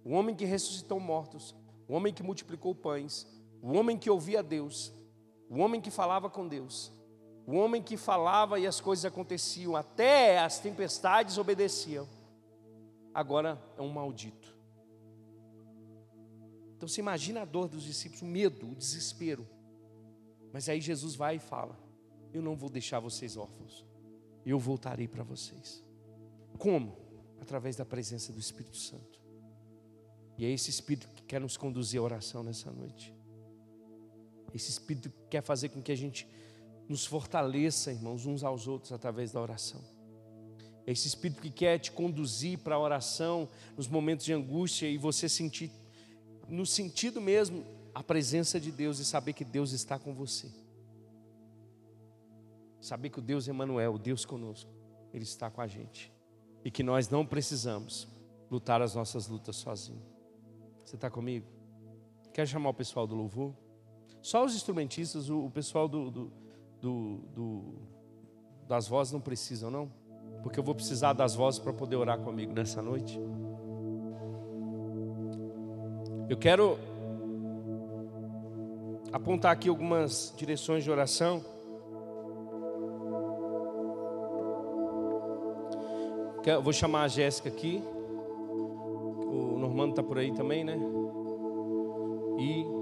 o 0.03 0.13
homem 0.13 0.35
que 0.35 0.45
ressuscitou 0.45 0.99
mortos, 0.99 1.55
o 1.87 1.93
homem 1.93 2.13
que 2.13 2.23
multiplicou 2.23 2.73
pães, 2.73 3.27
o 3.61 3.73
homem 3.73 3.97
que 3.97 4.09
ouvia 4.09 4.43
Deus, 4.43 4.93
o 5.49 5.59
homem 5.59 5.81
que 5.81 5.91
falava 5.91 6.29
com 6.29 6.47
Deus, 6.47 6.91
o 7.45 7.55
homem 7.55 7.81
que 7.81 7.95
falava 7.95 8.59
e 8.59 8.67
as 8.67 8.81
coisas 8.81 9.05
aconteciam, 9.05 9.75
até 9.75 10.39
as 10.39 10.59
tempestades 10.59 11.37
obedeciam, 11.37 12.07
agora 13.13 13.61
é 13.77 13.81
um 13.81 13.89
maldito. 13.89 14.55
Então 16.75 16.87
você 16.87 17.01
imagina 17.01 17.41
a 17.41 17.45
dor 17.45 17.67
dos 17.67 17.83
discípulos, 17.83 18.21
o 18.21 18.25
medo, 18.25 18.71
o 18.71 18.75
desespero. 18.75 19.47
Mas 20.53 20.69
aí 20.69 20.79
Jesus 20.79 21.15
vai 21.15 21.37
e 21.37 21.39
fala: 21.39 21.77
Eu 22.31 22.41
não 22.41 22.55
vou 22.55 22.69
deixar 22.69 22.99
vocês 22.99 23.35
órfãos, 23.35 23.83
eu 24.45 24.59
voltarei 24.59 25.07
para 25.07 25.23
vocês. 25.23 25.83
Como? 26.59 26.95
Através 27.41 27.75
da 27.75 27.85
presença 27.85 28.31
do 28.31 28.39
Espírito 28.39 28.77
Santo. 28.77 29.21
E 30.37 30.45
é 30.45 30.49
esse 30.49 30.69
Espírito 30.69 31.07
que 31.09 31.23
quer 31.23 31.41
nos 31.41 31.57
conduzir 31.57 31.99
à 31.99 32.03
oração 32.03 32.43
nessa 32.43 32.71
noite. 32.71 33.16
Esse 34.53 34.69
Espírito 34.69 35.11
quer 35.29 35.41
fazer 35.41 35.69
com 35.69 35.81
que 35.81 35.91
a 35.91 35.95
gente 35.95 36.27
nos 36.87 37.05
fortaleça, 37.05 37.91
irmãos, 37.91 38.25
uns 38.25 38.43
aos 38.43 38.67
outros 38.67 38.91
através 38.91 39.31
da 39.31 39.41
oração. 39.41 39.81
Esse 40.85 41.07
Espírito 41.07 41.41
que 41.41 41.49
quer 41.49 41.77
te 41.79 41.91
conduzir 41.91 42.59
para 42.59 42.75
a 42.75 42.79
oração 42.79 43.49
nos 43.75 43.87
momentos 43.87 44.25
de 44.25 44.33
angústia 44.33 44.87
e 44.87 44.97
você 44.97 45.27
sentir, 45.27 45.69
no 46.47 46.65
sentido 46.65 47.19
mesmo, 47.19 47.65
a 47.93 48.01
presença 48.01 48.59
de 48.59 48.71
Deus 48.71 48.99
e 48.99 49.05
saber 49.05 49.33
que 49.33 49.43
Deus 49.43 49.71
está 49.73 49.99
com 49.99 50.13
você. 50.13 50.49
Saber 52.79 53.09
que 53.09 53.19
o 53.19 53.21
Deus 53.21 53.47
Emmanuel, 53.47 53.95
o 53.95 53.99
Deus 53.99 54.23
conosco, 54.23 54.71
Ele 55.13 55.23
está 55.23 55.49
com 55.49 55.59
a 55.59 55.67
gente. 55.67 56.11
E 56.63 56.71
que 56.71 56.83
nós 56.83 57.09
não 57.09 57.25
precisamos 57.25 58.07
lutar 58.49 58.81
as 58.81 58.95
nossas 58.95 59.27
lutas 59.27 59.57
sozinhos. 59.57 60.03
Você 60.85 60.95
está 60.95 61.09
comigo? 61.09 61.45
Quer 62.33 62.47
chamar 62.47 62.69
o 62.69 62.73
pessoal 62.73 63.05
do 63.05 63.13
louvor? 63.13 63.53
Só 64.27 64.43
os 64.43 64.53
instrumentistas, 64.53 65.29
o, 65.29 65.49
pessoal 65.49 65.87
do, 65.87 66.11
do, 66.11 66.31
do, 66.81 67.19
do, 67.33 67.63
das 68.67 68.85
vozes 68.85 69.13
não 69.13 69.21
precisam, 69.21 69.71
não? 69.71 69.89
Porque 70.43 70.59
eu 70.59 70.63
vou 70.65 70.75
precisar 70.75 71.13
das 71.13 71.33
vozes 71.33 71.61
para 71.61 71.71
poder 71.71 71.95
orar 71.95 72.19
comigo 72.19 72.51
nessa 72.51 72.81
noite. 72.81 73.17
Eu 76.27 76.35
quero 76.35 76.77
apontar 79.13 79.53
aqui 79.53 79.69
algumas 79.69 80.33
direções 80.35 80.83
de 80.83 80.91
oração. 80.91 81.41
Eu 86.45 86.61
vou 86.61 86.73
chamar 86.73 87.03
a 87.03 87.07
Jéssica 87.07 87.47
aqui. 87.47 87.81
O 89.31 89.55
Normando 89.57 89.91
está 89.91 90.03
por 90.03 90.17
aí 90.17 90.33
também, 90.33 90.65
né? 90.65 90.77
E 92.37 92.76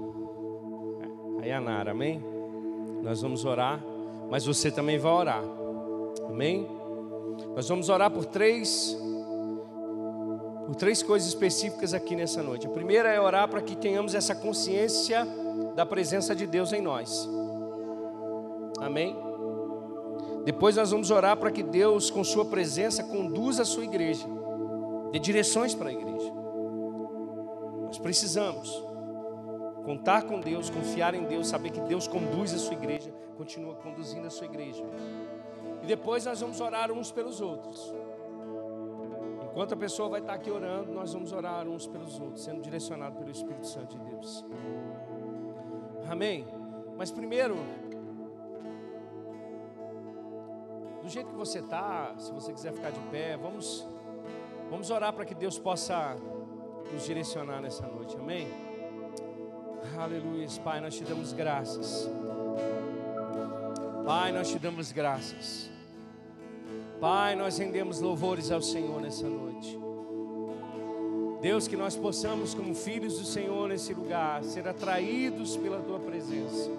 Aí 1.46 1.52
a 1.52 1.60
Nara, 1.60 1.92
amém? 1.92 2.20
Nós 3.04 3.22
vamos 3.22 3.44
orar, 3.44 3.80
mas 4.28 4.44
você 4.44 4.68
também 4.68 4.98
vai 4.98 5.12
orar, 5.12 5.44
amém? 6.28 6.68
Nós 7.54 7.68
vamos 7.68 7.88
orar 7.88 8.10
por 8.10 8.24
três, 8.24 8.98
por 10.66 10.74
três 10.74 11.04
coisas 11.04 11.28
específicas 11.28 11.94
aqui 11.94 12.16
nessa 12.16 12.42
noite. 12.42 12.66
A 12.66 12.70
primeira 12.70 13.10
é 13.10 13.20
orar 13.20 13.46
para 13.46 13.62
que 13.62 13.76
tenhamos 13.76 14.12
essa 14.12 14.34
consciência 14.34 15.24
da 15.76 15.86
presença 15.86 16.34
de 16.34 16.48
Deus 16.48 16.72
em 16.72 16.82
nós, 16.82 17.30
amém? 18.80 19.16
Depois 20.44 20.74
nós 20.74 20.90
vamos 20.90 21.12
orar 21.12 21.36
para 21.36 21.52
que 21.52 21.62
Deus, 21.62 22.10
com 22.10 22.24
Sua 22.24 22.44
presença, 22.44 23.04
conduza 23.04 23.62
a 23.62 23.64
sua 23.64 23.84
igreja, 23.84 24.26
dê 25.12 25.20
direções 25.20 25.76
para 25.76 25.90
a 25.90 25.92
igreja. 25.92 26.32
Nós 27.84 27.98
precisamos 28.00 28.95
Contar 29.86 30.24
com 30.24 30.40
Deus, 30.40 30.68
confiar 30.68 31.14
em 31.14 31.22
Deus, 31.22 31.46
saber 31.46 31.70
que 31.70 31.80
Deus 31.80 32.08
conduz 32.08 32.52
a 32.52 32.58
sua 32.58 32.74
igreja, 32.74 33.14
continua 33.36 33.76
conduzindo 33.76 34.26
a 34.26 34.30
sua 34.30 34.46
igreja. 34.46 34.84
E 35.80 35.86
depois 35.86 36.24
nós 36.24 36.40
vamos 36.40 36.60
orar 36.60 36.90
uns 36.90 37.12
pelos 37.12 37.40
outros. 37.40 37.94
Enquanto 39.44 39.74
a 39.74 39.76
pessoa 39.76 40.08
vai 40.08 40.20
estar 40.20 40.34
aqui 40.34 40.50
orando, 40.50 40.90
nós 40.92 41.12
vamos 41.12 41.32
orar 41.32 41.68
uns 41.68 41.86
pelos 41.86 42.18
outros, 42.18 42.42
sendo 42.42 42.60
direcionado 42.60 43.14
pelo 43.14 43.30
Espírito 43.30 43.64
Santo 43.64 43.96
de 43.96 44.04
Deus. 44.10 44.44
Amém? 46.10 46.44
Mas 46.96 47.12
primeiro, 47.12 47.54
do 51.00 51.08
jeito 51.08 51.30
que 51.30 51.36
você 51.36 51.60
está, 51.60 52.12
se 52.18 52.32
você 52.32 52.52
quiser 52.52 52.72
ficar 52.72 52.90
de 52.90 52.98
pé, 53.12 53.36
vamos, 53.36 53.86
vamos 54.68 54.90
orar 54.90 55.12
para 55.12 55.24
que 55.24 55.34
Deus 55.34 55.60
possa 55.60 56.16
nos 56.92 57.04
direcionar 57.04 57.62
nessa 57.62 57.86
noite. 57.86 58.16
Amém? 58.16 58.65
Aleluia, 59.98 60.46
Pai, 60.62 60.80
nós 60.80 60.94
te 60.94 61.04
damos 61.04 61.32
graças. 61.32 62.08
Pai, 64.04 64.30
nós 64.30 64.50
te 64.50 64.58
damos 64.58 64.92
graças. 64.92 65.70
Pai, 67.00 67.34
nós 67.34 67.56
rendemos 67.56 68.00
louvores 68.00 68.50
ao 68.50 68.60
Senhor 68.60 69.00
nessa 69.00 69.26
noite. 69.26 69.78
Deus, 71.40 71.66
que 71.66 71.76
nós 71.76 71.96
possamos, 71.96 72.52
como 72.52 72.74
filhos 72.74 73.18
do 73.18 73.24
Senhor 73.24 73.68
nesse 73.68 73.94
lugar, 73.94 74.44
ser 74.44 74.68
atraídos 74.68 75.56
pela 75.56 75.80
tua 75.80 75.98
presença. 75.98 76.70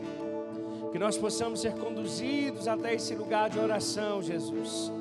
Que 0.92 1.00
nós 1.00 1.18
possamos 1.18 1.62
ser 1.62 1.74
conduzidos 1.74 2.68
até 2.68 2.94
esse 2.94 3.16
lugar 3.16 3.50
de 3.50 3.58
oração, 3.58 4.22
Jesus. 4.22 4.92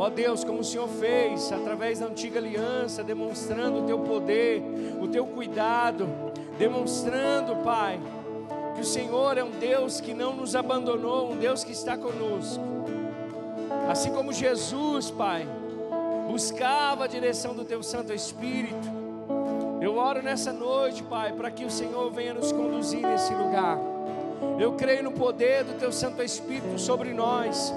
Ó 0.00 0.08
Deus, 0.08 0.42
como 0.44 0.60
o 0.60 0.64
Senhor 0.64 0.88
fez 0.88 1.52
através 1.52 1.98
da 1.98 2.06
antiga 2.06 2.38
aliança, 2.38 3.04
demonstrando 3.04 3.80
o 3.80 3.86
teu 3.86 3.98
poder, 3.98 4.62
o 4.98 5.06
teu 5.06 5.26
cuidado, 5.26 6.08
demonstrando, 6.56 7.56
Pai, 7.56 8.00
que 8.74 8.80
o 8.80 8.84
Senhor 8.84 9.36
é 9.36 9.44
um 9.44 9.50
Deus 9.50 10.00
que 10.00 10.14
não 10.14 10.34
nos 10.34 10.56
abandonou, 10.56 11.30
um 11.30 11.36
Deus 11.36 11.62
que 11.62 11.72
está 11.72 11.98
conosco. 11.98 12.64
Assim 13.90 14.10
como 14.10 14.32
Jesus, 14.32 15.10
Pai, 15.10 15.46
buscava 16.26 17.04
a 17.04 17.06
direção 17.06 17.54
do 17.54 17.66
Teu 17.66 17.82
Santo 17.82 18.10
Espírito, 18.10 18.88
eu 19.82 19.98
oro 19.98 20.22
nessa 20.22 20.50
noite, 20.50 21.02
Pai, 21.02 21.34
para 21.34 21.50
que 21.50 21.66
o 21.66 21.70
Senhor 21.70 22.10
venha 22.10 22.32
nos 22.32 22.52
conduzir 22.52 23.06
nesse 23.06 23.34
lugar. 23.34 23.78
Eu 24.58 24.72
creio 24.72 25.02
no 25.02 25.12
poder 25.12 25.62
do 25.62 25.74
Teu 25.74 25.92
Santo 25.92 26.22
Espírito 26.22 26.78
sobre 26.78 27.12
nós 27.12 27.70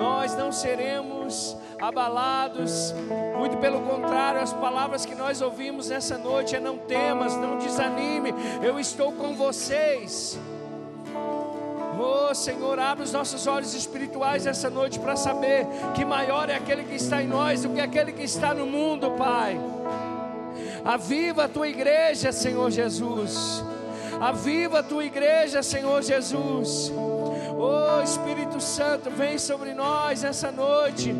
nós 0.00 0.34
não 0.34 0.50
seremos 0.50 1.56
abalados, 1.80 2.94
muito 3.38 3.56
pelo 3.56 3.80
contrário, 3.80 4.40
as 4.40 4.52
palavras 4.52 5.06
que 5.06 5.14
nós 5.14 5.40
ouvimos 5.40 5.88
nessa 5.88 6.18
noite 6.18 6.54
é 6.54 6.60
não 6.60 6.76
temas, 6.76 7.34
não 7.36 7.56
desanime, 7.56 8.34
eu 8.62 8.78
estou 8.78 9.12
com 9.12 9.34
vocês. 9.34 10.38
Oh 11.98 12.34
Senhor, 12.34 12.78
abre 12.78 13.04
os 13.04 13.12
nossos 13.12 13.46
olhos 13.46 13.74
espirituais 13.74 14.46
essa 14.46 14.70
noite 14.70 14.98
para 14.98 15.16
saber 15.16 15.66
que 15.94 16.04
maior 16.04 16.48
é 16.48 16.54
aquele 16.54 16.84
que 16.84 16.94
está 16.94 17.22
em 17.22 17.26
nós 17.26 17.62
do 17.62 17.70
que 17.70 17.80
aquele 17.80 18.12
que 18.12 18.22
está 18.22 18.54
no 18.54 18.66
mundo, 18.66 19.10
Pai. 19.12 19.58
Aviva 20.84 21.44
a 21.44 21.48
tua 21.48 21.68
igreja, 21.68 22.32
Senhor 22.32 22.70
Jesus. 22.70 23.62
Aviva 24.18 24.78
a 24.80 24.82
tua 24.82 25.04
igreja, 25.04 25.62
Senhor 25.62 26.02
Jesus. 26.02 26.92
Oh 27.58 28.02
Espírito 28.02 28.60
Santo, 28.60 29.10
vem 29.10 29.38
sobre 29.38 29.74
nós 29.74 30.24
essa 30.24 30.50
noite. 30.50 31.14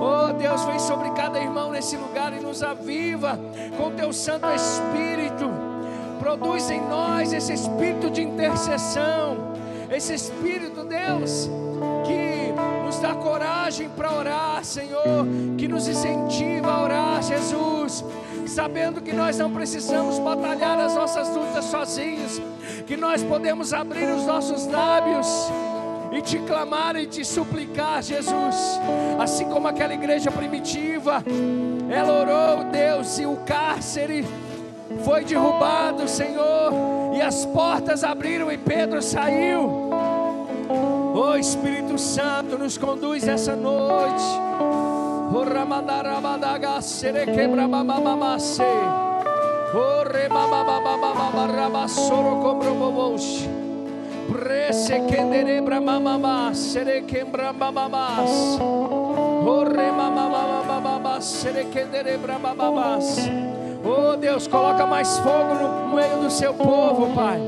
Oh 0.00 0.32
Deus, 0.32 0.64
vem 0.64 0.78
sobre 0.78 1.10
cada 1.10 1.38
irmão 1.38 1.72
nesse 1.72 1.96
lugar 1.96 2.32
e 2.32 2.40
nos 2.40 2.62
aviva 2.62 3.38
com 3.76 3.90
teu 3.92 4.12
Santo 4.12 4.46
Espírito. 4.50 5.50
Produz 6.18 6.70
em 6.70 6.80
nós 6.80 7.32
esse 7.32 7.52
espírito 7.52 8.10
de 8.10 8.22
intercessão 8.22 9.56
esse 9.90 10.14
Espírito, 10.14 10.84
Deus, 10.84 11.48
que 12.04 12.52
nos 12.84 12.98
dá 12.98 13.14
coragem 13.14 13.88
para 13.88 14.12
orar, 14.12 14.64
Senhor, 14.64 15.26
que 15.56 15.68
nos 15.68 15.86
incentiva 15.86 16.70
a 16.70 16.82
orar, 16.82 17.22
Jesus, 17.22 18.04
sabendo 18.46 19.00
que 19.00 19.12
nós 19.12 19.38
não 19.38 19.52
precisamos 19.52 20.18
batalhar 20.18 20.78
as 20.80 20.94
nossas 20.94 21.28
lutas 21.34 21.66
sozinhos, 21.66 22.40
que 22.86 22.96
nós 22.96 23.22
podemos 23.22 23.72
abrir 23.72 24.08
os 24.10 24.26
nossos 24.26 24.66
lábios 24.66 25.26
e 26.12 26.20
te 26.22 26.38
clamar 26.38 26.96
e 26.96 27.06
te 27.06 27.24
suplicar, 27.24 28.02
Jesus. 28.02 28.80
Assim 29.20 29.46
como 29.46 29.68
aquela 29.68 29.94
igreja 29.94 30.30
primitiva, 30.30 31.22
ela 31.90 32.20
orou, 32.20 32.64
Deus, 32.70 33.18
e 33.18 33.26
o 33.26 33.36
cárcere 33.38 34.26
foi 35.04 35.24
derrubado, 35.24 36.08
Senhor, 36.08 36.72
e 37.14 37.20
as 37.20 37.44
portas 37.46 38.04
abriram 38.04 38.50
e 38.50 38.58
Pedro 38.58 39.02
saiu. 39.02 39.62
O 41.14 41.30
oh, 41.30 41.36
Espírito 41.36 41.98
Santo 41.98 42.58
nos 42.58 42.76
conduz 42.76 43.26
essa 43.26 43.56
noite. 43.56 44.24
O 54.46 55.68
Ramandarabadaga 55.68 56.54
serequebra 56.54 57.52
mamamamase. 57.52 58.60
O 58.60 59.64
Remamamamamamarabassoro 59.64 59.66
cobrobobos. 59.66 61.42
Prese 61.46 61.64
kenderebra 61.72 62.38
mamamá 62.38 62.38
serequebra 62.38 62.38
mamamas. 62.38 63.28
Oh 63.84 64.16
Deus, 64.16 64.46
coloca 64.46 64.86
mais 64.86 65.18
fogo 65.18 65.54
no 65.54 65.94
meio 65.94 66.18
do 66.18 66.30
seu 66.30 66.54
povo, 66.54 67.12
Pai. 67.14 67.40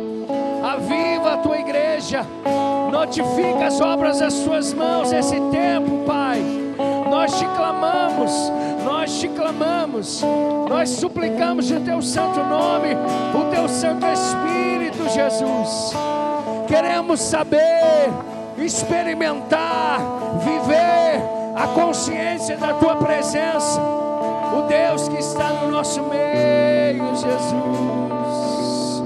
Aviva 0.63 1.35
a 1.35 1.37
tua 1.39 1.59
igreja. 1.59 2.27
Notifica 2.91 3.67
as 3.67 3.81
obras 3.81 4.19
das 4.19 4.35
suas 4.35 4.75
mãos 4.75 5.13
esse 5.13 5.41
tempo, 5.51 6.05
Pai. 6.07 6.43
Nós 7.09 7.39
te 7.39 7.45
clamamos, 7.47 8.53
nós 8.85 9.21
te 9.21 9.29
clamamos, 9.29 10.23
nós 10.69 10.89
suplicamos 10.91 11.71
o 11.71 11.81
teu 11.81 12.03
santo 12.03 12.41
nome, 12.41 12.97
o 13.35 13.51
teu 13.55 13.69
santo 13.69 14.07
Espírito, 14.07 15.09
Jesus. 15.09 16.18
Queremos 16.69 17.21
saber, 17.21 18.11
experimentar, 18.59 20.01
viver 20.39 21.23
a 21.57 21.67
consciência 21.69 22.57
da 22.57 22.75
tua 22.75 22.97
presença 22.97 23.81
o 24.57 24.63
Deus 24.63 25.09
que 25.09 25.19
está 25.19 25.51
no 25.51 25.71
nosso 25.71 26.03
meio, 26.05 27.05
Jesus. 27.17 29.03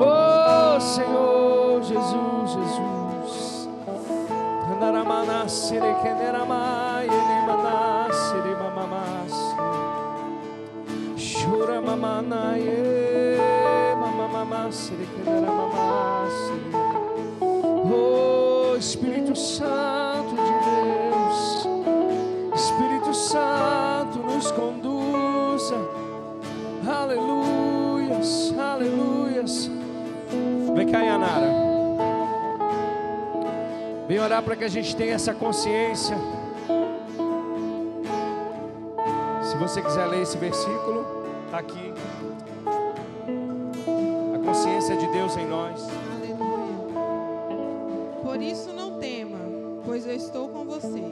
Oh 0.00 0.80
Senhor, 0.80 1.82
Jesus, 1.82 2.52
Jesus. 2.52 3.68
Chora 11.16 11.80
mamana 11.80 12.56
ye, 12.56 13.36
mamamama 14.00 14.72
sere 14.72 15.06
kenderamamas. 15.14 16.63
Oh 17.94 18.76
Espírito 18.76 19.36
Santo 19.36 20.30
de 20.30 20.54
Deus, 20.68 21.68
Espírito 22.54 23.14
Santo 23.14 24.18
nos 24.18 24.50
conduz 24.50 25.72
Aleluias, 26.86 28.54
aleluias. 28.58 29.70
Vem 30.74 30.88
cá, 30.88 31.00
Yanara. 31.00 31.48
Vem 34.06 34.18
orar 34.18 34.42
para 34.42 34.54
que 34.54 34.64
a 34.64 34.68
gente 34.68 34.94
tenha 34.94 35.14
essa 35.14 35.32
consciência. 35.32 36.16
Se 39.42 39.56
você 39.56 39.80
quiser 39.80 40.04
ler 40.06 40.22
esse 40.22 40.36
versículo, 40.36 41.06
está 41.46 41.58
aqui. 41.58 41.94
A 44.34 44.44
consciência 44.44 44.96
de 44.96 45.06
Deus 45.06 45.36
em 45.36 45.46
nós. 45.46 45.86
Por 48.34 48.42
isso 48.42 48.72
não 48.72 48.98
tema, 48.98 49.38
pois 49.84 50.04
eu 50.04 50.16
estou 50.16 50.48
com 50.48 50.64
você. 50.64 51.04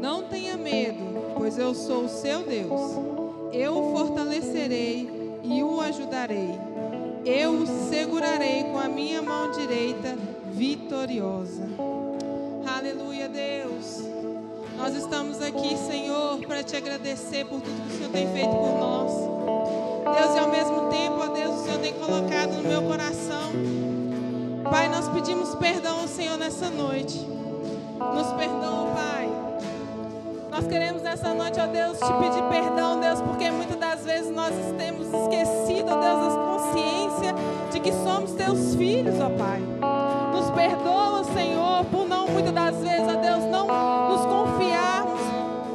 Não 0.00 0.22
tenha 0.22 0.56
medo, 0.56 1.34
pois 1.36 1.58
eu 1.58 1.74
sou 1.74 2.04
o 2.04 2.08
seu 2.08 2.42
Deus 2.42 3.18
eu 3.52 3.78
o 3.78 3.96
fortalecerei 3.96 5.08
e 5.42 5.62
o 5.62 5.80
ajudarei. 5.80 6.50
Eu 7.24 7.52
o 7.52 7.66
segurarei 7.88 8.64
com 8.64 8.78
a 8.78 8.88
minha 8.88 9.22
mão 9.22 9.50
direita 9.50 10.16
vitoriosa. 10.52 11.64
Aleluia, 12.66 13.28
Deus. 13.28 14.02
Nós 14.76 14.94
estamos 14.94 15.42
aqui, 15.42 15.76
Senhor, 15.76 16.38
para 16.46 16.62
te 16.62 16.76
agradecer 16.76 17.44
por 17.46 17.60
tudo 17.60 17.88
que 17.88 17.94
o 17.94 17.98
Senhor 17.98 18.12
tem 18.12 18.32
feito 18.32 18.50
por 18.50 18.78
nós. 18.78 19.12
Deus, 20.16 20.36
e 20.36 20.38
ao 20.38 20.50
mesmo 20.50 20.88
tempo, 20.90 21.16
ó 21.18 21.26
Deus, 21.28 21.60
o 21.60 21.64
Senhor 21.64 21.80
tem 21.80 21.92
colocado 21.94 22.52
no 22.52 22.62
meu 22.62 22.82
coração. 22.82 22.97
Pai, 24.78 24.88
nós 24.88 25.08
pedimos 25.08 25.56
perdão 25.56 26.02
ao 26.02 26.06
Senhor 26.06 26.38
nessa 26.38 26.70
noite. 26.70 27.18
Nos 27.98 28.32
perdoa, 28.34 28.86
Pai 28.94 29.28
nós 30.50 30.66
queremos 30.66 31.02
nessa 31.02 31.32
noite, 31.34 31.60
ó 31.60 31.66
Deus, 31.66 31.98
te 31.98 32.12
pedir 32.14 32.42
perdão, 32.48 32.98
Deus, 32.98 33.20
porque 33.20 33.48
muitas 33.48 33.76
das 33.76 34.04
vezes 34.04 34.34
nós 34.34 34.52
temos 34.76 35.06
esquecido, 35.06 35.92
ó 35.92 36.00
Deus, 36.00 36.32
a 36.32 36.36
consciência 36.36 37.34
de 37.70 37.80
que 37.80 37.92
somos 37.92 38.32
teus 38.32 38.74
filhos, 38.74 39.14
ó 39.20 39.30
Pai. 39.30 39.60
Nos 40.32 40.50
perdoa, 40.50 41.22
Senhor, 41.32 41.84
por 41.84 42.08
não, 42.08 42.28
muitas 42.28 42.52
das 42.52 42.76
vezes, 42.76 43.06
ó 43.08 43.16
Deus, 43.20 43.44
não 43.44 43.66
nos 44.08 44.26
confiarmos, 44.26 45.20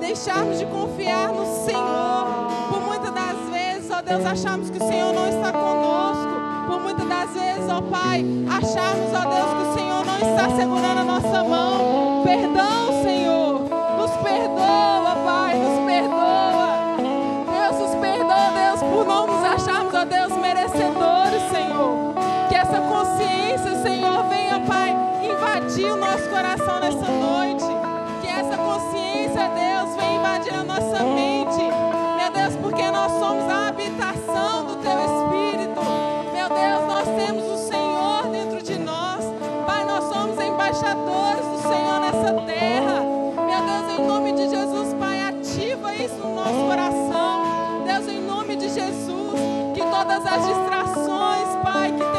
deixarmos 0.02 0.60
de 0.60 0.66
confiar 0.66 1.30
no 1.30 1.46
Senhor. 1.66 2.28
Por 2.70 2.82
muitas 2.82 3.13
das 3.13 3.38
vezes, 3.52 3.92
ó 3.92 4.02
Deus, 4.02 4.26
acharmos 4.26 4.70
que 4.70 4.84
o 4.84 4.88
Senhor 4.88 5.13
não 5.13 5.30
está 5.30 5.52
conosco. 5.52 5.73
Das 7.24 7.32
vezes, 7.32 7.70
ó 7.70 7.82
Pai, 7.82 8.22
acharmos, 8.50 9.14
ó 9.14 9.22
Deus, 9.22 9.54
que 9.54 9.70
o 9.70 9.74
Senhor 9.76 10.06
não 10.06 10.16
está 10.18 10.58
segurando 10.58 11.00
a 11.00 11.04
nossa 11.06 11.44
mão. 11.46 12.22
Perdão, 12.26 12.73
em 43.96 44.08
nome 44.08 44.31
de 44.33 44.50
Jesus, 44.50 44.94
Pai, 44.96 45.21
ativa 45.21 45.94
isso 45.96 46.15
no 46.15 46.35
nosso 46.35 46.65
coração. 46.67 47.83
Deus, 47.85 48.08
em 48.08 48.21
nome 48.21 48.56
de 48.56 48.69
Jesus, 48.69 49.39
que 49.75 49.81
todas 49.81 50.25
as 50.25 50.48
distrações, 50.48 51.50
Pai, 51.63 51.91
que 51.91 52.13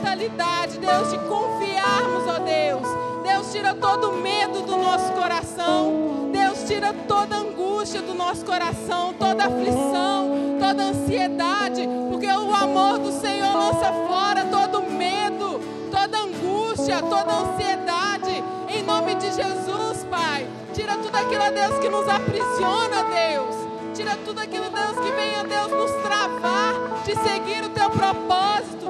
mentalidade, 0.00 0.78
Deus, 0.78 1.10
de 1.10 1.18
confiarmos, 1.18 2.26
ó 2.26 2.38
Deus. 2.38 2.88
Deus, 3.22 3.52
tira 3.52 3.74
todo 3.74 4.12
medo 4.12 4.62
do 4.62 4.76
nosso 4.76 5.12
coração. 5.12 6.30
Deus, 6.32 6.64
tira 6.66 6.92
toda 7.06 7.36
angústia 7.36 8.00
do 8.00 8.14
nosso 8.14 8.44
coração, 8.44 9.12
toda 9.18 9.44
aflição, 9.44 10.56
toda 10.58 10.84
ansiedade, 10.84 11.86
porque 12.10 12.26
o 12.26 12.54
amor 12.54 12.98
do 12.98 13.12
Senhor 13.12 13.52
lança 13.52 13.92
fora 14.08 14.44
todo 14.46 14.82
medo, 14.90 15.60
toda 15.90 16.18
angústia, 16.18 17.02
toda 17.02 17.32
ansiedade. 17.32 18.42
Em 18.68 18.82
nome 18.82 19.14
de 19.16 19.26
Jesus, 19.26 20.04
Pai. 20.10 20.46
Tira 20.72 20.96
tudo 20.96 21.14
aquilo, 21.14 21.50
Deus, 21.52 21.78
que 21.78 21.88
nos 21.88 22.08
aprisiona, 22.08 23.04
Deus. 23.04 23.56
Tira 23.94 24.16
tudo 24.24 24.40
aquilo, 24.40 24.70
Deus, 24.70 24.98
que 25.04 25.12
venha, 25.12 25.44
Deus, 25.44 25.70
nos 25.72 25.90
travar 26.02 26.74
de 27.04 27.14
seguir 27.16 27.64
o 27.64 27.70
teu 27.70 27.90
propósito, 27.90 28.88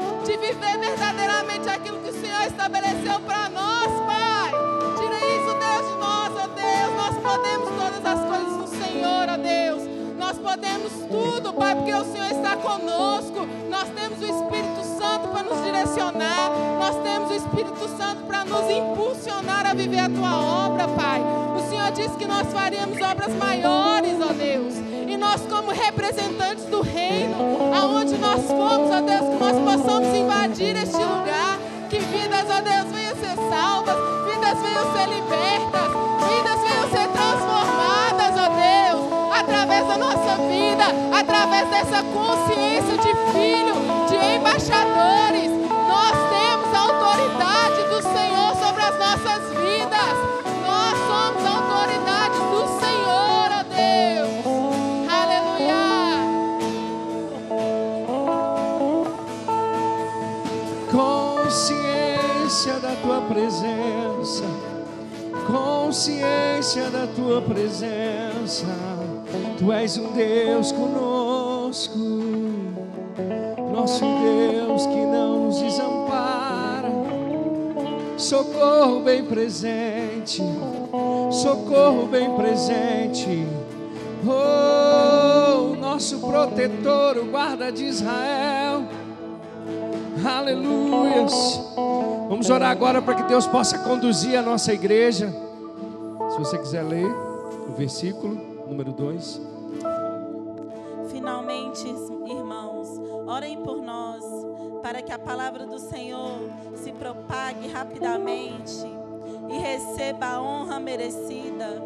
viver 0.55 0.79
verdadeiramente 0.79 1.69
aquilo 1.69 2.01
que 2.01 2.11
o 2.11 2.21
Senhor 2.21 2.43
estabeleceu 2.43 3.21
para 3.21 3.49
nós, 3.51 3.87
Pai. 4.05 4.51
Tira 4.99 5.19
isso, 5.37 5.55
Deus, 5.55 5.93
de 5.93 5.99
nós, 5.99 6.33
ó 6.35 6.47
Deus. 6.49 6.95
Nós 6.97 7.17
podemos 7.19 7.69
todas 7.69 8.05
as 8.05 8.29
coisas 8.29 8.57
no 8.57 8.67
Senhor, 8.67 9.29
ó 9.29 9.37
Deus. 9.37 9.83
Nós 10.19 10.39
podemos 10.39 10.93
tudo, 11.09 11.53
Pai, 11.53 11.77
porque 11.77 11.95
o 11.95 12.05
Senhor 12.05 12.31
está 12.33 12.57
conosco. 12.57 13.47
Nós 13.69 13.89
temos 13.91 14.21
o 14.21 14.25
Espírito 14.25 14.83
Santo 14.99 15.29
para 15.29 15.43
nos 15.45 15.65
direcionar. 15.65 16.51
Nós 16.81 16.97
temos 17.05 17.31
o 17.31 17.35
Espírito 17.35 17.97
Santo 17.97 18.25
para 18.27 18.45
nos 18.45 18.69
impulsionar 18.71 19.67
a 19.67 19.75
viver 19.75 20.01
a 20.01 20.09
tua 20.09 20.67
obra, 20.67 20.89
Pai. 20.89 21.23
O 21.57 21.71
Senhor 21.71 21.93
disse 21.93 22.17
que 22.17 22.27
nós 22.27 22.53
faríamos 22.53 23.01
obras 23.01 23.33
maiores, 23.35 24.17
ó 24.21 24.33
Deus. 24.33 24.75
E 25.07 25.17
nós, 25.17 25.43
como 25.43 25.71
representantes 25.71 26.65
do 26.67 26.81
reino, 26.83 27.73
aonde 27.75 28.17
nós 28.19 28.45
formos, 28.47 28.91
ó 28.91 29.01
Deus, 29.01 29.30
venham 34.71 34.93
ser 34.93 35.07
libertas, 35.09 35.91
vidas 36.29 36.61
venham 36.63 36.89
ser 36.91 37.09
transformadas, 37.09 38.33
ó 38.39 38.49
Deus, 38.49 39.03
através 39.41 39.87
da 39.87 39.99
nossa 39.99 40.37
vida, 40.49 40.85
através 41.19 41.69
dessa 41.69 42.03
consciência 42.05 42.97
de 42.99 43.10
consciência 65.91 66.89
da 66.89 67.05
tua 67.09 67.43
presença. 67.43 68.65
Tu 69.59 69.73
és 69.73 69.99
um 69.99 70.13
Deus 70.13 70.71
conosco, 70.71 71.99
nosso 73.73 74.05
Deus 74.05 74.87
que 74.87 75.05
não 75.05 75.47
nos 75.47 75.59
desampara. 75.59 76.93
Socorro 78.17 79.01
bem 79.01 79.25
presente, 79.25 80.41
socorro 81.33 82.07
bem 82.07 82.37
presente. 82.37 83.45
Oh, 84.25 85.75
nosso 85.75 86.21
protetor, 86.21 87.19
o 87.19 87.25
guarda 87.25 87.73
de 87.73 87.87
Israel. 87.87 88.85
Aleluias. 90.25 91.61
Vamos 92.29 92.49
orar 92.49 92.71
agora 92.71 93.03
para 93.03 93.17
que 93.17 93.25
Deus 93.25 93.49
possa 93.49 93.79
conduzir 93.79 94.39
a 94.39 94.43
nossa 94.43 94.73
igreja. 94.73 95.50
Você 96.41 96.57
quiser 96.57 96.83
ler 96.83 97.07
o 97.69 97.73
versículo 97.73 98.35
número 98.67 98.93
2. 98.93 99.41
Finalmente, 101.11 101.87
irmãos, 101.87 102.99
orem 103.27 103.59
por 103.59 103.83
nós, 103.83 104.25
para 104.83 105.03
que 105.03 105.13
a 105.13 105.19
palavra 105.19 105.67
do 105.67 105.79
Senhor 105.79 106.41
se 106.77 106.93
propague 106.93 107.69
rapidamente 107.69 108.87
e 109.51 109.59
receba 109.59 110.29
a 110.29 110.43
honra 110.43 110.81
merecida, 110.81 111.79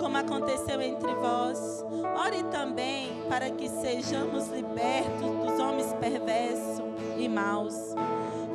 como 0.00 0.16
aconteceu 0.16 0.82
entre 0.82 1.14
vós. 1.14 1.84
Ore 2.26 2.42
também 2.50 3.22
para 3.28 3.50
que 3.50 3.68
sejamos 3.68 4.48
libertos 4.48 5.30
dos 5.46 5.60
homens 5.60 5.92
perversos 6.00 6.82
e 7.16 7.28
maus. 7.28 7.76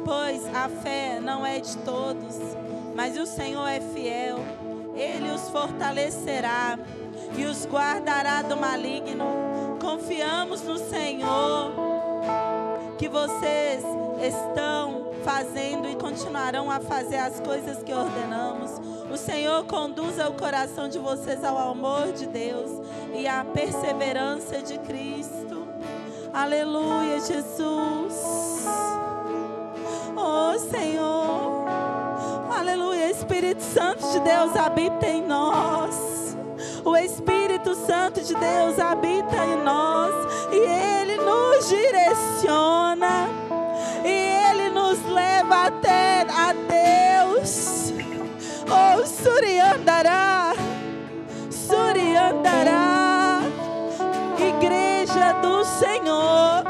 Pois 0.04 0.46
a 0.54 0.68
fé 0.68 1.22
não 1.22 1.46
é 1.46 1.62
de 1.62 1.78
todos, 1.78 2.38
mas 2.94 3.18
o 3.18 3.26
Senhor 3.26 3.66
é 3.66 3.80
fiel. 3.80 4.67
Ele 4.98 5.30
os 5.30 5.50
fortalecerá 5.50 6.78
e 7.38 7.46
os 7.46 7.66
guardará 7.66 8.42
do 8.42 8.58
maligno. 8.58 9.78
Confiamos 9.80 10.64
no 10.64 10.78
Senhor 10.78 11.72
que 12.98 13.08
vocês 13.08 13.84
estão 14.22 15.12
fazendo 15.24 15.88
e 15.88 15.96
continuarão 15.96 16.72
a 16.72 16.80
fazer 16.80 17.18
as 17.18 17.40
coisas 17.40 17.84
que 17.84 17.94
ordenamos. 17.94 18.72
O 19.12 19.18
Senhor 19.18 19.64
conduza 19.66 20.28
o 20.28 20.34
coração 20.34 20.90
de 20.90 20.98
vocês 20.98 21.44
ao 21.44 21.58
amor 21.72 22.12
de 22.14 22.26
Deus 22.26 22.82
e 23.14 23.28
à 23.28 23.46
perseverança 23.46 24.62
de 24.62 24.80
Cristo. 24.80 25.68
Aleluia, 26.34 27.20
Jesus. 27.20 28.66
Oh, 30.16 30.58
Senhor. 30.60 31.27
Espírito 33.18 33.64
Santo 33.64 34.12
de 34.12 34.20
Deus 34.20 34.56
habita 34.56 35.08
em 35.08 35.26
nós. 35.26 36.38
O 36.86 36.96
Espírito 36.96 37.74
Santo 37.74 38.22
de 38.22 38.36
Deus 38.36 38.78
habita 38.78 39.36
em 39.44 39.64
nós. 39.64 40.14
E 40.52 40.58
ele 40.58 41.18
nos 41.18 41.68
direciona. 41.68 43.28
E 44.06 44.10
ele 44.52 44.70
nos 44.70 45.04
leva 45.10 45.66
até 45.66 46.28
a 46.30 46.54
Deus. 46.54 47.92
Oh, 48.70 49.04
Suriandará, 49.04 50.54
Suriandará, 51.50 53.40
Igreja 54.38 55.34
do 55.42 55.66
Senhor, 55.66 56.64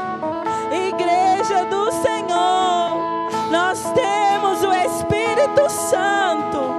Espírito 5.48 5.70
Santo. 5.70 6.74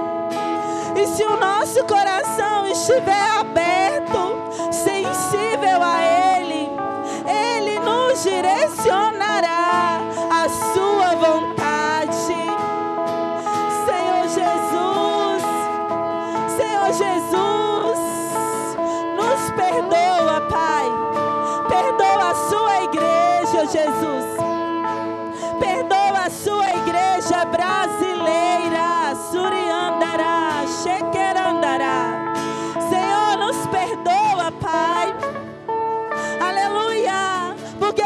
E 0.96 1.06
se 1.06 1.24
o 1.24 1.36
nosso 1.36 1.84
coração 1.84 2.66
estiver 2.66 3.30
aberto, 3.38 4.36
sensível 4.70 5.82
a 5.82 6.02
Ele, 6.02 6.68
Ele 7.26 7.78
nos 7.80 8.22
direcionará 8.22 9.19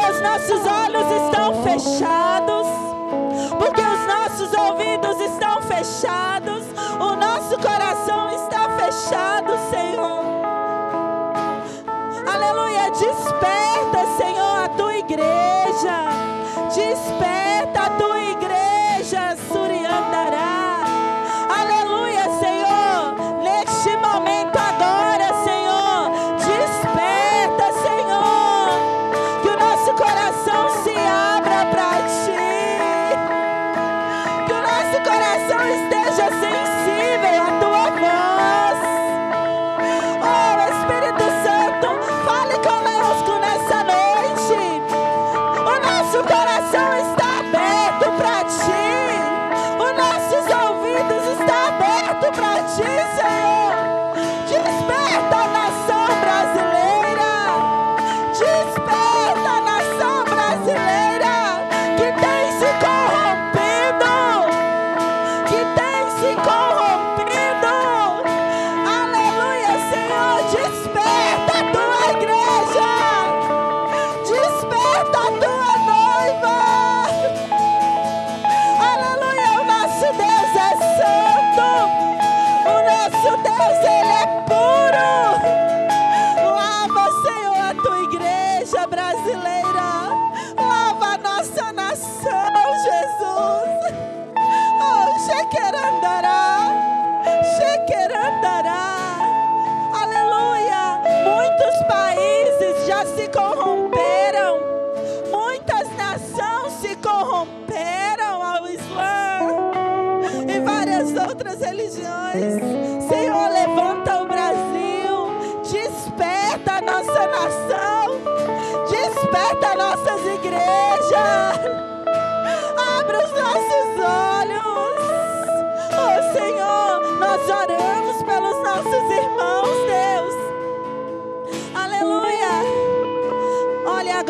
os 0.09 0.21
nossos 0.21 0.61
olhos 0.65 1.07
estão 1.23 1.63
fechados. 1.63 2.67
Porque 3.57 3.81
os 3.81 4.07
nossos 4.07 4.53
ouvidos 4.53 5.19
estão 5.19 5.61
fechados. 5.63 6.63
O 6.99 7.15
nosso 7.15 7.57
coração 7.57 8.29
está 8.31 8.69
fechado, 8.77 9.51
Senhor. 9.69 10.25
Aleluia. 12.27 12.89
Desperta, 12.91 14.05
Senhor, 14.17 14.65
a 14.65 14.69
tua 14.69 14.95
igreja. 14.97 16.09
Desperta 16.73 17.44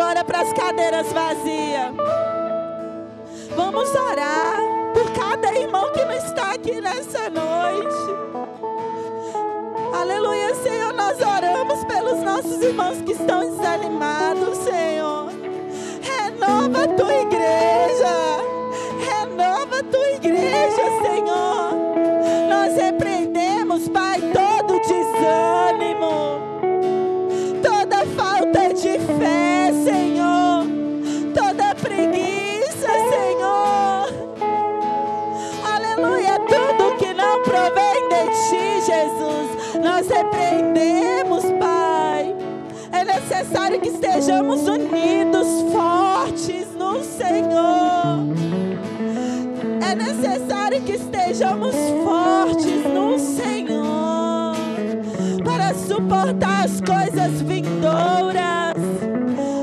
agora 0.06 0.24
para 0.24 0.42
as 0.42 0.54
cadeiras 0.54 1.12
vazias. 1.12 1.92
Vamos 3.56 3.90
orar 3.96 4.58
por 4.94 5.12
cada 5.14 5.52
irmão 5.58 5.92
que 5.94 6.06
não 6.06 6.12
está 6.12 6.52
aqui 6.52 6.80
nessa 6.80 7.28
noite. 7.32 7.96
Aleluia, 10.00 10.54
Senhor, 10.56 10.94
nós 10.94 11.18
oramos 11.20 11.84
pelos 11.86 12.22
nossos 12.22 12.62
irmãos 12.62 13.02
que 13.02 13.14
estão 13.14 13.40
desanimados, 13.40 14.58
Senhor. 14.60 15.30
Renova 16.04 16.84
a 16.84 16.88
tua 16.88 17.16
igreja. 17.22 17.75
Estejamos 44.56 44.68
unidos, 44.68 45.48
fortes 45.72 46.74
no 46.76 47.04
Senhor. 47.04 48.20
É 49.82 49.96
necessário 49.96 50.82
que 50.82 50.94
estejamos 50.94 51.76
fortes 52.04 52.84
no 52.86 53.20
Senhor 53.20 54.56
para 55.44 55.74
suportar 55.74 56.66
as 56.66 56.80
coisas 56.82 57.42
vindouras. 57.42 58.76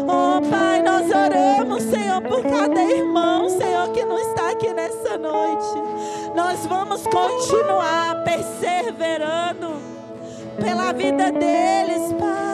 Oh 0.06 0.40
Pai, 0.50 0.82
nós 0.82 1.06
oramos, 1.10 1.82
Senhor, 1.84 2.20
por 2.22 2.42
cada 2.42 2.82
irmão, 2.82 3.48
Senhor, 3.48 3.90
que 3.92 4.04
não 4.04 4.18
está 4.18 4.50
aqui 4.50 4.72
nessa 4.74 5.16
noite. 5.16 6.32
Nós 6.34 6.66
vamos 6.66 7.02
continuar 7.06 8.22
perseverando 8.24 9.72
pela 10.60 10.92
vida 10.92 11.32
deles, 11.32 12.12
Pai. 12.18 12.51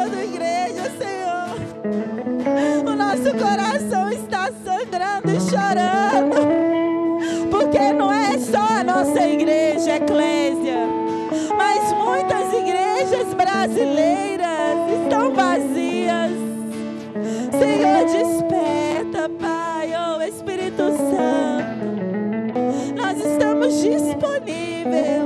Desperta 0.00 0.16
a 0.16 0.24
igreja, 0.24 0.90
Senhor. 0.98 1.56
O 2.86 2.96
nosso 2.96 3.36
coração 3.36 4.08
está 4.10 4.50
sangrando 4.64 5.30
e 5.30 5.40
chorando. 5.40 6.40
Porque 7.50 7.92
não 7.92 8.10
é 8.10 8.38
só 8.38 8.80
a 8.80 8.84
nossa 8.84 9.20
igreja, 9.26 9.96
eclésia, 9.96 10.86
mas 11.56 11.92
muitas 11.92 12.52
igrejas 12.54 13.34
brasileiras 13.34 14.78
estão 15.02 15.34
vazias. 15.34 16.30
Senhor, 17.58 18.04
desperta, 18.06 19.28
Pai, 19.38 19.92
oh 19.96 20.22
Espírito 20.22 20.84
Santo. 20.96 21.90
Nós 22.96 23.18
estamos 23.18 23.82
disponíveis, 23.82 25.22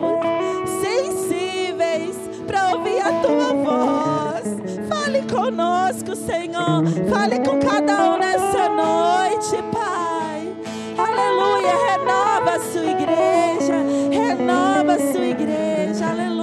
conosco, 5.35 6.15
Senhor. 6.15 6.85
Fale 7.11 7.41
com 7.41 7.59
cada 7.59 8.11
um 8.11 8.19
nessa 8.19 8.69
noite, 8.69 9.63
Pai. 9.73 10.55
Aleluia. 10.97 11.75
Renova 11.91 12.51
a 12.53 12.61
sua 12.61 12.85
igreja. 12.85 13.75
Renova 14.11 14.93
a 14.95 15.13
sua 15.13 15.27
igreja. 15.27 16.07
Aleluia. 16.07 16.35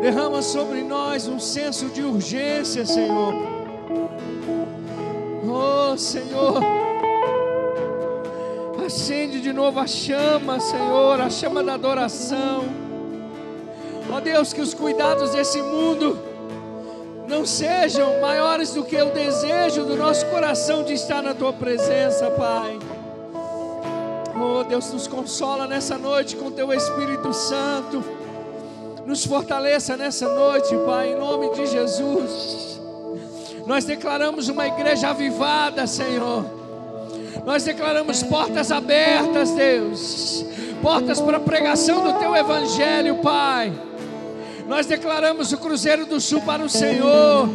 Derrama 0.00 0.40
sobre 0.40 0.82
nós 0.84 1.26
um 1.26 1.40
senso 1.40 1.86
de 1.86 2.00
urgência, 2.00 2.86
Senhor. 2.86 3.34
Oh, 5.44 5.96
Senhor. 5.96 6.62
Acende 8.86 9.40
de 9.40 9.52
novo 9.52 9.80
a 9.80 9.86
chama, 9.88 10.60
Senhor, 10.60 11.20
a 11.20 11.28
chama 11.28 11.60
da 11.60 11.74
adoração. 11.74 12.66
Ó 14.08 14.20
Deus, 14.20 14.52
que 14.52 14.60
os 14.60 14.72
cuidados 14.74 15.32
desse 15.32 15.60
mundo 15.60 16.16
não 17.26 17.44
sejam 17.44 18.20
maiores 18.20 18.72
do 18.74 18.84
que 18.84 18.94
o 18.94 19.10
desejo 19.10 19.84
do 19.84 19.96
nosso 19.96 20.24
coração 20.26 20.84
de 20.84 20.92
estar 20.92 21.20
na 21.20 21.34
tua 21.34 21.52
presença, 21.52 22.30
Pai. 22.30 22.78
Oh, 24.40 24.62
Deus, 24.62 24.92
nos 24.92 25.08
consola 25.08 25.66
nessa 25.66 25.98
noite 25.98 26.36
com 26.36 26.52
teu 26.52 26.72
Espírito 26.72 27.32
Santo. 27.32 28.04
Nos 29.04 29.26
fortaleça 29.26 29.96
nessa 29.96 30.28
noite, 30.28 30.76
Pai, 30.86 31.12
em 31.12 31.16
nome 31.16 31.50
de 31.56 31.66
Jesus. 31.66 32.80
Nós 33.66 33.84
declaramos 33.84 34.48
uma 34.48 34.64
igreja 34.68 35.08
avivada, 35.08 35.88
Senhor. 35.88 36.55
Nós 37.46 37.62
declaramos 37.62 38.24
portas 38.24 38.72
abertas, 38.72 39.52
Deus. 39.52 40.44
Portas 40.82 41.20
para 41.20 41.36
a 41.36 41.40
pregação 41.40 42.02
do 42.02 42.18
teu 42.18 42.34
evangelho, 42.34 43.18
Pai. 43.18 43.72
Nós 44.66 44.86
declaramos 44.86 45.52
o 45.52 45.58
Cruzeiro 45.58 46.06
do 46.06 46.20
Sul 46.20 46.42
para 46.42 46.64
o 46.64 46.68
Senhor. 46.68 47.48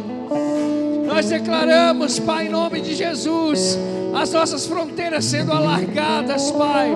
Nós 1.04 1.26
declaramos, 1.26 2.18
Pai, 2.18 2.46
em 2.46 2.48
nome 2.48 2.80
de 2.80 2.94
Jesus, 2.94 3.78
as 4.14 4.32
nossas 4.32 4.64
fronteiras 4.66 5.26
sendo 5.26 5.52
alargadas, 5.52 6.50
Pai. 6.52 6.90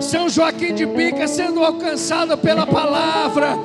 São 0.00 0.28
Joaquim 0.28 0.74
de 0.74 0.88
Pica 0.88 1.28
sendo 1.28 1.64
alcançado 1.64 2.36
pela 2.36 2.66
palavra. 2.66 3.56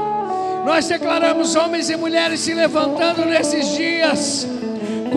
Nós 0.64 0.88
declaramos 0.88 1.56
homens 1.56 1.90
e 1.90 1.98
mulheres 1.98 2.42
se 2.42 2.54
levantando 2.54 3.26
nesses 3.26 3.76
dias 3.76 4.48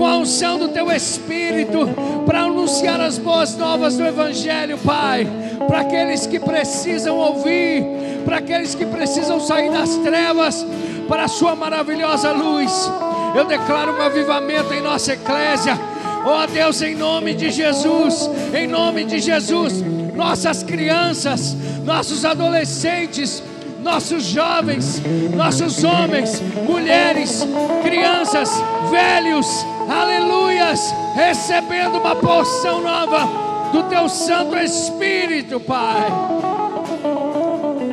com 0.03 0.09
a 0.09 0.16
unção 0.16 0.59
do 0.59 0.66
teu 0.66 0.90
Espírito 0.90 1.88
para 2.26 2.40
anunciar 2.40 3.00
as 3.00 3.18
boas 3.18 3.57
novas 3.57 3.96
do 3.96 4.05
Evangelho, 4.05 4.76
Pai, 4.78 5.24
para 5.68 5.82
aqueles 5.82 6.26
que 6.26 6.40
precisam 6.40 7.16
ouvir, 7.16 7.84
para 8.24 8.38
aqueles 8.38 8.74
que 8.74 8.84
precisam 8.84 9.38
sair 9.38 9.70
das 9.70 9.94
trevas 9.98 10.66
para 11.07 11.26
a 11.26 11.28
Sua 11.28 11.55
maravilhosa 11.55 12.32
luz. 12.32 12.90
Eu 13.36 13.44
declaro 13.44 13.92
um 13.92 14.03
avivamento 14.03 14.74
em 14.74 14.82
nossa 14.82 15.12
eclésia. 15.12 15.78
Oh 16.26 16.48
Deus, 16.53 16.82
em 16.82 16.96
nome 16.96 17.34
de 17.34 17.53
Jesus, 17.53 18.28
em 18.53 18.66
nome 18.66 19.05
de 19.05 19.20
Jesus, 19.20 19.84
nossas 20.16 20.64
crianças, 20.64 21.57
nossos 21.84 22.24
adolescentes, 22.24 23.40
nossos 23.82 24.22
jovens, 24.24 25.02
nossos 25.34 25.82
homens, 25.84 26.40
mulheres, 26.66 27.46
crianças, 27.82 28.50
velhos, 28.90 29.46
aleluias, 29.90 30.94
recebendo 31.14 31.98
uma 31.98 32.16
porção 32.16 32.80
nova 32.80 33.28
do 33.72 33.82
teu 33.84 34.08
Santo 34.08 34.56
Espírito, 34.56 35.58
Pai. 35.60 36.08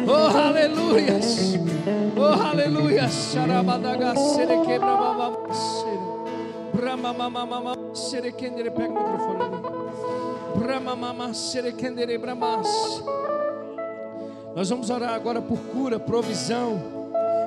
Oh, 0.07 0.37
aleluias, 0.37 1.57
oh, 2.15 2.47
aleluias, 2.47 3.35
quebra 4.65 4.99
Brahma 6.73 7.13
mama 7.13 7.45
mama 7.45 7.75
serekendere 7.93 8.71
pega 8.71 8.89
o 8.89 8.93
microfone 8.93 9.41
ali. 9.43 10.59
Brahma 10.59 10.95
mama 10.95 11.33
serekendere 11.33 12.17
bramas. 12.17 12.67
Nós 14.56 14.70
vamos 14.70 14.89
orar 14.89 15.14
agora 15.14 15.41
por 15.41 15.58
cura, 15.58 16.00
provisão, 16.00 16.82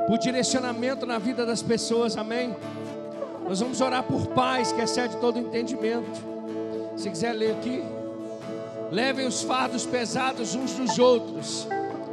por 0.06 0.18
direcionamento 0.18 1.04
na 1.04 1.18
vida 1.18 1.44
das 1.44 1.62
pessoas, 1.62 2.16
amém? 2.16 2.54
Nós 3.46 3.60
vamos 3.60 3.80
orar 3.80 4.02
por 4.04 4.28
paz 4.28 4.72
que 4.72 4.80
excede 4.80 5.16
todo 5.16 5.38
entendimento. 5.38 6.22
Se 6.96 7.10
quiser 7.10 7.32
ler 7.32 7.52
aqui, 7.52 7.82
levem 8.90 9.26
os 9.26 9.42
fardos 9.42 9.84
pesados 9.84 10.54
uns 10.54 10.72
dos 10.74 10.98
outros, 10.98 11.66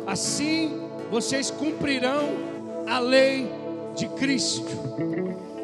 assim 0.08 0.88
vocês 1.12 1.52
cumprirão 1.52 2.30
a 2.88 3.00
lei 3.00 3.52
de 3.96 4.08
Cristo. 4.10 4.70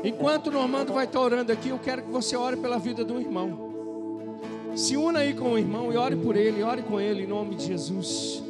Enquanto 0.04 0.48
o 0.48 0.52
Normando 0.52 0.94
vai 0.94 1.06
estar 1.06 1.20
orando 1.20 1.52
aqui, 1.52 1.70
eu 1.70 1.80
quero 1.80 2.04
que 2.04 2.12
você 2.12 2.36
ore 2.36 2.58
pela 2.58 2.78
vida 2.78 3.04
do 3.04 3.20
irmão. 3.20 3.74
Se 4.76 4.96
una 4.98 5.20
aí 5.20 5.34
com 5.34 5.54
o 5.54 5.58
irmão 5.58 5.92
e 5.92 5.98
ore 5.98 6.16
por 6.16 6.36
ele, 6.36 6.62
ore 6.62 6.84
com 6.84 7.00
ele 7.00 7.24
em 7.24 7.28
nome 7.28 7.56
de 7.56 7.66
Jesus. 7.66 8.45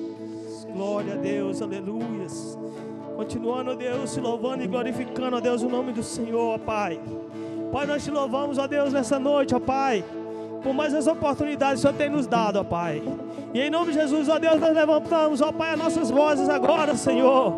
Glória 0.75 1.13
a 1.13 1.15
Deus, 1.15 1.61
aleluias. 1.61 2.59
Continuando, 3.15 3.77
Deus, 3.77 4.09
se 4.09 4.19
louvando 4.19 4.61
e 4.61 4.67
glorificando, 4.67 5.37
ó 5.37 5.39
Deus, 5.39 5.63
o 5.63 5.69
nome 5.69 5.93
do 5.93 6.03
Senhor, 6.03 6.55
ó 6.55 6.57
Pai. 6.57 6.99
Pai, 7.71 7.85
nós 7.85 8.03
te 8.03 8.11
louvamos, 8.11 8.57
ó 8.57 8.67
Deus, 8.67 8.91
nessa 8.91 9.17
noite, 9.17 9.55
ó 9.55 9.59
Pai. 9.59 10.03
Por 10.61 10.73
mais 10.73 10.93
as 10.93 11.07
oportunidades 11.07 11.81
que 11.81 11.87
o 11.87 11.91
Senhor 11.91 11.97
tem 11.97 12.09
nos 12.09 12.27
dado, 12.27 12.59
ó 12.59 12.63
Pai. 12.65 13.01
E 13.53 13.61
em 13.61 13.69
nome 13.69 13.93
de 13.93 13.99
Jesus, 13.99 14.27
ó 14.27 14.37
Deus, 14.37 14.59
nós 14.59 14.75
levantamos, 14.75 15.39
ó 15.39 15.49
Pai, 15.53 15.71
as 15.71 15.79
nossas 15.79 16.11
vozes 16.11 16.49
agora, 16.49 16.93
Senhor. 16.93 17.53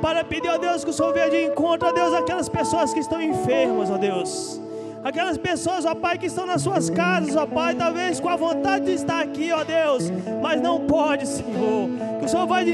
Para 0.00 0.24
pedir, 0.24 0.48
ó 0.48 0.56
Deus, 0.56 0.82
que 0.82 0.88
o 0.88 0.94
Senhor 0.94 1.12
venha 1.12 1.28
de 1.28 1.44
encontro, 1.44 1.90
ó 1.90 1.92
Deus, 1.92 2.14
aquelas 2.14 2.48
pessoas 2.48 2.94
que 2.94 3.00
estão 3.00 3.20
enfermas, 3.20 3.90
ó 3.90 3.98
Deus. 3.98 4.58
Aquelas 5.04 5.36
pessoas, 5.36 5.84
ó 5.84 5.94
Pai, 5.94 6.16
que 6.16 6.26
estão 6.26 6.46
nas 6.46 6.62
suas 6.62 6.88
casas, 6.88 7.34
ó 7.34 7.46
Pai, 7.46 7.74
talvez 7.74 8.20
com 8.20 8.28
a 8.28 8.36
vontade 8.36 8.84
de 8.84 8.92
estar 8.92 9.20
aqui, 9.20 9.50
ó 9.50 9.64
Deus, 9.64 10.10
mas 10.40 10.60
não 10.60 10.80
pode, 10.80 11.26
Senhor. 11.26 11.88
Que 12.20 12.26
o 12.26 12.28
Senhor 12.28 12.46
vai 12.46 12.64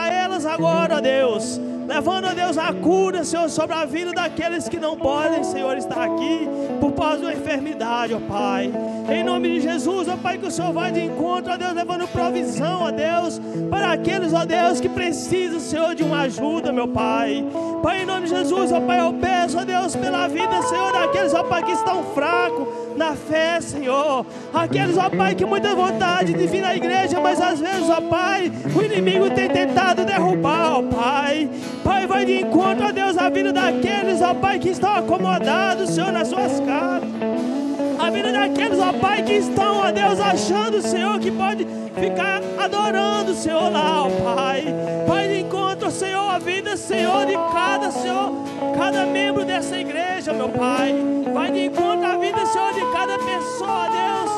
a 0.00 0.12
elas 0.12 0.44
agora, 0.44 0.96
ó 0.96 1.00
Deus 1.00 1.58
levando, 1.88 2.26
a 2.26 2.34
Deus, 2.34 2.58
a 2.58 2.70
cura, 2.70 3.24
Senhor, 3.24 3.48
sobre 3.48 3.74
a 3.74 3.86
vida 3.86 4.12
daqueles 4.12 4.68
que 4.68 4.78
não 4.78 4.94
podem, 4.94 5.42
Senhor, 5.42 5.74
estar 5.78 6.04
aqui 6.04 6.46
por 6.78 6.92
causa 6.92 7.16
de 7.16 7.22
uma 7.24 7.32
enfermidade, 7.32 8.12
ó 8.12 8.20
Pai. 8.20 8.70
Em 9.10 9.24
nome 9.24 9.48
de 9.54 9.60
Jesus, 9.62 10.06
ó 10.06 10.18
Pai, 10.18 10.36
que 10.36 10.46
o 10.46 10.50
Senhor 10.50 10.70
vai 10.70 10.92
de 10.92 11.00
encontro, 11.00 11.50
ó 11.50 11.56
Deus, 11.56 11.72
levando 11.72 12.06
provisão, 12.08 12.82
ó 12.82 12.90
Deus, 12.90 13.40
para 13.70 13.92
aqueles, 13.92 14.34
ó 14.34 14.44
Deus, 14.44 14.80
que 14.80 14.88
precisam, 14.88 15.58
Senhor, 15.58 15.94
de 15.94 16.02
uma 16.02 16.20
ajuda, 16.22 16.70
meu 16.70 16.86
Pai. 16.86 17.42
Pai, 17.82 18.02
em 18.02 18.04
nome 18.04 18.28
de 18.28 18.36
Jesus, 18.36 18.70
ó 18.70 18.80
Pai, 18.82 19.00
eu 19.00 19.14
peço, 19.14 19.58
ó 19.58 19.64
Deus, 19.64 19.96
pela 19.96 20.28
vida, 20.28 20.60
Senhor, 20.60 20.92
daqueles, 20.92 21.32
ó 21.32 21.42
Pai, 21.42 21.62
que 21.62 21.72
estão 21.72 22.02
fracos 22.14 22.68
na 22.98 23.14
fé, 23.14 23.62
Senhor. 23.62 24.26
Aqueles, 24.52 24.98
ó 24.98 25.08
Pai, 25.08 25.34
que 25.34 25.46
muita 25.46 25.74
vontade 25.74 26.34
de 26.34 26.46
vir 26.46 26.62
à 26.62 26.76
igreja, 26.76 27.18
mas 27.18 27.40
às 27.40 27.60
vezes, 27.60 27.88
ó 27.88 28.02
Pai, 28.02 28.52
o 28.76 28.82
inimigo 28.82 29.30
tem 29.30 29.48
tentado 29.48 30.04
derrubar, 30.04 30.80
ó 30.80 30.82
Pai. 30.82 31.48
Pai, 31.82 32.06
vai 32.06 32.26
de 32.26 32.42
encontro, 32.42 32.86
ó 32.86 32.92
Deus, 32.92 33.16
a 33.16 33.30
vida 33.30 33.54
daqueles, 33.54 34.20
ó 34.20 34.34
Pai, 34.34 34.58
que 34.58 34.68
estão 34.68 34.94
acomodados, 34.94 35.90
Senhor, 35.94 36.12
nas 36.12 36.28
suas 36.28 36.60
casas. 36.60 37.67
A 37.98 38.10
vida 38.10 38.30
daqueles, 38.30 38.78
ó 38.78 38.92
Pai, 38.92 39.22
que 39.22 39.32
estão, 39.34 39.80
ó 39.80 39.90
Deus, 39.90 40.20
achando, 40.20 40.80
Senhor, 40.80 41.18
que 41.18 41.30
pode 41.30 41.66
ficar 41.94 42.40
adorando, 42.58 43.34
Senhor, 43.34 43.72
lá, 43.72 44.04
ó 44.04 44.10
Pai. 44.34 44.64
Pai, 45.06 45.28
de 45.28 45.40
encontro, 45.40 45.90
Senhor, 45.90 46.30
a 46.30 46.38
vida, 46.38 46.76
Senhor, 46.76 47.26
de 47.26 47.34
cada, 47.52 47.90
Senhor, 47.90 48.32
cada 48.76 49.04
membro 49.04 49.44
dessa 49.44 49.76
igreja, 49.76 50.32
meu 50.32 50.48
Pai. 50.48 50.94
Vai 51.34 51.50
de 51.50 51.64
encontro 51.64 52.06
a 52.06 52.16
vida, 52.16 52.46
Senhor, 52.46 52.72
de 52.72 52.80
cada 52.92 53.18
pessoa, 53.18 53.88
Deus, 53.90 54.30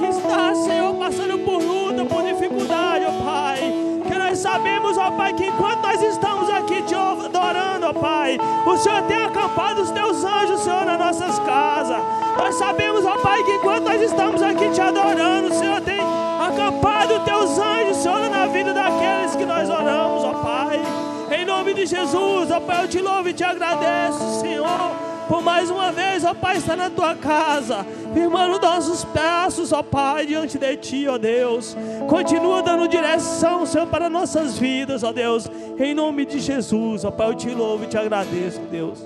que 0.00 0.06
está, 0.06 0.54
Senhor, 0.54 0.94
passando 0.94 1.38
por 1.38 1.62
luta, 1.62 2.04
por 2.04 2.24
dificuldade, 2.24 3.04
ó 3.06 3.24
Pai. 3.24 3.72
Que 4.06 4.18
nós 4.18 4.38
sabemos, 4.38 4.98
ó 4.98 5.12
Pai, 5.12 5.32
que 5.32 5.46
enquanto 5.46 5.80
nós 5.82 6.02
estamos 6.02 6.50
aqui 6.50 6.82
te 6.82 6.94
adorando, 6.94 7.86
ó 7.86 7.92
Pai, 7.92 8.36
o 8.66 8.76
Senhor 8.76 9.02
tem 9.02 9.22
acampado 9.22 9.82
os 9.82 9.90
teus 9.92 10.24
anjos, 10.24 10.60
Senhor, 10.60 10.84
nas 10.84 10.98
nossas 10.98 11.38
casas. 11.38 12.25
Nós 12.36 12.54
sabemos, 12.56 13.04
ó 13.04 13.16
Pai, 13.18 13.42
que 13.42 13.52
enquanto 13.52 13.84
nós 13.84 14.00
estamos 14.02 14.42
aqui 14.42 14.70
te 14.70 14.80
adorando, 14.80 15.48
o 15.48 15.58
Senhor 15.58 15.80
tem 15.80 16.00
acampado 16.00 17.24
teus 17.24 17.58
anjos, 17.58 17.96
Senhor, 17.98 18.30
na 18.30 18.46
vida 18.46 18.72
daqueles 18.72 19.34
que 19.36 19.44
nós 19.44 19.68
oramos, 19.68 20.24
ó 20.24 20.32
Pai. 20.42 20.80
Em 21.30 21.44
nome 21.44 21.74
de 21.74 21.86
Jesus, 21.86 22.50
ó 22.50 22.60
Pai, 22.60 22.84
eu 22.84 22.88
te 22.88 23.00
louvo 23.00 23.28
e 23.28 23.32
te 23.32 23.44
agradeço, 23.44 24.40
Senhor 24.40 25.06
por 25.28 25.42
mais 25.42 25.70
uma 25.70 25.92
vez, 25.92 26.24
ó 26.24 26.34
Pai, 26.34 26.56
estar 26.56 26.76
na 26.76 26.88
tua 26.88 27.14
casa, 27.14 27.84
firmando 28.14 28.60
nossos 28.60 29.04
passos, 29.04 29.72
ó 29.72 29.82
Pai, 29.82 30.26
diante 30.26 30.58
de 30.58 30.76
ti, 30.76 31.06
ó 31.08 31.18
Deus. 31.18 31.76
Continua 32.08 32.62
dando 32.62 32.88
direção, 32.88 33.66
Senhor, 33.66 33.86
para 33.86 34.08
nossas 34.08 34.56
vidas, 34.56 35.02
ó 35.02 35.12
Deus, 35.12 35.48
em 35.78 35.94
nome 35.94 36.24
de 36.24 36.38
Jesus, 36.38 37.04
ó 37.04 37.10
Pai, 37.10 37.28
eu 37.28 37.34
te 37.34 37.50
louvo 37.50 37.84
e 37.84 37.86
te 37.88 37.98
agradeço, 37.98 38.60
Deus. 38.70 38.98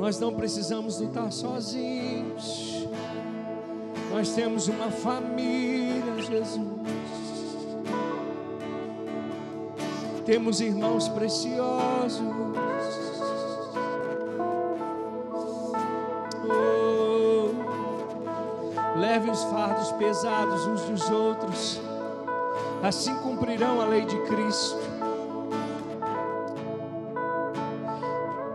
Nós 0.00 0.18
não 0.18 0.32
precisamos 0.32 0.98
lutar 0.98 1.30
sozinhos. 1.30 2.88
Nós 4.10 4.30
temos 4.32 4.66
uma 4.66 4.90
família, 4.90 6.16
Jesus. 6.22 6.58
Temos 10.24 10.62
irmãos 10.62 11.06
preciosos. 11.10 12.22
Oh, 16.48 17.50
leve 18.98 19.30
os 19.30 19.44
fardos 19.44 19.92
pesados 19.92 20.66
uns 20.66 20.80
dos 20.84 21.10
outros, 21.10 21.78
assim 22.82 23.14
cumprirão 23.16 23.82
a 23.82 23.84
lei 23.84 24.06
de 24.06 24.18
Cristo. 24.22 24.89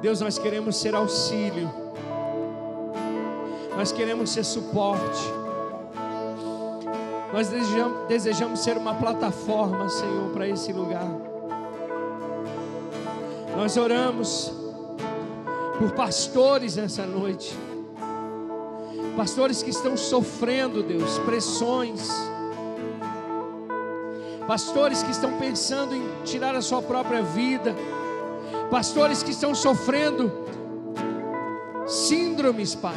Deus, 0.06 0.22
nós 0.22 0.38
queremos 0.38 0.76
ser 0.76 0.94
auxílio, 0.94 1.68
nós 3.76 3.92
queremos 3.92 4.30
ser 4.30 4.44
suporte, 4.44 5.24
nós 7.34 7.48
desejamos, 8.08 8.60
ser 8.60 8.78
uma 8.78 8.94
plataforma, 8.94 9.90
Senhor, 9.90 10.30
para 10.30 10.48
esse 10.48 10.72
lugar. 10.72 11.10
Nós 13.58 13.78
oramos 13.78 14.54
por 15.80 15.90
pastores 15.94 16.76
nessa 16.76 17.04
noite. 17.08 17.58
Pastores 19.18 19.64
que 19.64 19.72
estão 19.72 19.98
sofrendo, 19.98 20.84
Deus, 20.84 21.18
pressões. 21.18 22.12
Pastores 24.46 25.02
que 25.02 25.10
estão 25.10 25.40
pensando 25.40 25.96
em 25.96 26.08
tirar 26.24 26.54
a 26.54 26.62
sua 26.62 26.84
própria 26.84 27.24
vida. 27.24 27.76
Pastores 28.70 29.24
que 29.24 29.32
estão 29.32 29.54
sofrendo 29.54 30.32
síndromes, 31.88 32.76
Pai. 32.76 32.96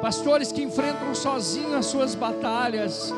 Pastores 0.00 0.50
que 0.50 0.62
enfrentam 0.62 1.14
sozinhos 1.14 1.74
as 1.74 1.86
suas 1.86 2.14
batalhas. 2.14 3.12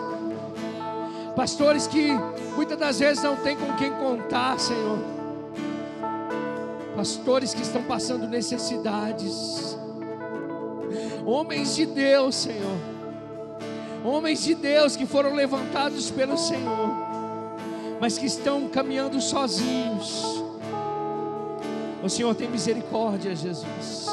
Pastores 1.36 1.86
que 1.86 2.08
muitas 2.54 2.78
das 2.78 2.98
vezes 2.98 3.22
não 3.22 3.36
têm 3.36 3.56
com 3.56 3.74
quem 3.76 3.90
contar, 3.92 4.58
Senhor 4.58 5.22
pastores 6.94 7.54
que 7.54 7.62
estão 7.62 7.82
passando 7.82 8.28
necessidades, 8.28 9.76
homens 11.24 11.74
de 11.74 11.86
Deus, 11.86 12.36
Senhor, 12.36 12.78
homens 14.04 14.44
de 14.44 14.54
Deus 14.54 14.94
que 14.96 15.06
foram 15.06 15.34
levantados 15.34 16.10
pelo 16.10 16.36
Senhor, 16.36 16.94
mas 18.00 18.18
que 18.18 18.26
estão 18.26 18.68
caminhando 18.68 19.20
sozinhos. 19.20 20.41
O 22.02 22.08
Senhor 22.08 22.34
tem 22.34 22.48
misericórdia, 22.48 23.34
Jesus. 23.34 24.06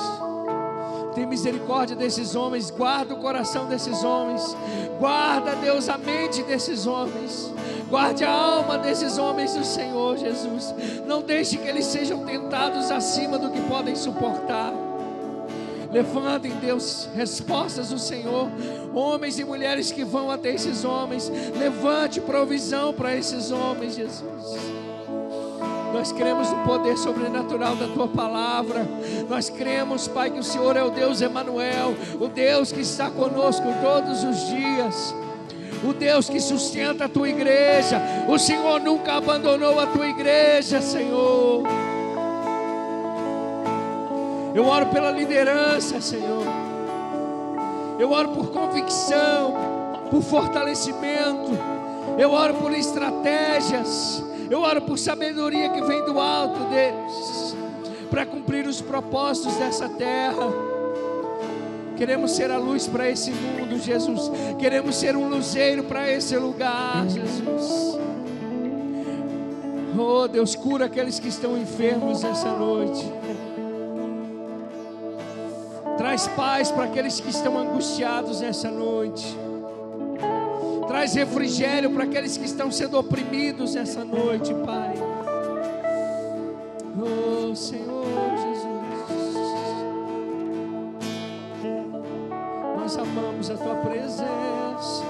Tem 1.15 1.25
misericórdia 1.25 1.95
desses 1.95 2.35
homens, 2.35 2.69
guarda 2.69 3.13
o 3.13 3.17
coração 3.17 3.67
desses 3.67 4.03
homens, 4.03 4.55
guarda, 4.99 5.55
Deus, 5.55 5.89
a 5.89 5.97
mente 5.97 6.43
desses 6.43 6.85
homens. 6.85 7.51
Guarde 7.89 8.23
a 8.23 8.31
alma 8.31 8.77
desses 8.77 9.17
homens 9.17 9.55
do 9.55 9.65
Senhor, 9.65 10.15
Jesus. 10.15 10.75
Não 11.07 11.23
deixe 11.23 11.57
que 11.57 11.67
eles 11.67 11.85
sejam 11.85 12.23
tentados 12.23 12.91
acima 12.91 13.39
do 13.39 13.49
que 13.49 13.59
podem 13.61 13.95
suportar. 13.95 14.71
Levantem, 15.91 16.51
Deus, 16.61 17.09
respostas 17.15 17.89
do 17.89 17.97
Senhor. 17.97 18.47
Homens 18.93 19.39
e 19.39 19.43
mulheres 19.43 19.91
que 19.91 20.03
vão 20.03 20.29
até 20.29 20.53
esses 20.53 20.85
homens. 20.85 21.31
Levante 21.57 22.21
provisão 22.21 22.93
para 22.93 23.15
esses 23.15 23.49
homens, 23.49 23.95
Jesus. 23.95 24.79
Nós 25.93 26.11
cremos 26.11 26.49
no 26.51 26.63
poder 26.63 26.97
sobrenatural 26.97 27.75
da 27.75 27.87
tua 27.87 28.07
palavra. 28.07 28.87
Nós 29.27 29.49
cremos, 29.49 30.07
Pai, 30.07 30.29
que 30.29 30.39
o 30.39 30.43
Senhor 30.43 30.75
é 30.77 30.83
o 30.83 30.89
Deus 30.89 31.21
Emanuel, 31.21 31.95
o 32.19 32.27
Deus 32.27 32.71
que 32.71 32.81
está 32.81 33.09
conosco 33.09 33.67
todos 33.81 34.23
os 34.23 34.47
dias 34.47 35.13
o 35.83 35.93
Deus 35.93 36.29
que 36.29 36.39
sustenta 36.39 37.05
a 37.05 37.09
tua 37.09 37.29
igreja. 37.29 38.01
O 38.27 38.37
Senhor 38.37 38.81
nunca 38.81 39.13
abandonou 39.13 39.79
a 39.79 39.87
tua 39.87 40.07
igreja, 40.07 40.81
Senhor. 40.81 41.63
Eu 44.53 44.65
oro 44.65 44.87
pela 44.87 45.11
liderança, 45.11 46.01
Senhor. 46.01 46.45
Eu 47.97 48.11
oro 48.11 48.29
por 48.29 48.51
convicção, 48.51 49.53
por 50.09 50.21
fortalecimento. 50.21 51.51
Eu 52.17 52.31
oro 52.31 52.55
por 52.55 52.73
estratégias. 52.73 54.23
Eu 54.49 54.61
oro 54.61 54.81
por 54.81 54.97
sabedoria 54.97 55.69
que 55.69 55.81
vem 55.81 56.03
do 56.05 56.19
alto, 56.19 56.59
Deus, 56.69 57.55
para 58.09 58.25
cumprir 58.25 58.65
os 58.65 58.81
propósitos 58.81 59.55
dessa 59.55 59.87
terra. 59.87 60.51
Queremos 61.95 62.31
ser 62.31 62.49
a 62.49 62.57
luz 62.57 62.87
para 62.87 63.09
esse 63.09 63.29
mundo, 63.29 63.77
Jesus. 63.77 64.31
Queremos 64.57 64.95
ser 64.95 65.15
um 65.15 65.29
luzeiro 65.29 65.83
para 65.83 66.09
esse 66.09 66.35
lugar, 66.35 67.07
Jesus. 67.07 67.99
Oh, 69.97 70.27
Deus, 70.27 70.55
cura 70.55 70.85
aqueles 70.85 71.19
que 71.19 71.27
estão 71.27 71.57
enfermos 71.57 72.23
essa 72.23 72.51
noite. 72.51 73.05
Traz 75.97 76.27
paz 76.29 76.71
para 76.71 76.85
aqueles 76.85 77.19
que 77.19 77.29
estão 77.29 77.57
angustiados 77.57 78.39
nessa 78.39 78.71
noite. 78.71 79.37
Traz 80.99 81.13
refrigério 81.13 81.89
para 81.91 82.03
aqueles 82.03 82.35
que 82.35 82.43
estão 82.43 82.69
sendo 82.69 82.99
oprimidos 82.99 83.73
nessa 83.73 84.03
noite, 84.03 84.53
Pai. 84.65 84.95
Oh, 87.01 87.55
Senhor 87.55 88.03
Jesus. 88.35 89.33
Nós 92.75 92.97
amamos 92.97 93.49
a 93.49 93.55
tua 93.55 93.75
presença. 93.75 95.05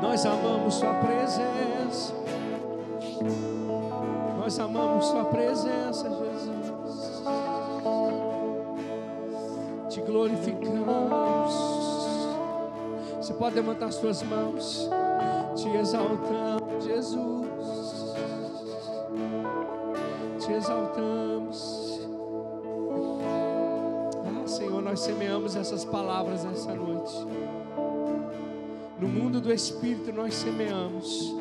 Nós 0.00 0.24
amamos 0.24 0.78
tua 0.78 0.94
presença. 0.94 2.14
Nós 4.38 4.58
amamos 4.58 5.10
tua 5.10 5.24
presença, 5.26 6.08
Jesus. 6.08 7.22
Te 9.90 10.00
glorificamos. 10.00 11.23
Você 13.24 13.32
pode 13.32 13.54
levantar 13.54 13.90
suas 13.90 14.22
mãos. 14.22 14.86
Te 15.56 15.66
exaltamos, 15.78 16.84
Jesus. 16.84 17.46
Te 20.44 20.52
exaltamos. 20.52 22.00
Ah, 24.26 24.46
Senhor, 24.46 24.82
nós 24.82 25.00
semeamos 25.00 25.56
essas 25.56 25.86
palavras 25.86 26.44
nessa 26.44 26.74
noite. 26.74 27.14
No 29.00 29.08
mundo 29.08 29.40
do 29.40 29.50
Espírito 29.50 30.12
nós 30.12 30.34
semeamos. 30.34 31.34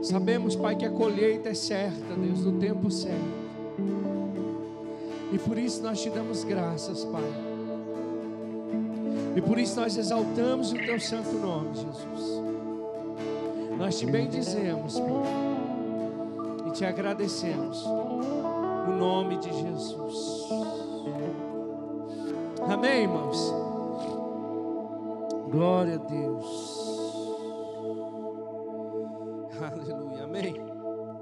Sabemos, 0.00 0.56
Pai, 0.56 0.76
que 0.76 0.86
a 0.86 0.90
colheita 0.90 1.50
é 1.50 1.54
certa, 1.54 2.14
Deus, 2.14 2.46
no 2.46 2.58
tempo 2.58 2.90
certo. 2.90 3.20
E 5.30 5.38
por 5.38 5.58
isso 5.58 5.82
nós 5.82 6.00
te 6.00 6.08
damos 6.08 6.44
graças, 6.44 7.04
Pai. 7.04 7.45
E 9.36 9.42
por 9.42 9.58
isso 9.58 9.78
nós 9.78 9.98
exaltamos 9.98 10.72
o 10.72 10.76
teu 10.76 10.98
santo 10.98 11.34
nome, 11.34 11.74
Jesus. 11.74 12.42
Nós 13.76 13.98
te 13.98 14.06
bendizemos, 14.06 14.98
Pai. 14.98 16.68
E 16.68 16.70
te 16.72 16.86
agradecemos. 16.86 17.84
No 17.84 18.96
nome 18.96 19.36
de 19.36 19.52
Jesus. 19.52 20.48
Amém, 22.66 23.02
irmãos? 23.02 23.54
Glória 25.50 25.96
a 25.96 25.98
Deus. 25.98 26.85